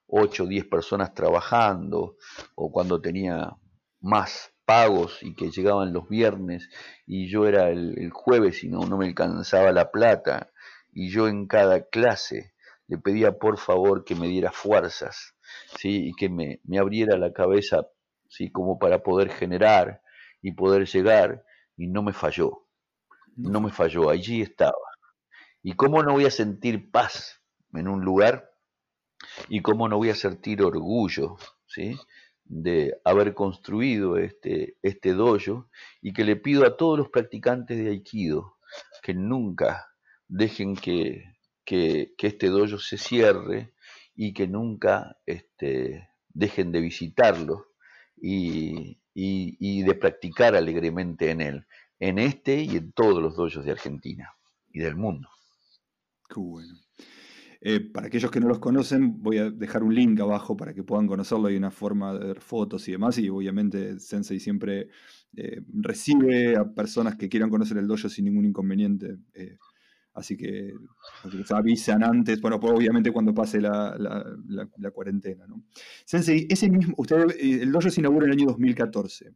8 0.07 0.45
o 0.45 0.47
10 0.47 0.67
personas 0.67 1.15
trabajando, 1.15 2.17
o 2.55 2.73
cuando 2.73 3.01
tenía 3.01 3.57
más 4.01 4.53
pagos 4.65 5.23
y 5.23 5.35
que 5.35 5.51
llegaban 5.51 5.93
los 5.93 6.09
viernes 6.09 6.69
y 7.07 7.29
yo 7.29 7.47
era 7.47 7.69
el, 7.69 8.11
jueves 8.11 8.65
y 8.65 8.69
no, 8.69 8.87
no 8.87 8.97
me 8.97 9.07
alcanzaba 9.07 9.73
la 9.73 9.91
plata 9.91 10.51
y 10.93 11.11
yo 11.11 11.29
en 11.29 11.47
cada 11.47 11.87
clase 11.89 12.54
le 12.95 13.01
pedía 13.01 13.39
por 13.39 13.59
favor 13.59 14.05
que 14.05 14.15
me 14.15 14.29
diera 14.29 14.53
fuerzas 14.53 15.35
¿sí? 15.79 16.09
y 16.09 16.13
que 16.15 16.29
me, 16.29 16.61
me 16.63 16.79
abriera 16.79 17.19
la 17.19 17.33
cabeza 17.33 17.87
¿sí? 18.29 18.51
como 18.51 18.79
para 18.79 19.03
poder 19.03 19.31
generar 19.31 20.01
y 20.41 20.53
poder 20.53 20.87
llegar 20.87 21.45
y 21.77 21.89
no 21.89 22.03
me 22.03 22.13
falló, 22.13 22.67
no 23.37 23.61
me 23.61 23.73
falló, 23.73 24.11
allí 24.11 24.43
estaba. 24.43 24.77
¿Y 25.63 25.73
cómo 25.73 26.03
no 26.05 26.13
voy 26.13 26.27
a 26.27 26.31
sentir 26.31 26.91
paz 26.93 27.43
en 27.73 27.89
un 27.89 28.05
lugar? 28.05 28.53
¿Y 29.49 29.61
cómo 29.61 29.89
no 29.89 29.97
voy 29.97 30.11
a 30.11 30.15
sentir 30.15 30.63
orgullo? 30.63 31.37
¿sí? 31.67 31.99
de 32.45 32.95
haber 33.05 33.35
construido 33.35 34.19
este, 34.19 34.77
este 34.83 35.15
dojo 35.15 35.71
y 36.03 36.13
que 36.13 36.25
le 36.25 36.37
pido 36.37 36.67
a 36.67 36.77
todos 36.77 36.99
los 36.99 37.09
practicantes 37.09 37.79
de 37.79 37.89
Aikido 37.89 38.59
que 39.03 39.15
nunca 39.15 39.89
dejen 40.29 40.77
que, 40.77 41.34
este 41.67 42.49
dojo 42.49 42.79
se 42.79 42.99
cierre 42.99 43.73
y 44.15 44.33
que 44.33 44.47
nunca 44.47 45.17
este, 45.27 46.09
dejen 46.29 46.73
de 46.73 46.81
visitarlo 46.81 47.69
y, 48.17 48.97
de 49.15 49.95
practicar 49.95 50.57
alegremente 50.57 51.31
en 51.31 51.41
él, 51.41 51.67
en 51.99 52.19
este 52.19 52.63
y 52.63 52.77
en 52.77 52.93
todos 52.93 53.23
los 53.23 53.37
dojos 53.37 53.65
de 53.65 53.73
Argentina 53.73 54.31
y 54.73 54.81
del 54.81 54.97
mundo. 54.97 55.29
Qué 56.29 56.41
bueno. 56.41 56.75
Eh, 57.67 57.81
para 57.81 58.09
aquellos 58.09 58.31
que 58.31 58.41
no 58.41 58.49
los 58.49 58.59
conocen, 58.59 59.23
voy 59.23 59.39
a 59.39 59.51
dejar 59.51 59.83
un 59.83 59.95
link 59.95 60.21
abajo 60.21 60.55
para 60.55 60.75
que 60.75 60.83
puedan 60.83 61.07
conocerlo. 61.07 61.49
Hay 61.49 61.57
una 61.57 61.71
forma 61.71 62.13
de 62.13 62.27
ver 62.27 62.41
fotos 62.41 62.87
y 62.89 62.93
demás. 62.93 63.17
Y 63.17 63.31
obviamente 63.31 63.99
Sensei 64.01 64.39
siempre 64.39 64.89
eh, 65.35 65.63
recibe 65.73 66.57
a 66.57 66.65
personas 66.75 67.17
que 67.17 67.31
quieran 67.31 67.49
conocer 67.49 67.79
el 67.79 67.87
dojo 67.87 68.11
sin 68.11 68.27
ningún 68.27 68.45
inconveniente. 68.45 69.17
Eh, 69.33 69.57
así 70.15 70.37
que, 70.37 70.73
se 71.45 71.55
avisan 71.55 72.03
antes, 72.03 72.41
bueno, 72.41 72.59
pues 72.59 72.73
obviamente 72.73 73.11
cuando 73.13 73.35
pase 73.35 73.61
la, 73.61 73.97
cuarentena. 74.93 75.47
Sensei, 76.05 76.47
ese 76.49 76.71
mismo, 76.71 76.95
usted, 76.99 77.27
el 77.39 77.71
dojo 77.73 77.91
se 77.91 78.01
inaugura 78.01 78.27
en 78.27 78.33
el 78.33 78.39
año 78.39 78.47
2014 78.47 79.33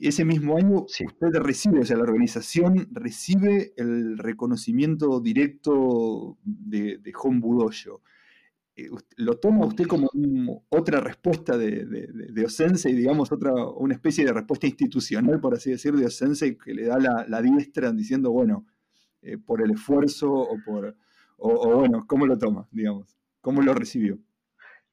ese 0.00 0.24
mismo 0.24 0.56
año 0.56 0.82
usted 0.82 1.32
recibe, 1.34 1.80
o 1.80 1.84
sea, 1.84 1.96
la 1.96 2.02
organización 2.02 2.88
recibe 2.92 3.72
el 3.76 4.18
reconocimiento 4.18 5.20
directo 5.20 6.38
de, 6.44 6.98
de 6.98 7.12
Budoyo. 7.40 8.02
Eh, 8.76 8.88
¿Lo 9.16 9.38
toma 9.38 9.64
usted 9.64 9.86
como 9.86 10.08
otra 10.68 11.00
respuesta 11.00 11.56
de, 11.56 11.86
de, 11.86 12.44
Osense 12.44 12.90
y 12.90 12.94
digamos 12.94 13.32
otra, 13.32 13.52
una 13.54 13.94
especie 13.94 14.24
de 14.24 14.32
respuesta 14.32 14.66
institucional, 14.66 15.40
por 15.40 15.54
así 15.54 15.70
decir, 15.70 15.94
de 15.94 16.06
Osense 16.06 16.58
que 16.58 16.74
le 16.74 16.84
da 16.84 16.98
la, 16.98 17.42
diestra 17.42 17.90
diciendo, 17.92 18.30
bueno, 18.32 18.66
eh, 19.22 19.38
por 19.38 19.62
el 19.62 19.72
esfuerzo 19.72 20.32
o 20.32 20.56
por, 20.64 20.96
o, 21.38 21.76
bueno, 21.76 22.04
¿cómo 22.06 22.26
lo 22.26 22.38
toma, 22.38 22.68
digamos? 22.70 23.16
¿Cómo 23.40 23.62
lo 23.62 23.74
recibió? 23.74 24.18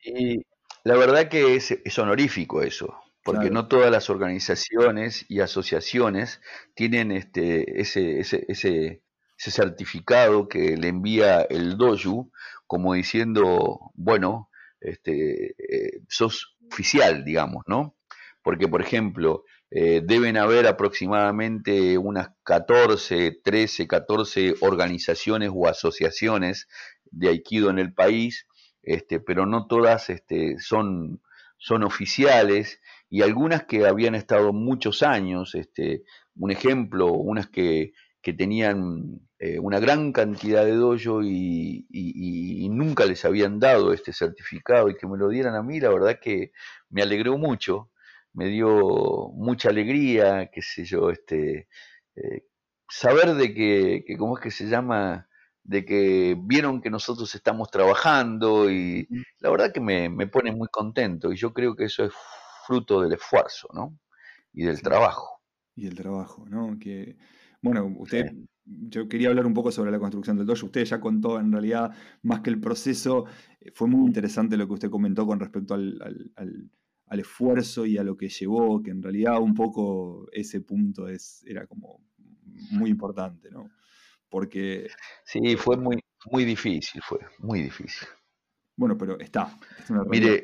Y 0.03 0.45
la 0.83 0.95
verdad 0.95 1.29
que 1.29 1.55
es, 1.55 1.71
es 1.71 1.99
honorífico 1.99 2.61
eso 2.61 2.93
porque 3.23 3.49
no 3.49 3.67
todas 3.67 3.89
las 3.89 4.09
organizaciones 4.09 5.25
y 5.29 5.39
asociaciones 5.39 6.41
tienen 6.75 7.11
este, 7.11 7.81
ese, 7.81 8.19
ese, 8.19 8.45
ese, 8.49 9.01
certificado 9.37 10.47
que 10.47 10.77
le 10.77 10.89
envía 10.89 11.41
el 11.41 11.77
doju 11.77 12.31
como 12.67 12.93
diciendo, 12.93 13.91
bueno, 13.93 14.49
este, 14.79 15.55
eh, 15.57 16.01
sos 16.07 16.55
oficial, 16.71 17.25
digamos, 17.25 17.63
¿no? 17.67 17.95
Porque, 18.41 18.67
por 18.67 18.81
ejemplo, 18.81 19.43
eh, 19.75 20.01
deben 20.05 20.37
haber 20.37 20.67
aproximadamente 20.67 21.97
unas 21.97 22.29
14, 22.43 23.39
13, 23.43 23.87
14 23.87 24.53
organizaciones 24.61 25.49
o 25.51 25.67
asociaciones 25.67 26.67
de 27.05 27.29
Aikido 27.29 27.71
en 27.71 27.79
el 27.79 27.91
país, 27.91 28.45
este, 28.83 29.19
pero 29.19 29.47
no 29.47 29.65
todas 29.65 30.11
este, 30.11 30.59
son, 30.59 31.23
son 31.57 31.81
oficiales 31.81 32.81
y 33.09 33.23
algunas 33.23 33.63
que 33.63 33.87
habían 33.87 34.13
estado 34.13 34.53
muchos 34.53 35.01
años, 35.01 35.55
este, 35.55 36.03
un 36.35 36.51
ejemplo, 36.51 37.11
unas 37.11 37.47
que, 37.47 37.93
tenían 38.21 39.21
eh, 39.39 39.57
una 39.59 39.79
gran 39.79 40.13
cantidad 40.13 40.63
de 40.63 40.75
dojo 40.75 41.23
y, 41.23 42.69
nunca 42.69 43.05
les 43.05 43.25
habían 43.25 43.59
dado 43.59 43.91
este 43.91 44.13
certificado 44.13 44.89
y 44.89 44.95
que 44.95 45.07
me 45.07 45.17
lo 45.17 45.29
dieran 45.29 45.55
a 45.55 45.63
mí, 45.63 45.79
la 45.79 45.89
verdad 45.89 46.19
que 46.21 46.51
me 46.89 47.01
alegró 47.01 47.37
mucho, 47.39 47.89
me 48.33 48.47
dio 48.47 49.29
mucha 49.33 49.69
alegría, 49.69 50.49
qué 50.51 50.61
sé 50.61 50.85
yo, 50.85 51.09
este, 51.09 51.67
eh, 52.15 52.45
saber 52.89 53.35
de 53.35 53.53
que, 53.53 54.03
que, 54.05 54.17
¿cómo 54.17 54.37
es 54.37 54.43
que 54.43 54.51
se 54.51 54.67
llama? 54.67 55.27
de 55.63 55.85
que 55.85 56.37
vieron 56.37 56.81
que 56.81 56.89
nosotros 56.89 57.33
estamos 57.35 57.71
trabajando 57.71 58.69
y 58.69 59.07
la 59.39 59.49
verdad 59.49 59.71
que 59.71 59.79
me, 59.79 60.09
me 60.09 60.27
pone 60.27 60.51
muy 60.51 60.67
contento 60.67 61.31
y 61.31 61.37
yo 61.37 61.53
creo 61.53 61.73
que 61.75 61.85
eso 61.85 62.03
es 62.03 62.13
fruto 62.65 63.01
del 63.01 63.13
esfuerzo, 63.13 63.69
¿no? 63.73 63.97
Y 64.53 64.63
del 64.63 64.81
trabajo. 64.81 65.41
Y 65.75 65.87
el 65.87 65.95
trabajo, 65.95 66.45
¿no? 66.47 66.77
Que, 66.79 67.17
bueno, 67.61 67.93
usted, 67.97 68.31
yo 68.65 69.07
quería 69.07 69.29
hablar 69.29 69.45
un 69.45 69.53
poco 69.53 69.71
sobre 69.71 69.91
la 69.91 69.99
construcción 69.99 70.37
del 70.37 70.45
dojo. 70.45 70.65
Usted 70.65 70.85
ya 70.85 70.99
contó, 70.99 71.39
en 71.39 71.51
realidad, 71.51 71.91
más 72.21 72.41
que 72.41 72.49
el 72.49 72.59
proceso, 72.59 73.25
eh, 73.59 73.71
fue 73.73 73.87
muy 73.87 74.05
interesante 74.05 74.57
lo 74.57 74.67
que 74.67 74.73
usted 74.73 74.89
comentó 74.89 75.25
con 75.25 75.39
respecto 75.39 75.73
al, 75.73 76.31
al, 76.35 76.69
esfuerzo 77.19 77.85
y 77.85 77.97
a 77.97 78.03
lo 78.03 78.17
que 78.17 78.29
llevó, 78.29 78.81
que 78.81 78.91
en 78.91 79.01
realidad 79.01 79.39
un 79.39 79.53
poco 79.53 80.27
ese 80.31 80.61
punto 80.61 81.07
es, 81.07 81.43
era 81.45 81.67
como 81.67 82.01
muy 82.71 82.89
importante, 82.89 83.49
¿no? 83.51 83.69
Porque... 84.29 84.87
Sí, 85.25 85.55
fue 85.57 85.77
muy, 85.77 85.99
muy 86.31 86.45
difícil, 86.45 87.01
fue 87.03 87.19
muy 87.39 87.61
difícil. 87.61 88.07
Bueno, 88.75 88.97
pero 88.97 89.19
está. 89.19 89.57
Mire, 90.07 90.43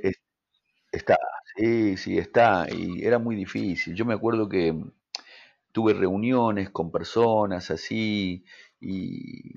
está, 0.91 1.17
sí, 1.55 1.97
sí, 1.97 2.17
está, 2.17 2.67
y 2.71 3.03
era 3.03 3.17
muy 3.17 3.35
difícil. 3.35 3.95
Yo 3.95 4.05
me 4.05 4.13
acuerdo 4.13 4.47
que 4.47 4.75
tuve 5.71 5.93
reuniones 5.93 6.69
con 6.69 6.91
personas 6.91 7.71
así 7.71 8.43
y, 8.79 9.53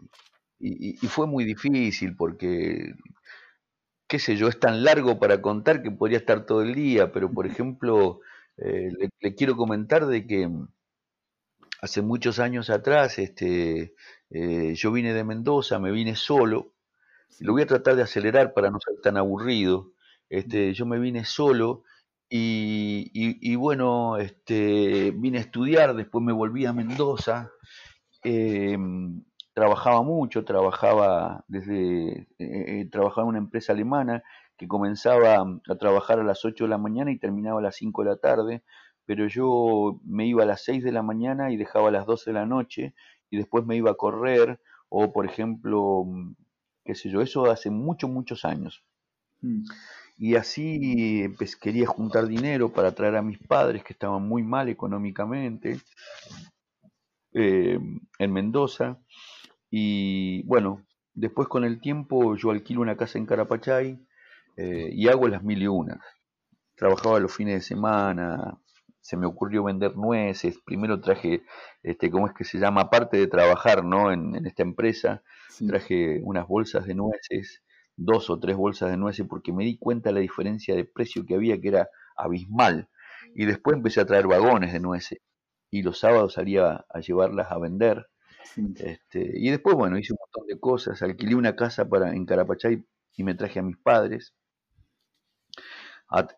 fue 1.09 1.27
muy 1.27 1.45
difícil 1.45 2.15
porque, 2.17 2.95
qué 4.13 4.19
sé 4.19 4.37
yo, 4.37 4.49
es 4.49 4.61
tan 4.61 4.85
largo 4.85 5.19
para 5.19 5.41
contar 5.41 5.83
que 5.83 5.91
podría 5.91 6.19
estar 6.19 6.45
todo 6.45 6.61
el 6.61 6.75
día, 6.75 7.13
pero 7.13 7.33
por 7.33 7.47
ejemplo, 7.47 8.21
eh, 8.59 8.91
le, 9.21 9.35
quiero 9.35 9.57
comentar 9.57 10.05
de 10.05 10.27
que 10.27 10.51
hace 11.81 12.03
muchos 12.03 12.39
años 12.39 12.69
atrás 12.69 13.19
este, 13.19 13.95
eh, 14.29 14.75
yo 14.75 14.93
vine 14.93 15.15
de 15.15 15.25
Mendoza, 15.25 15.79
me 15.79 15.91
vine 15.93 16.15
solo, 16.15 16.75
lo 17.41 17.55
voy 17.55 17.63
a 17.63 17.67
tratar 17.67 17.97
de 17.97 18.03
acelerar 18.03 18.53
para 18.53 18.71
no 18.71 18.81
ser 18.81 19.01
tan 19.01 19.17
aburrido, 19.17 19.93
este, 20.29 20.75
yo 20.75 20.85
me 20.85 20.99
vine 20.99 21.25
solo 21.25 21.85
y, 22.29 23.55
bueno, 23.57 24.19
este, 24.19 25.11
vine 25.13 25.39
a 25.39 25.41
estudiar, 25.41 25.97
después 25.97 26.23
me 26.23 26.35
volví 26.35 26.67
a 26.67 26.75
Mendoza, 26.75 27.51
em, 28.23 29.25
trabajaba 29.55 30.03
mucho, 30.03 30.45
trabajaba 30.45 31.45
desde, 31.49 32.21
eh, 32.21 32.27
eh, 32.39 32.89
trabajaba 32.91 33.25
en 33.25 33.29
una 33.29 33.39
empresa 33.39 33.73
alemana 33.73 34.23
que 34.57 34.69
comenzaba 34.69 35.45
a 35.69 35.75
trabajar 35.77 36.21
a 36.21 36.25
las 36.25 36.45
8 36.45 36.65
de 36.65 36.71
la 36.71 36.79
mañana 36.79 37.11
y 37.11 37.19
terminaba 37.19 37.59
a 37.61 37.63
las 37.63 37.77
5 37.77 38.05
de 38.05 38.11
la 38.11 38.17
tarde, 38.17 38.63
pero 39.05 39.27
yo 39.27 40.01
me 40.05 40.27
iba 40.27 40.45
a 40.45 40.47
las 40.47 40.63
6 40.65 40.85
de 40.85 40.93
la 40.93 41.03
mañana 41.03 41.51
y 41.51 41.57
dejaba 41.57 41.89
a 41.89 41.93
las 41.93 42.07
12 42.07 42.31
de 42.31 42.35
la 42.35 42.47
noche 42.47 42.95
y 43.31 43.37
después 43.37 43.65
me 43.67 43.77
iba 43.77 43.91
a 43.91 43.95
correr 43.95 44.61
o 44.89 45.13
por 45.13 45.27
ejemplo, 45.27 46.05
qué 46.85 46.95
sé 46.95 47.11
yo, 47.11 47.23
eso 47.23 47.51
hace 47.51 47.71
muchos, 47.71 48.11
muchos 48.11 48.45
años. 48.45 48.85
Mm. 49.41 49.65
Y 50.19 50.37
así 50.37 51.29
pues, 51.37 51.57
quería 51.57 51.87
juntar 51.87 52.27
dinero 52.27 52.73
para 52.73 52.93
traer 52.93 53.17
a 53.17 53.23
mis 53.23 53.39
padres 53.39 53.83
que 53.83 53.93
estaban 53.95 54.23
muy 54.23 54.43
mal 54.43 54.69
económicamente 54.69 55.81
eh, 57.33 57.79
en 58.19 58.33
Mendoza. 58.33 58.99
Y 59.75 60.43
bueno, 60.43 60.85
después 61.14 61.49
con 61.49 61.64
el 61.64 61.81
tiempo 61.81 62.37
yo 62.37 62.51
alquilo 62.51 62.83
una 62.83 62.97
casa 62.97 63.18
en 63.18 63.25
Carapachay 63.25 63.99
eh, 64.59 64.91
y 64.93 65.09
hago 65.09 65.27
las 65.29 65.43
mil 65.43 65.62
y 65.62 65.66
unas. 65.66 65.99
Trabajaba 66.77 67.18
los 67.20 67.35
fines 67.35 67.55
de 67.55 67.61
semana, 67.62 68.59
se 69.01 69.16
me 69.16 69.27
ocurrió 69.27 69.64
vender 69.64 69.97
nueces. 69.97 70.59
Primero 70.64 71.01
traje, 71.01 71.43
este, 71.83 72.11
¿cómo 72.11 72.27
es 72.27 72.35
que 72.35 72.45
se 72.45 72.59
llama? 72.59 72.83
Aparte 72.83 73.16
de 73.16 73.29
trabajar 73.29 73.83
¿no? 73.83 74.12
en, 74.12 74.45
esta 74.47 74.62
empresa, 74.62 75.23
traje 75.66 76.20
unas 76.23 76.47
bolsas 76.47 76.87
de 76.87 76.95
nueces 76.95 77.62
dos 77.97 78.31
o 78.31 78.39
tres 78.39 78.57
bolsas 78.57 78.91
de 78.91 78.97
nueces 78.97 79.27
porque 79.27 79.53
me 79.53 79.64
di 79.64 79.79
cuenta 79.79 80.11
de 80.11 80.14
la 80.14 80.20
diferencia 80.20 80.75
de 80.75 80.85
precio 80.85 81.25
que 81.27 81.35
había, 81.35 81.61
que 81.61 81.68
era 81.68 81.89
abismal. 82.16 82.89
Y 83.35 83.47
después 83.47 83.77
empecé 83.77 84.01
a 84.01 84.07
traer 84.07 84.27
vagones 84.27 84.73
de 84.73 84.81
nueces 84.81 85.20
y 85.70 85.83
los 85.83 85.99
sábados 85.99 86.35
salía 86.35 86.85
a 86.89 87.01
llevarlas 87.01 87.51
a 87.51 87.59
vender. 87.59 88.07
Este, 88.57 89.32
y 89.34 89.51
después, 89.51 89.76
bueno, 89.76 89.99
hice 89.99 90.12
un 90.12 90.18
montón 90.20 90.47
de 90.47 90.61
cosas. 90.61 91.03
Alquilé 91.03 91.34
una 91.34 91.57
casa 91.57 91.88
para, 91.88 92.14
en 92.14 92.26
Carapachay 92.26 92.84
y 93.16 93.24
me 93.24 93.34
traje 93.34 93.59
a 93.59 93.62
mis 93.62 93.76
padres. 93.76 94.34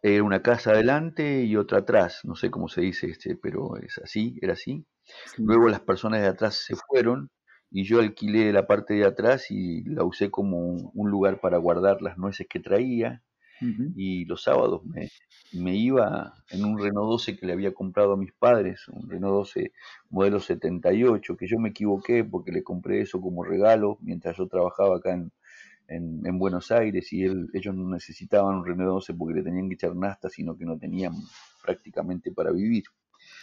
Era 0.02 0.22
una 0.22 0.42
casa 0.42 0.70
adelante 0.70 1.42
y 1.42 1.56
otra 1.56 1.78
atrás, 1.78 2.20
no 2.22 2.36
sé 2.36 2.50
cómo 2.50 2.68
se 2.68 2.82
dice, 2.82 3.08
este, 3.08 3.36
pero 3.36 3.76
es 3.76 3.98
así, 3.98 4.38
era 4.40 4.52
así. 4.52 4.86
Luego 5.36 5.68
las 5.68 5.80
personas 5.80 6.20
de 6.20 6.28
atrás 6.28 6.54
se 6.64 6.76
fueron 6.76 7.30
y 7.70 7.84
yo 7.84 7.98
alquilé 7.98 8.52
la 8.52 8.68
parte 8.68 8.94
de 8.94 9.04
atrás 9.04 9.50
y 9.50 9.82
la 9.84 10.04
usé 10.04 10.30
como 10.30 10.58
un, 10.58 11.10
lugar 11.10 11.40
para 11.40 11.58
guardar 11.58 12.02
las 12.02 12.16
nueces 12.18 12.46
que 12.48 12.60
traía. 12.60 13.22
Y 13.96 14.24
los 14.26 14.42
sábados 14.42 14.82
me, 15.52 15.76
iba 15.76 16.34
en 16.50 16.64
un 16.64 16.78
Renault 16.78 17.08
12 17.10 17.36
que 17.36 17.46
le 17.46 17.52
había 17.52 17.72
comprado 17.72 18.12
a 18.12 18.16
mis 18.16 18.32
padres, 18.32 18.86
un 18.88 19.08
Renault 19.08 19.34
12 19.34 19.72
modelo 20.10 20.40
78, 20.40 21.36
que 21.36 21.46
yo 21.46 21.58
me 21.58 21.70
equivoqué 21.70 22.24
porque 22.24 22.52
le 22.52 22.62
compré 22.62 23.00
eso 23.00 23.20
como 23.20 23.44
regalo 23.44 23.98
mientras 24.00 24.36
yo 24.36 24.46
trabajaba 24.48 24.96
acá 24.96 25.12
en, 25.12 25.32
en, 25.88 26.38
Buenos 26.38 26.70
Aires 26.70 27.12
y 27.12 27.24
ellos 27.24 27.74
no 27.74 27.88
necesitaban 27.88 28.56
un 28.56 28.66
Renault 28.66 28.90
12 28.90 29.14
porque 29.14 29.34
le 29.34 29.42
tenían 29.42 29.68
que 29.68 29.74
echar 29.74 29.94
nasta, 29.94 30.28
sino 30.28 30.56
que 30.56 30.64
no 30.64 30.78
tenían 30.78 31.14
prácticamente 31.62 32.32
para 32.32 32.50
vivir. 32.50 32.84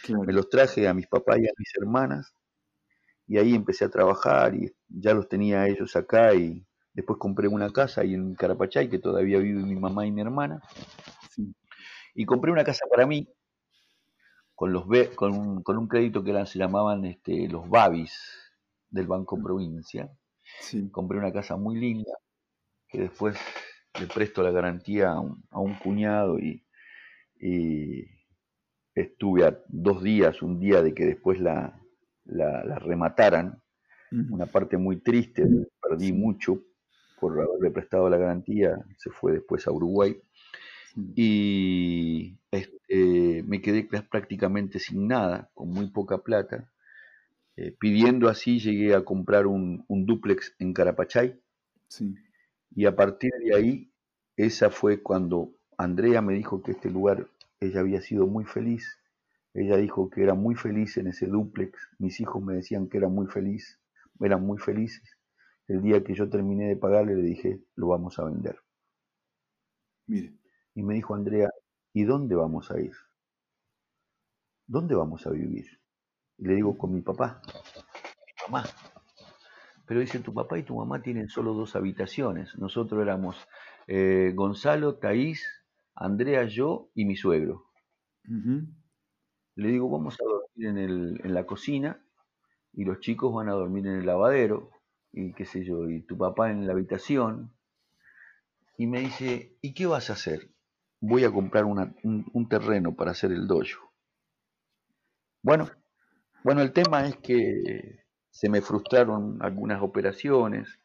Me 0.08 0.32
los 0.32 0.48
traje 0.48 0.86
a 0.86 0.94
mis 0.94 1.06
papás 1.06 1.38
y 1.38 1.46
a 1.46 1.52
mis 1.56 1.72
hermanas 1.80 2.34
y 3.26 3.38
ahí 3.38 3.54
empecé 3.54 3.84
a 3.84 3.90
trabajar 3.90 4.54
y 4.54 4.72
ya 4.88 5.14
los 5.14 5.28
tenía 5.28 5.66
ellos 5.66 5.96
acá 5.96 6.34
y 6.34 6.64
después 6.94 7.18
compré 7.18 7.48
una 7.48 7.70
casa 7.70 8.02
ahí 8.02 8.14
en 8.14 8.34
Carapachay 8.34 8.88
que 8.88 8.98
todavía 8.98 9.38
vive 9.38 9.62
mi 9.62 9.76
mamá 9.76 10.06
y 10.06 10.12
mi 10.12 10.20
hermana. 10.20 10.60
Y 12.14 12.26
compré 12.26 12.52
una 12.52 12.64
casa 12.64 12.84
para 12.90 13.06
mí 13.06 13.28
con 14.54 14.72
los 14.72 14.84
con 15.14 15.34
un, 15.34 15.62
con 15.62 15.78
un 15.78 15.88
crédito 15.88 16.22
que 16.22 16.30
eran, 16.30 16.46
se 16.46 16.58
llamaban 16.58 17.04
este, 17.04 17.48
los 17.48 17.68
Babis 17.68 18.12
del 18.90 19.06
Banco 19.06 19.40
Provincia. 19.42 20.10
Compré 20.90 21.18
una 21.18 21.32
casa 21.32 21.56
muy 21.56 21.78
linda 21.78 22.12
que 22.86 23.00
después 23.00 23.36
le 23.98 24.06
presto 24.06 24.42
la 24.42 24.50
garantía 24.50 25.12
a 25.12 25.60
un, 25.60 25.74
cuñado 25.76 26.38
y, 26.38 26.64
y 27.40 28.04
estuve 28.94 29.46
a 29.46 29.58
dos 29.68 30.02
días, 30.02 30.42
un 30.42 30.60
día 30.60 30.82
de 30.82 30.92
que 30.92 31.06
después 31.06 31.40
la, 31.40 31.80
la, 32.24 32.78
remataran. 32.78 33.58
Una 34.30 34.44
parte 34.44 34.76
muy 34.76 34.98
triste, 34.98 35.42
perdí 35.80 36.12
mucho 36.12 36.62
por 37.22 37.40
haberle 37.40 37.70
prestado 37.70 38.10
la 38.10 38.18
garantía, 38.18 38.84
se 38.98 39.10
fue 39.10 39.34
después 39.34 39.68
a 39.68 39.70
Uruguay. 39.70 40.20
Y 41.14 42.36
este, 42.50 43.44
me 43.46 43.62
quedé 43.62 43.84
prácticamente 43.84 44.80
sin 44.80 45.06
nada, 45.06 45.48
con 45.54 45.68
muy 45.70 45.88
poca 45.90 46.18
plata. 46.18 46.68
Eh, 47.56 47.76
pidiendo 47.78 48.28
así 48.28 48.58
llegué 48.58 48.96
a 48.96 49.04
comprar 49.04 49.46
un, 49.46 49.84
un 49.86 50.04
duplex 50.04 50.56
en 50.58 50.74
Carapachay. 50.74 51.40
Y 52.74 52.86
a 52.86 52.96
partir 52.96 53.30
de 53.44 53.54
ahí, 53.54 53.92
esa 54.36 54.68
fue 54.70 55.00
cuando 55.00 55.52
Andrea 55.78 56.22
me 56.22 56.34
dijo 56.34 56.60
que 56.60 56.72
este 56.72 56.90
lugar 56.90 57.28
ella 57.60 57.78
había 57.78 58.00
sido 58.00 58.26
muy 58.26 58.44
feliz 58.44 58.98
ella 59.54 59.76
dijo 59.76 60.08
que 60.08 60.22
era 60.22 60.34
muy 60.34 60.54
feliz 60.54 60.96
en 60.96 61.08
ese 61.08 61.26
duplex. 61.26 61.78
Mis 61.98 62.20
hijos 62.20 62.42
me 62.42 62.54
decían 62.54 62.88
que 62.88 62.96
era 62.98 63.08
muy 63.08 63.26
feliz, 63.26 63.78
eran 64.20 64.42
muy 64.44 64.58
felices. 64.58 65.16
El 65.72 65.80
día 65.80 66.04
que 66.04 66.12
yo 66.12 66.28
terminé 66.28 66.68
de 66.68 66.76
pagarle 66.76 67.14
le 67.14 67.22
dije, 67.22 67.62
lo 67.76 67.86
vamos 67.86 68.18
a 68.18 68.24
vender. 68.24 68.58
Mire. 70.06 70.34
Y 70.74 70.82
me 70.82 70.92
dijo 70.92 71.14
Andrea, 71.14 71.48
¿y 71.94 72.04
dónde 72.04 72.34
vamos 72.34 72.70
a 72.70 72.78
ir? 72.78 72.92
¿Dónde 74.66 74.94
vamos 74.94 75.26
a 75.26 75.30
vivir? 75.30 75.80
Y 76.36 76.44
le 76.44 76.56
digo, 76.56 76.76
con 76.76 76.92
mi 76.92 77.00
papá. 77.00 77.40
Mi 77.46 78.52
mamá. 78.52 78.68
Pero 79.86 80.00
dice, 80.00 80.18
tu 80.18 80.34
papá 80.34 80.58
y 80.58 80.62
tu 80.62 80.76
mamá 80.76 81.00
tienen 81.00 81.30
solo 81.30 81.54
dos 81.54 81.74
habitaciones. 81.74 82.54
Nosotros 82.58 83.00
éramos 83.00 83.38
eh, 83.86 84.32
Gonzalo, 84.34 84.96
Taís, 84.96 85.42
Andrea, 85.94 86.44
yo 86.44 86.90
y 86.94 87.06
mi 87.06 87.16
suegro. 87.16 87.64
Le 89.54 89.68
digo, 89.68 89.88
vamos 89.88 90.18
a 90.20 90.24
dormir 90.24 90.68
en, 90.68 90.76
el, 90.76 91.20
en 91.24 91.32
la 91.32 91.46
cocina 91.46 92.04
y 92.74 92.84
los 92.84 93.00
chicos 93.00 93.32
van 93.32 93.48
a 93.48 93.52
dormir 93.52 93.86
en 93.86 94.00
el 94.00 94.04
lavadero 94.04 94.71
y 95.12 95.32
qué 95.32 95.44
sé 95.44 95.64
yo, 95.64 95.88
y 95.88 96.02
tu 96.02 96.16
papá 96.16 96.50
en 96.50 96.66
la 96.66 96.72
habitación. 96.72 97.52
Y 98.78 98.86
me 98.86 99.00
dice, 99.00 99.56
¿y 99.60 99.74
qué 99.74 99.86
vas 99.86 100.10
a 100.10 100.14
hacer? 100.14 100.50
Voy 101.00 101.24
a 101.24 101.32
comprar 101.32 101.64
un, 101.64 102.48
terreno 102.48 102.94
para 102.94 103.10
hacer 103.10 103.32
el 103.32 103.46
dojo. 103.46 103.92
Bueno, 105.42 105.68
bueno, 106.44 106.62
el 106.62 106.72
tema 106.72 107.06
es 107.06 107.16
que 107.16 108.04
se 108.30 108.48
me 108.48 108.62
frustraron 108.62 109.38
algunas 109.42 109.82
operaciones. 109.82 110.78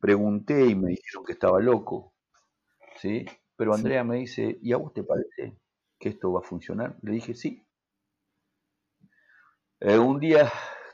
Pregunté 0.00 0.66
y 0.66 0.74
me 0.74 0.90
dijeron 0.90 1.24
que 1.24 1.32
estaba 1.32 1.60
loco. 1.60 2.14
¿sí? 2.96 3.24
Pero 3.56 3.74
Andrea 3.74 4.02
me 4.04 4.16
dice, 4.16 4.58
¿y 4.62 4.72
a 4.72 4.76
vos 4.76 4.92
te 4.92 5.04
parece 5.04 5.56
que 5.98 6.08
esto 6.08 6.32
va 6.32 6.40
a 6.40 6.44
funcionar? 6.44 6.96
Le 7.02 7.12
dije, 7.12 7.34
sí, 7.34 7.64
eh, 9.80 9.96
un 9.96 10.18
día 10.18 10.50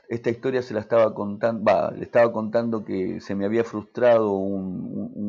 esta 0.09 0.29
historia 0.29 0.61
se 0.61 0.73
la 0.73 0.81
estaba 0.81 1.13
contando, 1.13 1.91
le 1.91 2.03
estaba 2.03 2.31
contando 2.31 2.83
que 2.83 3.19
se 3.21 3.35
me 3.35 3.45
había 3.45 3.63
frustrado 3.63 4.39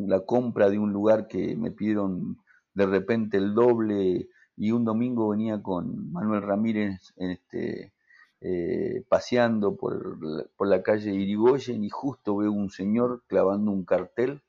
la 0.07 0.20
compra 0.20 0.70
de 0.70 0.79
un 0.79 0.93
lugar 0.93 1.29
que 1.29 1.57
me 1.57 1.70
pidieron 1.70 2.39
de 2.74 2.87
repente 2.87 3.39
el 3.39 3.55
doble 3.55 4.29
y 4.57 4.72
un 4.72 4.85
domingo 4.85 5.29
venía 5.29 5.62
con 5.62 6.12
Manuel 6.12 6.43
Ramírez 6.43 7.12
este, 7.16 7.93
eh, 8.41 9.05
paseando 9.09 9.77
por 9.77 10.22
la, 10.22 10.45
por 10.57 10.68
la 10.68 10.83
calle 10.83 11.14
Irigoyen 11.14 11.85
y 11.85 11.91
justo 11.91 12.37
veo 12.37 12.53
un 12.53 12.70
señor 12.70 13.22
clavando 13.27 13.70
un 13.70 13.85
cartel 13.85 14.43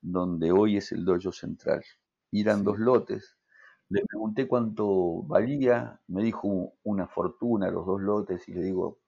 donde 0.00 0.52
hoy 0.52 0.76
es 0.76 0.92
el 0.92 1.04
dojo 1.04 1.32
central. 1.32 1.82
Y 2.30 2.42
eran 2.42 2.64
dos 2.64 2.78
lotes. 2.78 3.36
Le 3.88 4.04
pregunté 4.06 4.46
cuánto 4.46 5.22
valía, 5.24 6.00
me 6.06 6.22
dijo 6.22 6.74
una 6.84 7.08
fortuna 7.08 7.70
los 7.70 7.86
dos 7.86 8.00
lotes 8.00 8.48
y 8.48 8.52
le 8.54 8.62
digo, 8.62 8.99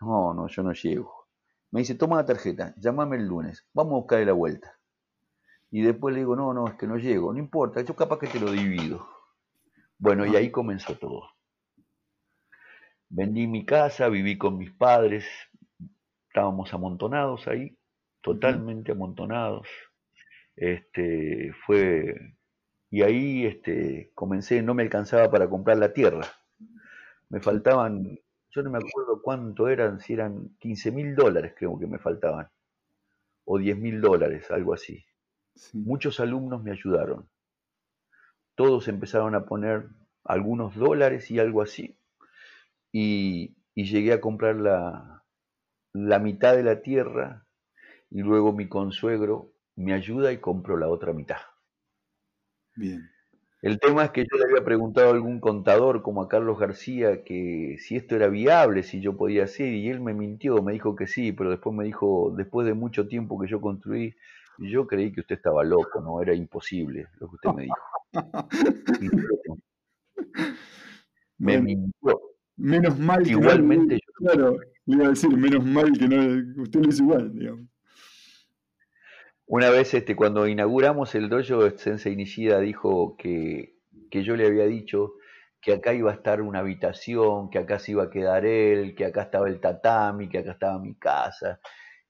no, 0.00 0.34
no, 0.34 0.48
yo 0.48 0.62
no 0.62 0.72
llego. 0.72 1.26
Me 1.70 1.80
dice, 1.80 1.94
toma 1.94 2.16
la 2.16 2.26
tarjeta, 2.26 2.74
llámame 2.76 3.16
el 3.16 3.26
lunes, 3.26 3.66
vamos 3.72 3.92
a 3.92 3.96
buscar 3.96 4.26
la 4.26 4.32
vuelta. 4.32 4.78
Y 5.70 5.82
después 5.82 6.14
le 6.14 6.20
digo, 6.20 6.36
no, 6.36 6.54
no, 6.54 6.68
es 6.68 6.74
que 6.74 6.86
no 6.86 6.96
llego, 6.96 7.32
no 7.32 7.38
importa, 7.38 7.80
yo 7.82 7.96
capaz 7.96 8.18
que 8.18 8.28
te 8.28 8.38
lo 8.38 8.52
divido. 8.52 9.08
Bueno, 9.98 10.24
y 10.26 10.36
ahí 10.36 10.50
comenzó 10.50 10.96
todo. 10.96 11.30
Vendí 13.08 13.46
mi 13.46 13.64
casa, 13.64 14.08
viví 14.08 14.38
con 14.38 14.58
mis 14.58 14.70
padres, 14.72 15.24
estábamos 16.28 16.72
amontonados 16.74 17.46
ahí, 17.48 17.76
totalmente 18.20 18.92
amontonados. 18.92 19.68
Este, 20.56 21.52
fue, 21.66 22.36
y 22.90 23.02
ahí 23.02 23.46
este, 23.46 24.10
comencé, 24.14 24.62
no 24.62 24.74
me 24.74 24.82
alcanzaba 24.84 25.30
para 25.30 25.48
comprar 25.48 25.78
la 25.78 25.92
tierra. 25.92 26.26
Me 27.28 27.40
faltaban, 27.40 28.18
yo 28.54 28.62
no 28.62 28.70
me 28.70 28.78
acuerdo 28.78 29.20
cuánto 29.20 29.68
eran, 29.68 30.00
si 30.00 30.12
eran 30.12 30.56
15 30.60 30.92
mil 30.92 31.16
dólares 31.16 31.54
creo 31.56 31.78
que 31.78 31.88
me 31.88 31.98
faltaban, 31.98 32.48
o 33.44 33.58
10 33.58 33.76
mil 33.76 34.00
dólares, 34.00 34.50
algo 34.50 34.72
así. 34.74 35.04
Muchos 35.72 36.20
alumnos 36.20 36.62
me 36.62 36.70
ayudaron. 36.70 37.28
Todos 38.54 38.86
empezaron 38.86 39.34
a 39.34 39.44
poner 39.44 39.88
algunos 40.24 40.76
dólares 40.76 41.30
y 41.30 41.40
algo 41.40 41.62
así. 41.62 41.98
Y, 42.92 43.56
llegué 43.74 44.12
a 44.12 44.20
comprar 44.20 44.54
la, 44.54 45.24
la 45.92 46.20
mitad 46.20 46.54
de 46.54 46.62
la 46.62 46.80
tierra 46.80 47.44
y 48.08 48.22
luego 48.22 48.52
mi 48.52 48.68
consuegro 48.68 49.52
me 49.74 49.92
ayuda 49.94 50.30
y 50.30 50.38
compro 50.38 50.76
la 50.76 50.86
otra 50.88 51.12
mitad. 51.12 51.40
Bien. 52.76 53.13
El 53.64 53.80
tema 53.80 54.04
es 54.04 54.10
que 54.10 54.26
yo 54.30 54.36
le 54.36 54.44
había 54.44 54.62
preguntado 54.62 55.08
a 55.08 55.14
algún 55.14 55.40
contador, 55.40 56.02
como 56.02 56.20
a 56.20 56.28
Carlos 56.28 56.58
García, 56.58 57.24
que 57.24 57.78
si 57.78 57.96
esto 57.96 58.14
era 58.14 58.28
viable, 58.28 58.82
si 58.82 59.00
yo 59.00 59.16
podía 59.16 59.44
hacer, 59.44 59.72
y 59.72 59.88
él 59.88 60.00
me 60.00 60.12
mintió, 60.12 60.62
me 60.62 60.74
dijo 60.74 60.94
que 60.94 61.06
sí, 61.06 61.32
pero 61.32 61.48
después 61.48 61.74
me 61.74 61.82
dijo, 61.82 62.30
después 62.36 62.66
de 62.66 62.74
mucho 62.74 63.08
tiempo 63.08 63.40
que 63.40 63.48
yo 63.48 63.62
construí, 63.62 64.14
yo 64.58 64.86
creí 64.86 65.12
que 65.12 65.22
usted 65.22 65.36
estaba 65.36 65.64
loco, 65.64 66.02
no 66.02 66.20
era 66.20 66.34
imposible 66.34 67.06
lo 67.18 67.30
que 67.30 67.36
usted 67.36 67.50
me 67.54 67.62
dijo. 67.62 67.76
me 71.38 71.58
mintió. 71.62 72.20
Menos 72.58 72.98
mal 72.98 73.22
que 73.22 73.30
Igualmente 73.30 73.94
yo. 73.94 74.12
Claro, 74.12 74.58
le 74.84 74.94
iba 74.94 75.06
a 75.06 75.08
decir, 75.08 75.34
menos 75.38 75.64
mal 75.64 75.90
que 75.98 76.06
no, 76.06 76.62
usted 76.62 76.80
lo 76.80 76.88
hizo 76.90 77.02
igual, 77.02 77.32
digamos. 77.32 77.66
Una 79.46 79.68
vez 79.68 79.92
este, 79.92 80.16
cuando 80.16 80.48
inauguramos 80.48 81.14
el 81.14 81.28
dojo, 81.28 81.68
Sensei 81.76 82.16
Nishida 82.16 82.60
dijo 82.60 83.14
que, 83.18 83.76
que 84.10 84.22
yo 84.24 84.36
le 84.36 84.46
había 84.46 84.64
dicho 84.64 85.14
que 85.60 85.74
acá 85.74 85.92
iba 85.92 86.10
a 86.10 86.14
estar 86.14 86.40
una 86.40 86.60
habitación, 86.60 87.50
que 87.50 87.58
acá 87.58 87.78
se 87.78 87.92
iba 87.92 88.04
a 88.04 88.10
quedar 88.10 88.46
él, 88.46 88.94
que 88.94 89.04
acá 89.04 89.22
estaba 89.22 89.48
el 89.48 89.60
tatami, 89.60 90.30
que 90.30 90.38
acá 90.38 90.52
estaba 90.52 90.78
mi 90.78 90.94
casa. 90.94 91.60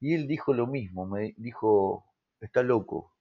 Y 0.00 0.14
él 0.14 0.28
dijo 0.28 0.54
lo 0.54 0.68
mismo, 0.68 1.06
me 1.06 1.34
dijo, 1.36 2.04
está 2.40 2.62
loco, 2.62 3.12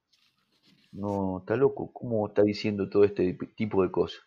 no, 0.92 1.38
está 1.40 1.56
loco, 1.56 1.92
¿cómo 1.92 2.28
está 2.28 2.42
diciendo 2.42 2.88
todo 2.88 3.04
este 3.04 3.36
tipo 3.56 3.82
de 3.82 3.90
cosas? 3.90 4.22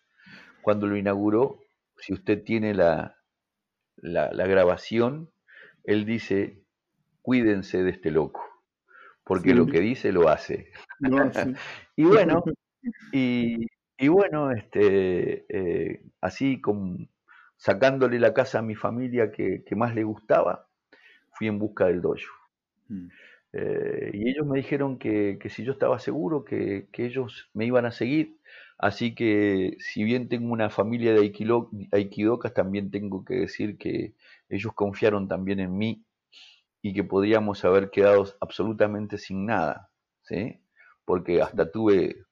Cuando 0.62 0.88
lo 0.88 0.98
inauguró, 0.98 1.62
si 1.98 2.14
usted 2.14 2.44
tiene 2.44 2.74
la, 2.74 3.18
la, 3.96 4.32
la 4.34 4.48
grabación, 4.48 5.32
él 5.86 6.06
dice, 6.06 6.62
cuídense 7.22 7.84
de 7.84 7.92
este 7.92 8.12
loco 8.12 8.57
porque 9.28 9.54
lo 9.54 9.68
que 9.68 9.82
dice 9.82 10.12
lo 10.12 10.30
hace. 10.30 10.72
y 11.96 12.04
bueno, 12.04 12.44
y, 13.12 14.08
bueno, 14.08 14.52
este, 14.52 15.46
eh, 15.50 16.02
así 16.22 16.62
como 16.62 16.98
sacándole 17.58 18.20
la 18.20 18.34
casa 18.34 18.60
a 18.60 18.62
mi 18.62 18.76
familia 18.76 19.32
que, 19.32 19.64
más 19.76 19.94
le 19.94 20.04
gustaba, 20.04 20.68
fui 21.34 21.48
en 21.48 21.60
busca 21.60 21.88
del 21.88 22.02
dojo. 22.02 22.34
Mm. 22.88 23.08
Eh, 23.54 24.12
y 24.14 24.30
ellos 24.30 24.46
me 24.46 24.58
dijeron 24.58 24.98
que, 24.98 25.40
si 25.50 25.64
yo 25.64 25.74
estaba 25.74 26.00
seguro, 26.00 26.46
que, 26.46 26.88
ellos 26.94 27.50
me 27.54 27.66
iban 27.66 27.86
a 27.86 27.92
seguir. 27.92 28.38
Así 28.78 29.16
que 29.16 29.76
si 29.80 30.04
bien 30.04 30.30
tengo 30.30 30.54
una 30.54 30.70
familia 30.70 31.14
de 31.14 31.22
aikidokas, 31.92 32.54
también 32.54 32.92
tengo 32.92 33.26
que 33.26 33.34
decir 33.34 33.78
que 33.78 34.14
ellos 34.50 34.74
confiaron 34.74 35.28
también 35.28 35.60
en 35.60 35.76
mí 35.76 36.06
y 36.88 36.94
que 36.94 37.04
podríamos 37.04 37.66
haber 37.66 37.90
quedado 37.90 38.26
absolutamente 38.40 39.18
sin 39.18 39.46
nada, 39.46 39.92
¿sí? 40.22 40.58
Porque 41.04 41.42
hasta 41.42 41.70
tuve, 41.70 42.24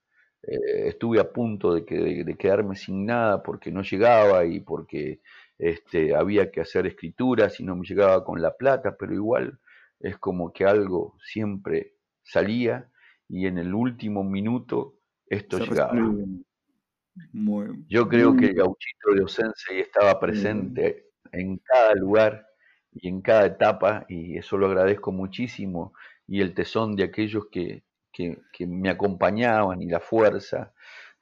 eh, 0.43 0.87
estuve 0.87 1.19
a 1.19 1.29
punto 1.29 1.73
de, 1.73 1.83
que, 1.83 2.23
de, 2.23 2.37
quedarme 2.37 2.77
sin 2.77 3.05
nada 3.05 3.43
porque 3.43 3.69
no 3.69 3.81
llegaba 3.81 4.45
y 4.45 4.61
porque 4.61 5.19
este, 5.57 6.15
había 6.15 6.51
que 6.51 6.61
hacer 6.61 6.87
escrituras 6.87 7.59
y 7.59 7.65
no 7.65 7.75
me 7.75 7.85
llegaba 7.85 8.23
con 8.23 8.41
la 8.41 8.55
plata, 8.55 8.95
pero 8.97 9.13
igual 9.13 9.59
es 9.99 10.17
como 10.19 10.53
que 10.53 10.63
algo 10.63 11.17
siempre 11.21 11.95
salía 12.23 12.89
y 13.27 13.47
en 13.47 13.57
el 13.57 13.73
último 13.73 14.23
minuto 14.23 14.95
esto 15.27 15.59
llegaba. 15.59 15.99
Yo 17.89 18.07
creo 18.07 18.37
que 18.37 18.45
el 18.45 18.53
gauchito 18.53 19.11
de 19.15 19.21
Osensei 19.21 19.81
estaba 19.81 20.17
presente 20.17 21.09
en 21.33 21.57
cada 21.57 21.93
lugar 21.95 22.54
y 22.95 23.09
en 23.09 23.21
cada 23.21 23.45
etapa, 23.45 24.05
y 24.07 24.37
eso 24.37 24.57
lo 24.57 24.67
agradezco 24.67 25.11
muchísimo, 25.11 25.93
y 26.27 26.41
el 26.41 26.53
tesón 26.53 26.95
de 26.95 27.03
aquellos 27.03 27.47
que, 27.51 27.83
que, 28.11 28.37
me 28.65 28.89
acompañaban 28.89 29.81
y 29.81 29.87
la 29.87 29.99
fuerza, 29.99 30.73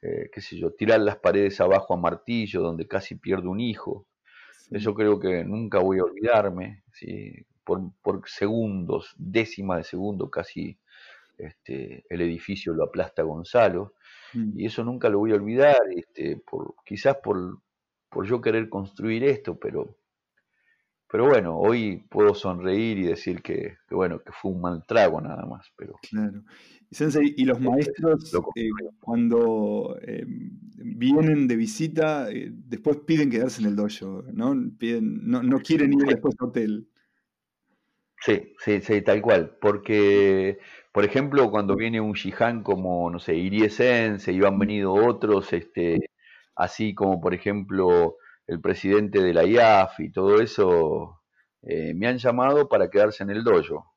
eh, 0.02 0.30
qué 0.32 0.42
sé 0.42 0.58
yo, 0.58 0.72
tirar 0.72 1.00
las 1.02 1.18
paredes 1.18 1.60
abajo 1.60 1.94
a 1.94 1.98
martillo 1.98 2.62
donde 2.62 2.88
casi 2.88 3.16
pierdo 3.16 3.50
un 3.50 3.60
hijo, 3.60 4.06
eso 4.72 4.94
creo 4.94 5.20
que 5.20 5.44
nunca 5.44 5.80
voy 5.80 6.00
a 6.00 6.04
olvidarme, 6.04 6.84
¿sí? 6.92 7.46
por, 7.64 7.82
por 8.02 8.28
segundos, 8.28 9.14
décima 9.18 9.78
de 9.78 9.84
segundo 9.84 10.30
casi 10.30 10.78
este, 11.38 12.06
el 12.10 12.22
edificio 12.22 12.74
lo 12.74 12.84
aplasta 12.84 13.24
Gonzalo, 13.24 13.94
mm. 14.34 14.60
y 14.60 14.66
eso 14.66 14.84
nunca 14.84 15.10
lo 15.10 15.20
voy 15.20 15.32
a 15.32 15.36
olvidar, 15.36 15.82
este, 15.96 16.38
por, 16.38 16.76
quizás 16.86 17.18
por, 17.18 17.60
por 18.10 18.26
yo 18.26 18.42
querer 18.42 18.70
construir 18.70 19.24
esto, 19.24 19.58
pero 19.58 19.98
pero 21.14 21.28
bueno, 21.28 21.60
hoy 21.60 22.04
puedo 22.10 22.34
sonreír 22.34 22.98
y 22.98 23.04
decir 23.04 23.44
que, 23.44 23.78
bueno, 23.92 24.24
que 24.24 24.32
fue 24.32 24.50
un 24.50 24.62
mal 24.62 24.84
trago 24.88 25.22
nada 25.22 25.46
más. 25.46 25.72
Pero... 25.78 25.94
Claro. 26.10 26.42
Sensei, 26.90 27.36
y 27.38 27.46
los 27.46 27.60
este, 27.60 27.70
maestros 27.70 28.34
eh, 28.56 28.70
cuando 29.00 29.96
eh, 30.02 30.26
vienen 30.26 31.48
de 31.48 31.56
visita, 31.56 32.32
eh, 32.32 32.50
después 32.52 32.98
piden 33.06 33.30
quedarse 33.30 33.62
en 33.62 33.68
el 33.68 33.76
dojo, 33.76 34.24
¿no? 34.34 34.56
Piden, 34.80 35.20
no, 35.30 35.44
no 35.44 35.60
quieren 35.60 35.94
ir 35.94 36.08
después 36.08 36.34
al 36.40 36.48
hotel. 36.48 36.88
Sí, 38.20 38.56
sí, 38.58 38.82
sí, 38.82 39.04
tal 39.04 39.22
cual. 39.22 39.56
Porque, 39.62 40.58
por 40.92 41.06
ejemplo, 41.06 41.52
cuando 41.52 41.76
viene 41.76 42.02
un 42.02 42.14
Shihan 42.14 42.64
como, 42.64 43.12
no 43.12 43.20
sé, 43.20 43.36
Irie 43.36 43.70
Sensei, 43.70 44.36
y 44.36 44.44
han 44.44 44.58
venido 44.58 44.92
otros, 44.92 45.54
este, 45.54 46.10
así 46.56 46.96
como, 46.96 47.22
por 47.22 47.36
ejemplo, 47.36 48.18
el 48.48 48.62
presidente 48.62 49.22
de 49.22 49.34
la 49.34 49.46
IAF 49.46 50.00
y 50.00 50.12
todo 50.12 50.42
eso, 50.42 51.22
eh, 51.62 51.94
me 51.94 52.08
han 52.08 52.18
llamado 52.18 52.68
para 52.68 52.90
quedarse 52.90 53.24
en 53.24 53.30
el 53.32 53.44
dojo. 53.44 53.94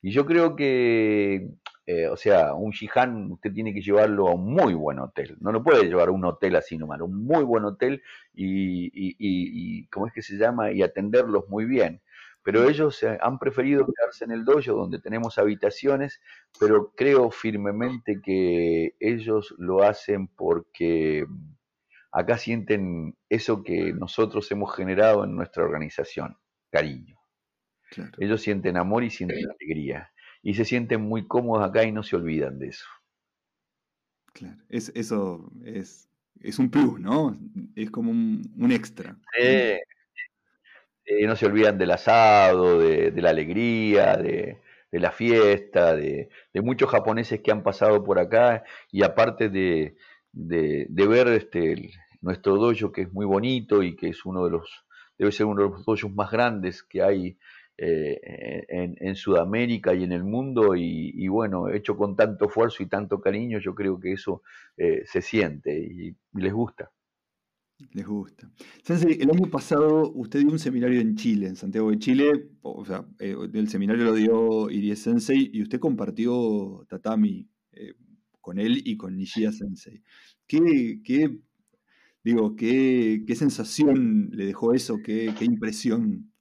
Y 0.00 0.12
yo 0.12 0.24
creo 0.26 0.54
que, 0.54 1.50
eh, 1.86 2.08
o 2.08 2.16
sea, 2.16 2.54
un 2.54 2.70
Shihan 2.70 3.32
usted 3.32 3.52
tiene 3.52 3.74
que 3.74 3.80
llevarlo 3.82 4.28
a 4.28 4.34
un 4.34 4.52
muy 4.54 4.74
buen 4.74 5.00
hotel. 5.00 5.36
No 5.40 5.50
lo 5.52 5.62
puede 5.62 5.84
llevar 5.84 6.08
a 6.08 6.12
un 6.12 6.24
hotel 6.24 6.56
así 6.56 6.78
nomás, 6.78 7.00
un 7.00 7.24
muy 7.24 7.42
buen 7.44 7.64
hotel 7.64 8.02
y, 8.34 8.86
y, 8.86 9.16
y, 9.18 9.86
¿cómo 9.88 10.06
es 10.06 10.12
que 10.12 10.22
se 10.22 10.36
llama? 10.36 10.72
Y 10.72 10.82
atenderlos 10.82 11.48
muy 11.48 11.64
bien. 11.64 12.00
Pero 12.44 12.68
ellos 12.68 13.04
han 13.20 13.38
preferido 13.38 13.84
quedarse 13.84 14.24
en 14.24 14.30
el 14.30 14.44
dojo 14.44 14.72
donde 14.72 15.00
tenemos 15.00 15.36
habitaciones, 15.38 16.20
pero 16.58 16.92
creo 16.96 17.30
firmemente 17.30 18.20
que 18.22 18.94
ellos 19.00 19.54
lo 19.58 19.82
hacen 19.82 20.28
porque 20.28 21.26
acá 22.12 22.38
sienten 22.38 23.16
eso 23.28 23.62
que 23.62 23.92
nosotros 23.92 24.50
hemos 24.50 24.74
generado 24.74 25.24
en 25.24 25.34
nuestra 25.34 25.64
organización, 25.64 26.36
cariño. 26.70 27.18
Ellos 28.18 28.42
sienten 28.42 28.76
amor 28.76 29.04
y 29.04 29.10
sienten 29.10 29.50
alegría. 29.50 30.12
Y 30.42 30.54
se 30.54 30.64
sienten 30.64 31.00
muy 31.00 31.26
cómodos 31.26 31.68
acá 31.68 31.84
y 31.84 31.92
no 31.92 32.02
se 32.02 32.16
olvidan 32.16 32.58
de 32.58 32.68
eso. 32.68 32.86
Claro, 34.32 34.58
es, 34.68 34.92
eso 34.94 35.50
es, 35.64 36.08
es 36.40 36.58
un 36.58 36.70
plus, 36.70 37.00
¿no? 37.00 37.36
Es 37.74 37.90
como 37.90 38.10
un, 38.10 38.70
extra. 38.70 39.16
Eh, 39.38 39.80
no 41.26 41.34
se 41.34 41.46
olvidan 41.46 41.78
del 41.78 41.90
asado, 41.90 42.78
de, 42.78 43.10
la 43.16 43.30
alegría, 43.30 44.16
de, 44.16 44.60
la 44.92 45.10
fiesta, 45.10 45.96
de, 45.96 46.28
muchos 46.62 46.90
japoneses 46.90 47.40
que 47.40 47.50
han 47.50 47.62
pasado 47.62 48.04
por 48.04 48.18
acá 48.18 48.64
y 48.92 49.02
aparte 49.02 49.48
de, 49.48 49.96
ver 50.32 51.28
este, 51.28 51.90
nuestro 52.20 52.56
dojo 52.56 52.92
que 52.92 53.02
es 53.02 53.12
muy 53.12 53.26
bonito 53.26 53.82
y 53.82 53.96
que 53.96 54.08
es 54.08 54.24
uno 54.24 54.44
de 54.44 54.50
los, 54.50 54.68
debe 55.18 55.32
ser 55.32 55.46
uno 55.46 55.62
de 55.62 55.70
los 55.70 55.84
dojos 55.84 56.12
más 56.14 56.30
grandes 56.30 56.82
que 56.82 57.02
hay 57.02 57.38
eh, 57.76 58.64
en, 58.68 59.14
Sudamérica 59.14 59.94
y 59.94 60.02
en 60.02 60.12
el 60.12 60.24
mundo 60.24 60.74
y, 60.76 61.28
bueno, 61.28 61.68
hecho 61.68 61.96
con 61.96 62.16
tanto 62.16 62.46
esfuerzo 62.46 62.82
y 62.82 62.86
tanto 62.86 63.20
cariño, 63.20 63.58
yo 63.60 63.74
creo 63.74 64.00
que 64.00 64.12
eso 64.12 64.42
eh, 64.76 65.02
se 65.06 65.22
siente 65.22 65.78
y 65.78 66.16
les 66.34 66.52
gusta. 66.52 66.90
Les 67.92 68.04
gusta. 68.04 68.50
Sensei, 68.82 69.18
el 69.20 69.30
año 69.30 69.48
pasado 69.48 70.10
usted 70.12 70.40
dio 70.40 70.50
un 70.50 70.58
seminario 70.58 71.00
en 71.00 71.14
Chile, 71.14 71.46
en 71.46 71.54
Santiago 71.54 71.90
de 71.90 71.98
Chile. 71.98 72.50
O 72.62 72.84
sea, 72.84 73.06
eh, 73.20 73.36
el 73.54 73.68
seminario 73.68 74.04
lo 74.04 74.14
dio 74.14 74.68
Irie 74.68 74.96
Sensei 74.96 75.48
y 75.52 75.62
usted 75.62 75.78
compartió 75.78 76.84
tatami 76.88 77.48
eh, 77.72 77.94
con 78.48 78.58
él 78.58 78.80
y 78.82 78.96
con 78.96 79.14
Nishida 79.14 79.52
Sensei. 79.52 80.02
¿Qué, 80.46 81.02
qué 81.04 81.36
digo, 82.24 82.56
qué, 82.56 83.24
qué, 83.26 83.36
sensación 83.36 84.30
le 84.32 84.46
dejó 84.46 84.72
eso? 84.72 85.00
¿Qué, 85.04 85.34
¿Qué 85.38 85.44
impresión? 85.44 86.32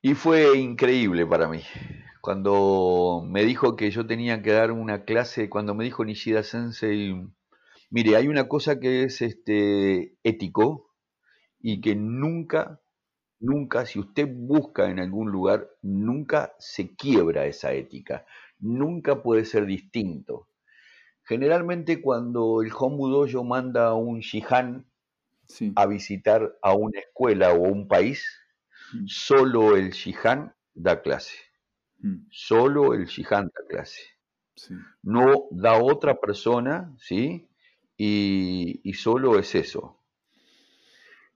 Y 0.00 0.14
fue 0.14 0.56
increíble 0.56 1.26
para 1.26 1.48
mí. 1.48 1.62
Cuando 2.20 3.26
me 3.28 3.44
dijo 3.44 3.74
que 3.74 3.90
yo 3.90 4.06
tenía 4.06 4.40
que 4.40 4.52
dar 4.52 4.70
una 4.70 5.04
clase, 5.04 5.50
cuando 5.50 5.74
me 5.74 5.82
dijo 5.82 6.04
Nishida 6.04 6.44
Sensei 6.44 7.12
Mire, 7.90 8.14
hay 8.14 8.28
una 8.28 8.46
cosa 8.46 8.78
que 8.78 9.02
es 9.02 9.20
este, 9.20 10.16
ético 10.22 10.94
y 11.58 11.80
que 11.80 11.96
nunca, 11.96 12.80
nunca, 13.40 13.84
si 13.84 13.98
usted 13.98 14.28
busca 14.32 14.88
en 14.90 15.00
algún 15.00 15.32
lugar, 15.32 15.68
nunca 15.82 16.54
se 16.60 16.94
quiebra 16.94 17.46
esa 17.46 17.72
ética, 17.72 18.24
nunca 18.62 19.22
puede 19.22 19.44
ser 19.44 19.66
distinto. 19.66 20.48
Generalmente 21.24 22.00
cuando 22.00 22.62
el 22.62 22.72
Homudoyo 22.72 23.44
manda 23.44 23.88
a 23.88 23.94
un 23.94 24.20
shihan 24.20 24.86
a 25.76 25.86
visitar 25.86 26.56
a 26.62 26.72
una 26.72 26.98
escuela 26.98 27.52
o 27.52 27.60
un 27.60 27.86
país, 27.86 28.24
mm. 28.94 29.06
solo 29.06 29.76
el 29.76 29.90
shihan 29.90 30.54
da 30.74 31.02
clase. 31.02 31.36
Mm. 31.98 32.26
Solo 32.30 32.94
el 32.94 33.04
shihan 33.06 33.44
da 33.44 33.66
clase. 33.68 34.00
No 35.02 35.48
da 35.50 35.82
otra 35.82 36.20
persona, 36.20 36.94
¿sí? 36.98 37.48
y, 37.96 38.94
solo 38.94 39.38
es 39.38 39.54
eso. 39.54 39.98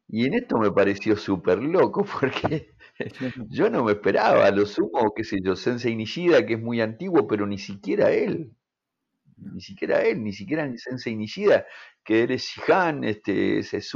Y 0.08 0.26
en 0.26 0.34
esto 0.34 0.58
me 0.58 0.70
pareció 0.70 1.16
súper 1.16 1.62
loco 1.62 2.04
porque 2.20 2.74
yo 3.50 3.70
no 3.70 3.84
me 3.84 3.92
esperaba, 3.92 4.50
lo 4.50 4.66
sumo, 4.66 5.12
qué 5.14 5.24
sé 5.24 5.38
yo, 5.42 5.56
Sensei 5.56 5.94
Nishida, 5.94 6.46
que 6.46 6.54
es 6.54 6.60
muy 6.60 6.80
antiguo, 6.80 7.26
pero 7.26 7.46
ni 7.46 7.58
siquiera 7.58 8.10
él, 8.12 8.54
ni 9.36 9.60
siquiera 9.60 10.02
él, 10.02 10.22
ni 10.22 10.32
siquiera 10.32 10.70
Sensei 10.76 11.16
Nishida, 11.16 11.66
que 12.04 12.22
él 12.24 12.30
es 12.32 12.44
Shihan, 12.44 13.04
este, 13.04 13.58
es, 13.58 13.74
es, 13.74 13.94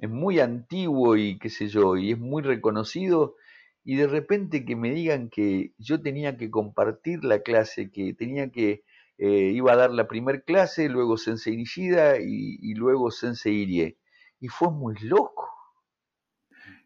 muy 0.00 0.40
antiguo 0.40 1.16
y 1.16 1.38
qué 1.38 1.48
sé 1.50 1.68
yo, 1.68 1.96
y 1.96 2.12
es 2.12 2.18
muy 2.18 2.42
reconocido, 2.42 3.36
y 3.84 3.96
de 3.96 4.06
repente 4.06 4.64
que 4.64 4.76
me 4.76 4.90
digan 4.92 5.28
que 5.28 5.72
yo 5.78 6.00
tenía 6.02 6.36
que 6.36 6.50
compartir 6.50 7.24
la 7.24 7.42
clase, 7.42 7.90
que 7.90 8.14
tenía 8.14 8.50
que 8.50 8.82
eh, 9.18 9.52
iba 9.54 9.72
a 9.72 9.76
dar 9.76 9.90
la 9.92 10.08
primer 10.08 10.44
clase, 10.44 10.88
luego 10.88 11.16
Sensei 11.16 11.56
Nishida 11.56 12.18
y, 12.20 12.74
luego 12.74 13.10
Sensei 13.10 13.54
Irie. 13.54 13.98
Y 14.40 14.48
fue 14.48 14.70
muy 14.70 14.96
loco. 15.00 15.48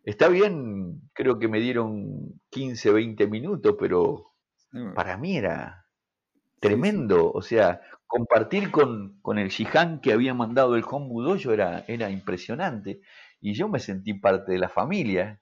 Está 0.06 0.28
bien, 0.28 1.00
creo 1.12 1.40
que 1.40 1.48
me 1.48 1.58
dieron 1.58 2.40
15, 2.50 2.92
20 2.92 3.26
minutos, 3.26 3.74
pero 3.76 4.34
para 4.94 5.16
mí 5.16 5.36
era 5.36 5.84
tremendo. 6.60 7.32
O 7.32 7.42
sea, 7.42 7.80
compartir 8.06 8.70
con, 8.70 9.18
con 9.20 9.36
el 9.36 9.48
Shihan 9.48 10.00
que 10.00 10.12
había 10.12 10.32
mandado 10.32 10.76
el 10.76 10.84
Honmudoyo 10.88 11.52
era, 11.52 11.84
era 11.88 12.08
impresionante. 12.08 13.00
Y 13.40 13.54
yo 13.54 13.68
me 13.68 13.80
sentí 13.80 14.14
parte 14.14 14.52
de 14.52 14.58
la 14.58 14.68
familia. 14.68 15.40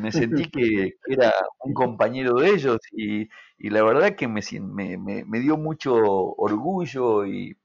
Me 0.00 0.12
sentí 0.12 0.48
que, 0.48 0.94
era 1.08 1.34
un 1.64 1.74
compañero 1.74 2.34
de 2.34 2.50
ellos 2.50 2.78
y, 2.92 3.28
la 3.58 3.82
verdad 3.82 4.14
que 4.14 4.28
me, 4.28 4.42
me, 5.26 5.40
dio 5.40 5.56
mucho 5.56 5.92
orgullo 5.96 7.26
y, 7.26 7.56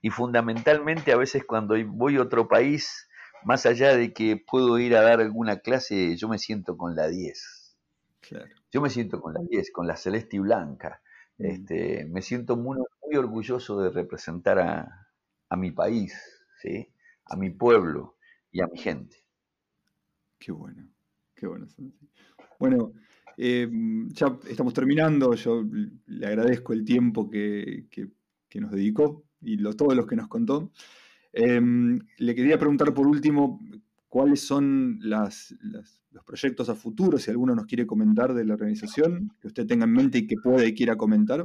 y, 0.00 0.08
fundamentalmente 0.08 1.12
a 1.12 1.16
veces 1.16 1.44
cuando 1.44 1.74
voy 1.86 2.16
a 2.16 2.22
otro 2.22 2.48
país, 2.48 3.06
más 3.44 3.66
allá 3.66 3.96
de 3.96 4.12
que 4.12 4.36
puedo 4.36 4.78
ir 4.78 4.96
a 4.96 5.02
dar 5.02 5.20
alguna 5.20 5.58
clase, 5.58 6.16
yo 6.16 6.28
me 6.28 6.38
siento 6.38 6.76
con 6.76 6.94
la 6.94 7.08
10. 7.08 7.76
Yo 8.72 8.80
me 8.80 8.90
siento 8.90 9.20
con 9.20 9.34
la 9.34 9.40
10, 9.48 9.70
con 9.70 9.86
la 9.86 9.96
celeste 9.96 10.36
y 10.36 10.40
blanca. 10.40 11.00
Mm. 11.38 11.44
Este, 11.44 12.06
me 12.06 12.22
siento 12.22 12.56
muy, 12.56 12.78
muy 13.02 13.16
orgulloso 13.16 13.80
de 13.80 13.90
representar 13.90 14.58
a, 14.58 15.08
a 15.48 15.56
mi 15.56 15.70
país, 15.70 16.14
¿sí? 16.60 16.88
a 17.26 17.36
mi 17.36 17.50
pueblo 17.50 18.16
y 18.50 18.60
a 18.60 18.66
mi 18.66 18.78
gente. 18.78 19.16
Qué 20.38 20.52
bueno, 20.52 20.88
qué 21.34 21.46
bueno. 21.46 21.66
Bueno, 22.58 22.92
em, 23.36 24.08
ya 24.10 24.38
estamos 24.48 24.74
terminando. 24.74 25.34
Yo 25.34 25.64
le 26.06 26.26
agradezco 26.26 26.72
el 26.72 26.84
tiempo 26.84 27.28
que, 27.30 27.86
nos 28.54 28.70
dedicó 28.70 29.24
y 29.42 29.58
lo, 29.58 29.74
todos 29.74 29.94
los 29.94 30.06
que 30.06 30.16
nos 30.16 30.28
contó. 30.28 30.72
Em, 31.32 32.00
le 32.18 32.34
quería 32.34 32.58
preguntar 32.58 32.94
por 32.94 33.06
último 33.06 33.60
cuáles 34.08 34.40
son 34.40 34.98
los 35.00 35.54
proyectos 36.24 36.68
a 36.68 36.74
futuro, 36.74 37.18
si 37.18 37.30
alguno 37.30 37.54
nos 37.54 37.66
quiere 37.66 37.86
comentar 37.86 38.32
de 38.34 38.44
la 38.44 38.54
organización, 38.54 39.32
que 39.40 39.48
usted 39.48 39.66
tenga 39.66 39.84
en 39.84 39.92
mente 39.92 40.18
y 40.18 40.26
que 40.26 40.36
pueda 40.42 40.64
y 40.64 40.74
quiera 40.74 40.96
comentar. 40.96 41.44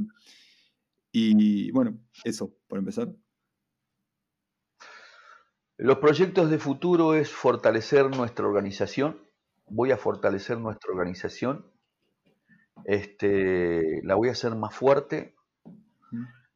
Y 1.11 1.71
bueno, 1.71 1.99
eso, 2.23 2.55
por 2.67 2.79
empezar. 2.79 3.09
Los 5.77 5.97
proyectos 5.97 6.49
de 6.49 6.59
futuro 6.59 7.15
es 7.15 7.29
fortalecer 7.31 8.15
nuestra 8.15 8.45
organización. 8.45 9.19
Voy 9.67 9.91
a 9.91 9.97
fortalecer 9.97 10.59
nuestra 10.59 10.91
organización. 10.91 11.65
Este, 12.85 14.01
la 14.03 14.15
voy 14.15 14.29
a 14.29 14.33
hacer 14.33 14.55
más 14.55 14.75
fuerte. 14.75 15.35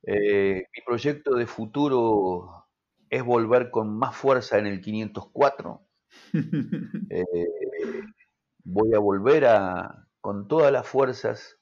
Eh, 0.03 0.67
mi 0.71 0.83
proyecto 0.85 1.35
de 1.35 1.47
futuro 1.47 2.64
es 3.09 3.23
volver 3.23 3.71
con 3.71 3.97
más 3.97 4.15
fuerza 4.15 4.57
en 4.57 4.67
el 4.67 4.81
504. 4.81 5.81
Eh, 7.09 7.25
voy 8.63 8.93
a 8.93 8.99
volver 8.99 9.45
a, 9.45 10.07
con 10.21 10.47
todas 10.47 10.71
las 10.71 10.87
fuerzas 10.87 11.57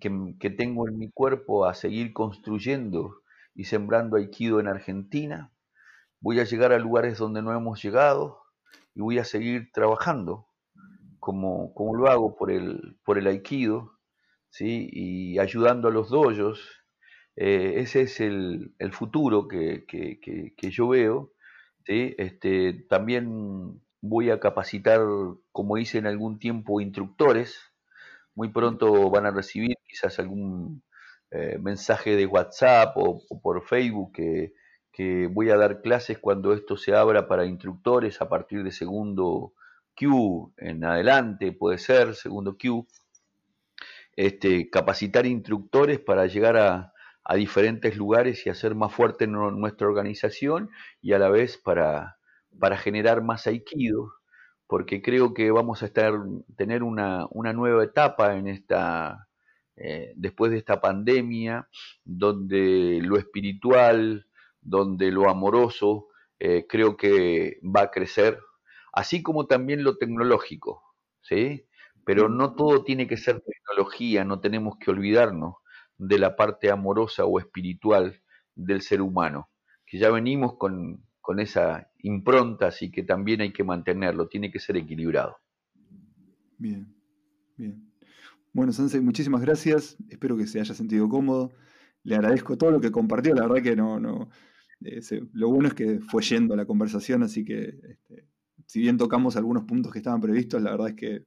que, 0.00 0.34
que 0.38 0.50
tengo 0.50 0.88
en 0.88 0.98
mi 0.98 1.10
cuerpo 1.10 1.66
a 1.66 1.74
seguir 1.74 2.12
construyendo 2.12 3.22
y 3.54 3.64
sembrando 3.64 4.16
Aikido 4.16 4.60
en 4.60 4.68
Argentina 4.68 5.54
voy 6.24 6.40
a 6.40 6.44
llegar 6.44 6.72
a 6.72 6.78
lugares 6.78 7.18
donde 7.18 7.42
no 7.42 7.52
hemos 7.52 7.82
llegado 7.82 8.40
y 8.94 9.02
voy 9.02 9.18
a 9.18 9.24
seguir 9.24 9.70
trabajando 9.74 10.48
como, 11.20 11.74
como 11.74 11.94
lo 11.96 12.08
hago 12.08 12.34
por 12.34 12.50
el, 12.50 12.98
por 13.04 13.18
el 13.18 13.26
aikido, 13.26 13.92
¿sí? 14.48 14.88
y 14.90 15.38
ayudando 15.38 15.88
a 15.88 15.90
los 15.90 16.08
dojos. 16.08 16.83
Eh, 17.36 17.74
ese 17.76 18.02
es 18.02 18.20
el, 18.20 18.74
futuro 18.92 19.48
que, 19.48 19.84
yo 20.70 20.88
veo. 20.88 21.32
Este, 21.86 22.72
también 22.88 23.80
voy 24.00 24.30
a 24.30 24.40
capacitar, 24.40 25.00
como 25.52 25.78
hice 25.78 25.98
en 25.98 26.06
algún 26.06 26.38
tiempo, 26.38 26.80
instructores. 26.80 27.58
Muy 28.34 28.48
pronto 28.48 29.10
van 29.10 29.26
a 29.26 29.30
recibir 29.30 29.76
quizás 29.86 30.18
algún 30.18 30.82
eh, 31.30 31.58
mensaje 31.60 32.16
de 32.16 32.26
WhatsApp 32.26 32.96
o, 32.96 33.22
por 33.42 33.62
Facebook 33.62 34.12
que 34.12 34.54
que 34.94 35.26
voy 35.26 35.50
a 35.50 35.56
dar 35.56 35.82
clases 35.82 36.18
cuando 36.18 36.54
esto 36.54 36.76
se 36.76 36.94
abra 36.94 37.26
para 37.26 37.46
instructores 37.46 38.20
a 38.22 38.28
partir 38.28 38.62
de 38.62 38.70
segundo 38.70 39.52
Q 39.96 40.52
en 40.56 40.84
adelante, 40.84 41.50
puede 41.50 41.78
ser, 41.78 42.14
segundo 42.14 42.56
Q. 42.56 42.86
Este, 44.16 44.70
capacitar 44.70 45.26
instructores 45.26 45.98
para 45.98 46.26
llegar 46.26 46.56
a, 46.56 46.93
diferentes 47.32 47.96
lugares 47.96 48.46
y 48.46 48.50
hacer 48.50 48.74
más 48.74 48.92
fuerte 48.92 49.26
nuestra 49.26 49.86
organización 49.86 50.70
y 51.00 51.14
a 51.14 51.18
la 51.18 51.30
vez 51.30 51.56
para, 51.56 52.18
para 52.58 52.76
generar 52.76 53.22
más 53.22 53.46
aikido, 53.46 54.12
porque 54.66 55.02
creo 55.02 55.34
que 55.34 55.50
vamos 55.50 55.82
a 55.82 55.86
estar, 55.86 56.14
tener 56.56 56.82
una, 56.82 57.28
nueva 57.32 57.84
etapa 57.84 58.36
en 58.36 58.48
esta, 58.48 59.28
eh, 59.76 60.12
después 60.16 60.52
de 60.52 60.58
esta 60.58 60.80
pandemia, 60.80 61.68
donde 62.04 63.00
lo 63.02 63.16
espiritual, 63.16 64.26
donde 64.60 65.10
lo 65.10 65.28
amoroso 65.30 66.08
eh, 66.38 66.66
creo 66.68 66.96
que 66.96 67.58
va 67.64 67.82
a 67.82 67.90
crecer, 67.90 68.38
así 68.92 69.22
como 69.22 69.46
también 69.46 69.82
lo 69.84 69.96
tecnológico, 69.96 70.82
¿sí? 71.22 71.66
Pero 72.04 72.28
no 72.28 72.54
todo 72.54 72.84
tiene 72.84 73.06
que 73.06 73.16
ser 73.16 73.40
tecnología, 73.40 74.24
no 74.24 74.40
tenemos 74.40 74.76
que 74.78 74.90
olvidarnos 74.90 75.54
de 75.98 76.18
la 76.18 76.36
parte 76.36 76.70
amorosa 76.70 77.24
o 77.24 77.38
espiritual 77.38 78.20
del 78.54 78.82
ser 78.82 79.00
humano, 79.00 79.50
que 79.86 79.98
ya 79.98 80.10
venimos 80.10 80.56
con, 80.56 81.02
esa 81.38 81.90
improntas 82.00 82.82
y 82.82 82.90
que 82.90 83.02
también 83.02 83.40
hay 83.40 83.52
que 83.52 83.64
mantenerlo, 83.64 84.28
tiene 84.28 84.50
que 84.50 84.60
ser 84.60 84.76
equilibrado. 84.76 85.36
Bien, 86.58 86.94
bien. 87.56 87.90
Bueno, 88.52 88.72
Sensei, 88.72 89.00
muchísimas 89.00 89.40
gracias. 89.40 89.96
Espero 90.08 90.36
que 90.36 90.46
se 90.46 90.60
haya 90.60 90.74
sentido 90.74 91.08
cómodo. 91.08 91.50
Le 92.04 92.14
agradezco 92.14 92.56
todo 92.56 92.70
lo 92.70 92.80
que 92.80 92.92
compartió. 92.92 93.34
La 93.34 93.46
verdad 93.48 93.62
que 93.62 93.74
no, 93.74 93.98
no. 93.98 94.28
Eh, 94.84 95.00
lo 95.32 95.48
bueno 95.48 95.68
es 95.68 95.74
que 95.74 95.98
fue 96.00 96.22
yendo 96.22 96.54
la 96.54 96.66
conversación, 96.66 97.22
así 97.22 97.44
que 97.44 97.80
este, 97.82 98.28
si 98.66 98.80
bien 98.80 98.98
tocamos 98.98 99.36
algunos 99.36 99.64
puntos 99.64 99.92
que 99.92 99.98
estaban 99.98 100.20
previstos, 100.20 100.62
la 100.62 100.72
verdad 100.72 100.88
es 100.88 100.94
que 100.94 101.24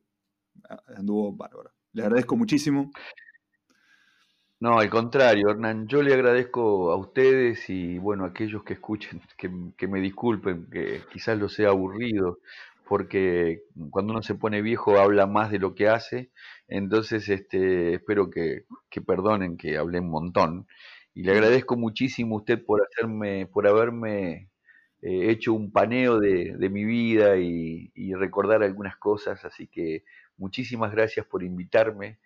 anduvo 0.95 1.35
bárbaro. 1.35 1.71
Le 1.93 2.03
agradezco 2.03 2.35
muchísimo. 2.37 2.91
No, 4.59 4.79
al 4.79 4.89
contrario, 4.89 5.49
Hernán, 5.51 5.87
yo 5.87 6.01
le 6.01 6.13
agradezco 6.15 6.91
a 6.91 6.95
ustedes 6.95 7.69
y 7.69 7.99
bueno, 7.99 8.23
a 8.23 8.29
aquellos 8.29 8.63
que 8.63 8.73
escuchen, 8.73 9.21
que, 9.37 9.87
me 9.87 10.01
disculpen, 10.01 10.67
que 10.71 11.01
quizás 11.11 11.37
lo 11.37 11.47
sea 11.47 11.69
aburrido, 11.69 12.39
porque 12.87 13.61
cuando 13.91 14.13
uno 14.13 14.23
se 14.23 14.33
pone 14.33 14.63
viejo 14.63 14.97
habla 14.97 15.27
más 15.27 15.51
de 15.51 15.59
lo 15.59 15.75
que 15.75 15.87
hace, 15.89 16.31
entonces 16.67 17.29
este, 17.29 17.93
espero 17.95 18.31
que, 18.31 18.65
perdonen 19.05 19.57
que 19.57 19.77
hablé 19.77 19.99
un 19.99 20.09
montón. 20.09 20.67
Y 21.13 21.23
le 21.23 21.33
agradezco 21.33 21.77
muchísimo 21.77 22.35
a 22.35 22.39
usted 22.39 22.63
por 22.65 22.81
hacerme, 22.81 23.45
por 23.47 23.67
haberme 23.67 24.49
eh, 25.01 25.29
hecho 25.31 25.53
un 25.53 25.71
paneo 25.71 26.19
de, 26.19 26.69
mi 26.71 26.83
vida 26.85 27.37
y, 27.37 27.91
y 27.95 28.13
recordar 28.15 28.63
algunas 28.63 28.97
cosas, 28.97 29.45
así 29.45 29.67
que 29.67 30.03
muchísimas 30.37 30.91
gracias 30.91 31.25
por 31.27 31.43
invitarme 31.43 32.17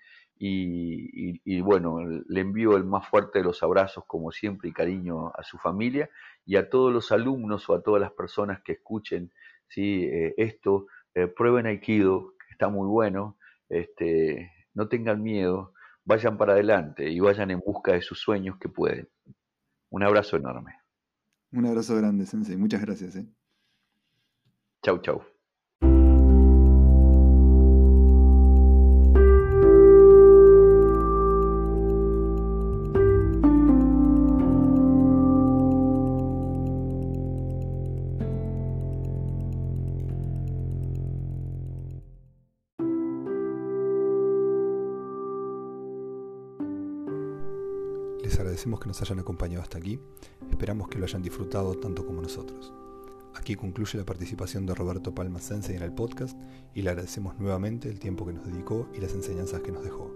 y, 0.43 1.61
bueno, 1.61 1.99
le 1.99 2.41
envío 2.41 2.75
el 2.75 2.83
más 2.83 3.07
fuerte 3.07 3.39
de 3.39 3.45
los 3.45 3.61
abrazos, 3.61 4.05
como 4.07 4.31
siempre, 4.31 4.69
y 4.69 4.73
cariño 4.73 5.27
a 5.27 5.43
su 5.43 5.59
familia 5.59 6.09
y 6.45 6.55
a 6.55 6.67
todos 6.67 6.91
los 6.91 7.11
alumnos 7.11 7.69
o 7.69 7.75
a 7.75 7.83
todas 7.83 8.01
las 8.01 8.11
personas 8.11 8.61
que 8.63 8.73
escuchen 8.73 9.31
¿sí? 9.67 10.05
Eh, 10.05 10.33
esto. 10.37 10.87
Eh, 11.13 11.27
prueben 11.27 11.65
Aikido, 11.65 12.33
que 12.39 12.53
está 12.53 12.69
muy 12.69 12.87
bueno. 12.87 13.37
Este, 13.69 14.51
no 14.73 14.87
tengan 14.87 15.21
miedo, 15.21 15.73
vayan 16.05 16.37
para 16.37 16.53
adelante 16.53 17.09
y 17.09 17.19
vayan 17.19 17.51
en 17.51 17.59
busca 17.59 17.93
de 17.93 18.01
sus 18.01 18.19
sueños 18.19 18.57
que 18.59 18.69
pueden. 18.69 19.09
Un 19.89 20.03
abrazo 20.03 20.37
enorme. 20.37 20.75
Un 21.51 21.65
abrazo 21.65 21.95
grande, 21.97 22.25
Sensei. 22.25 22.57
Muchas 22.57 22.81
gracias. 22.81 23.15
¿eh? 23.15 23.25
Chau, 24.81 24.99
chau. 24.99 25.30
Que 48.81 48.87
nos 48.87 49.01
hayan 49.01 49.19
acompañado 49.19 49.61
hasta 49.61 49.77
aquí, 49.77 49.99
esperamos 50.49 50.89
que 50.89 50.97
lo 50.97 51.05
hayan 51.05 51.21
disfrutado 51.21 51.75
tanto 51.75 52.05
como 52.05 52.21
nosotros. 52.21 52.73
Aquí 53.35 53.55
concluye 53.55 53.97
la 53.97 54.05
participación 54.05 54.65
de 54.65 54.75
Roberto 54.75 55.15
Palma 55.15 55.39
Sensei 55.39 55.77
en 55.77 55.83
el 55.83 55.93
podcast 55.93 56.37
y 56.73 56.81
le 56.81 56.89
agradecemos 56.89 57.39
nuevamente 57.39 57.87
el 57.87 57.99
tiempo 57.99 58.25
que 58.25 58.33
nos 58.33 58.45
dedicó 58.45 58.89
y 58.93 58.99
las 58.99 59.13
enseñanzas 59.13 59.61
que 59.61 59.71
nos 59.71 59.83
dejó. 59.83 60.11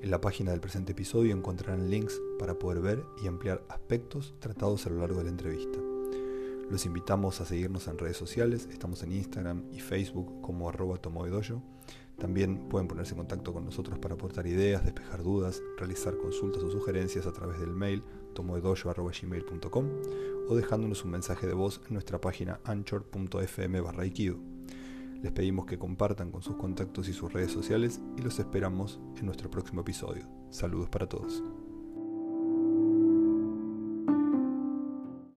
En 0.00 0.10
la 0.10 0.20
página 0.20 0.52
del 0.52 0.60
presente 0.60 0.92
episodio 0.92 1.34
encontrarán 1.34 1.90
links 1.90 2.20
para 2.38 2.58
poder 2.58 2.80
ver 2.80 3.04
y 3.22 3.26
ampliar 3.26 3.64
aspectos 3.68 4.34
tratados 4.38 4.86
a 4.86 4.90
lo 4.90 4.98
largo 4.98 5.18
de 5.18 5.24
la 5.24 5.30
entrevista. 5.30 5.78
Los 6.70 6.86
invitamos 6.86 7.40
a 7.40 7.44
seguirnos 7.44 7.88
en 7.88 7.98
redes 7.98 8.16
sociales, 8.16 8.68
estamos 8.70 9.02
en 9.02 9.12
Instagram 9.12 9.64
y 9.72 9.80
Facebook 9.80 10.40
como 10.42 10.68
arroba 10.68 10.98
tomoedoyo 10.98 11.62
también 12.18 12.68
pueden 12.68 12.88
ponerse 12.88 13.12
en 13.12 13.18
contacto 13.18 13.52
con 13.52 13.64
nosotros 13.64 13.98
para 13.98 14.14
aportar 14.14 14.46
ideas, 14.46 14.84
despejar 14.84 15.22
dudas, 15.22 15.62
realizar 15.78 16.16
consultas 16.16 16.62
o 16.62 16.70
sugerencias 16.70 17.26
a 17.26 17.32
través 17.32 17.58
del 17.58 17.70
mail 17.70 18.02
tomoedoyo.gmail.com 18.34 19.86
o 20.48 20.54
dejándonos 20.54 21.04
un 21.04 21.10
mensaje 21.10 21.46
de 21.46 21.54
voz 21.54 21.80
en 21.88 21.94
nuestra 21.94 22.20
página 22.20 22.60
anchor.fm 22.64 23.80
barra 23.80 24.04
Les 24.04 25.32
pedimos 25.32 25.66
que 25.66 25.78
compartan 25.78 26.30
con 26.30 26.42
sus 26.42 26.56
contactos 26.56 27.08
y 27.08 27.12
sus 27.12 27.32
redes 27.32 27.52
sociales 27.52 28.00
y 28.16 28.22
los 28.22 28.38
esperamos 28.38 29.00
en 29.18 29.26
nuestro 29.26 29.50
próximo 29.50 29.80
episodio. 29.80 30.26
Saludos 30.50 30.88
para 30.88 31.08
todos. 31.08 31.42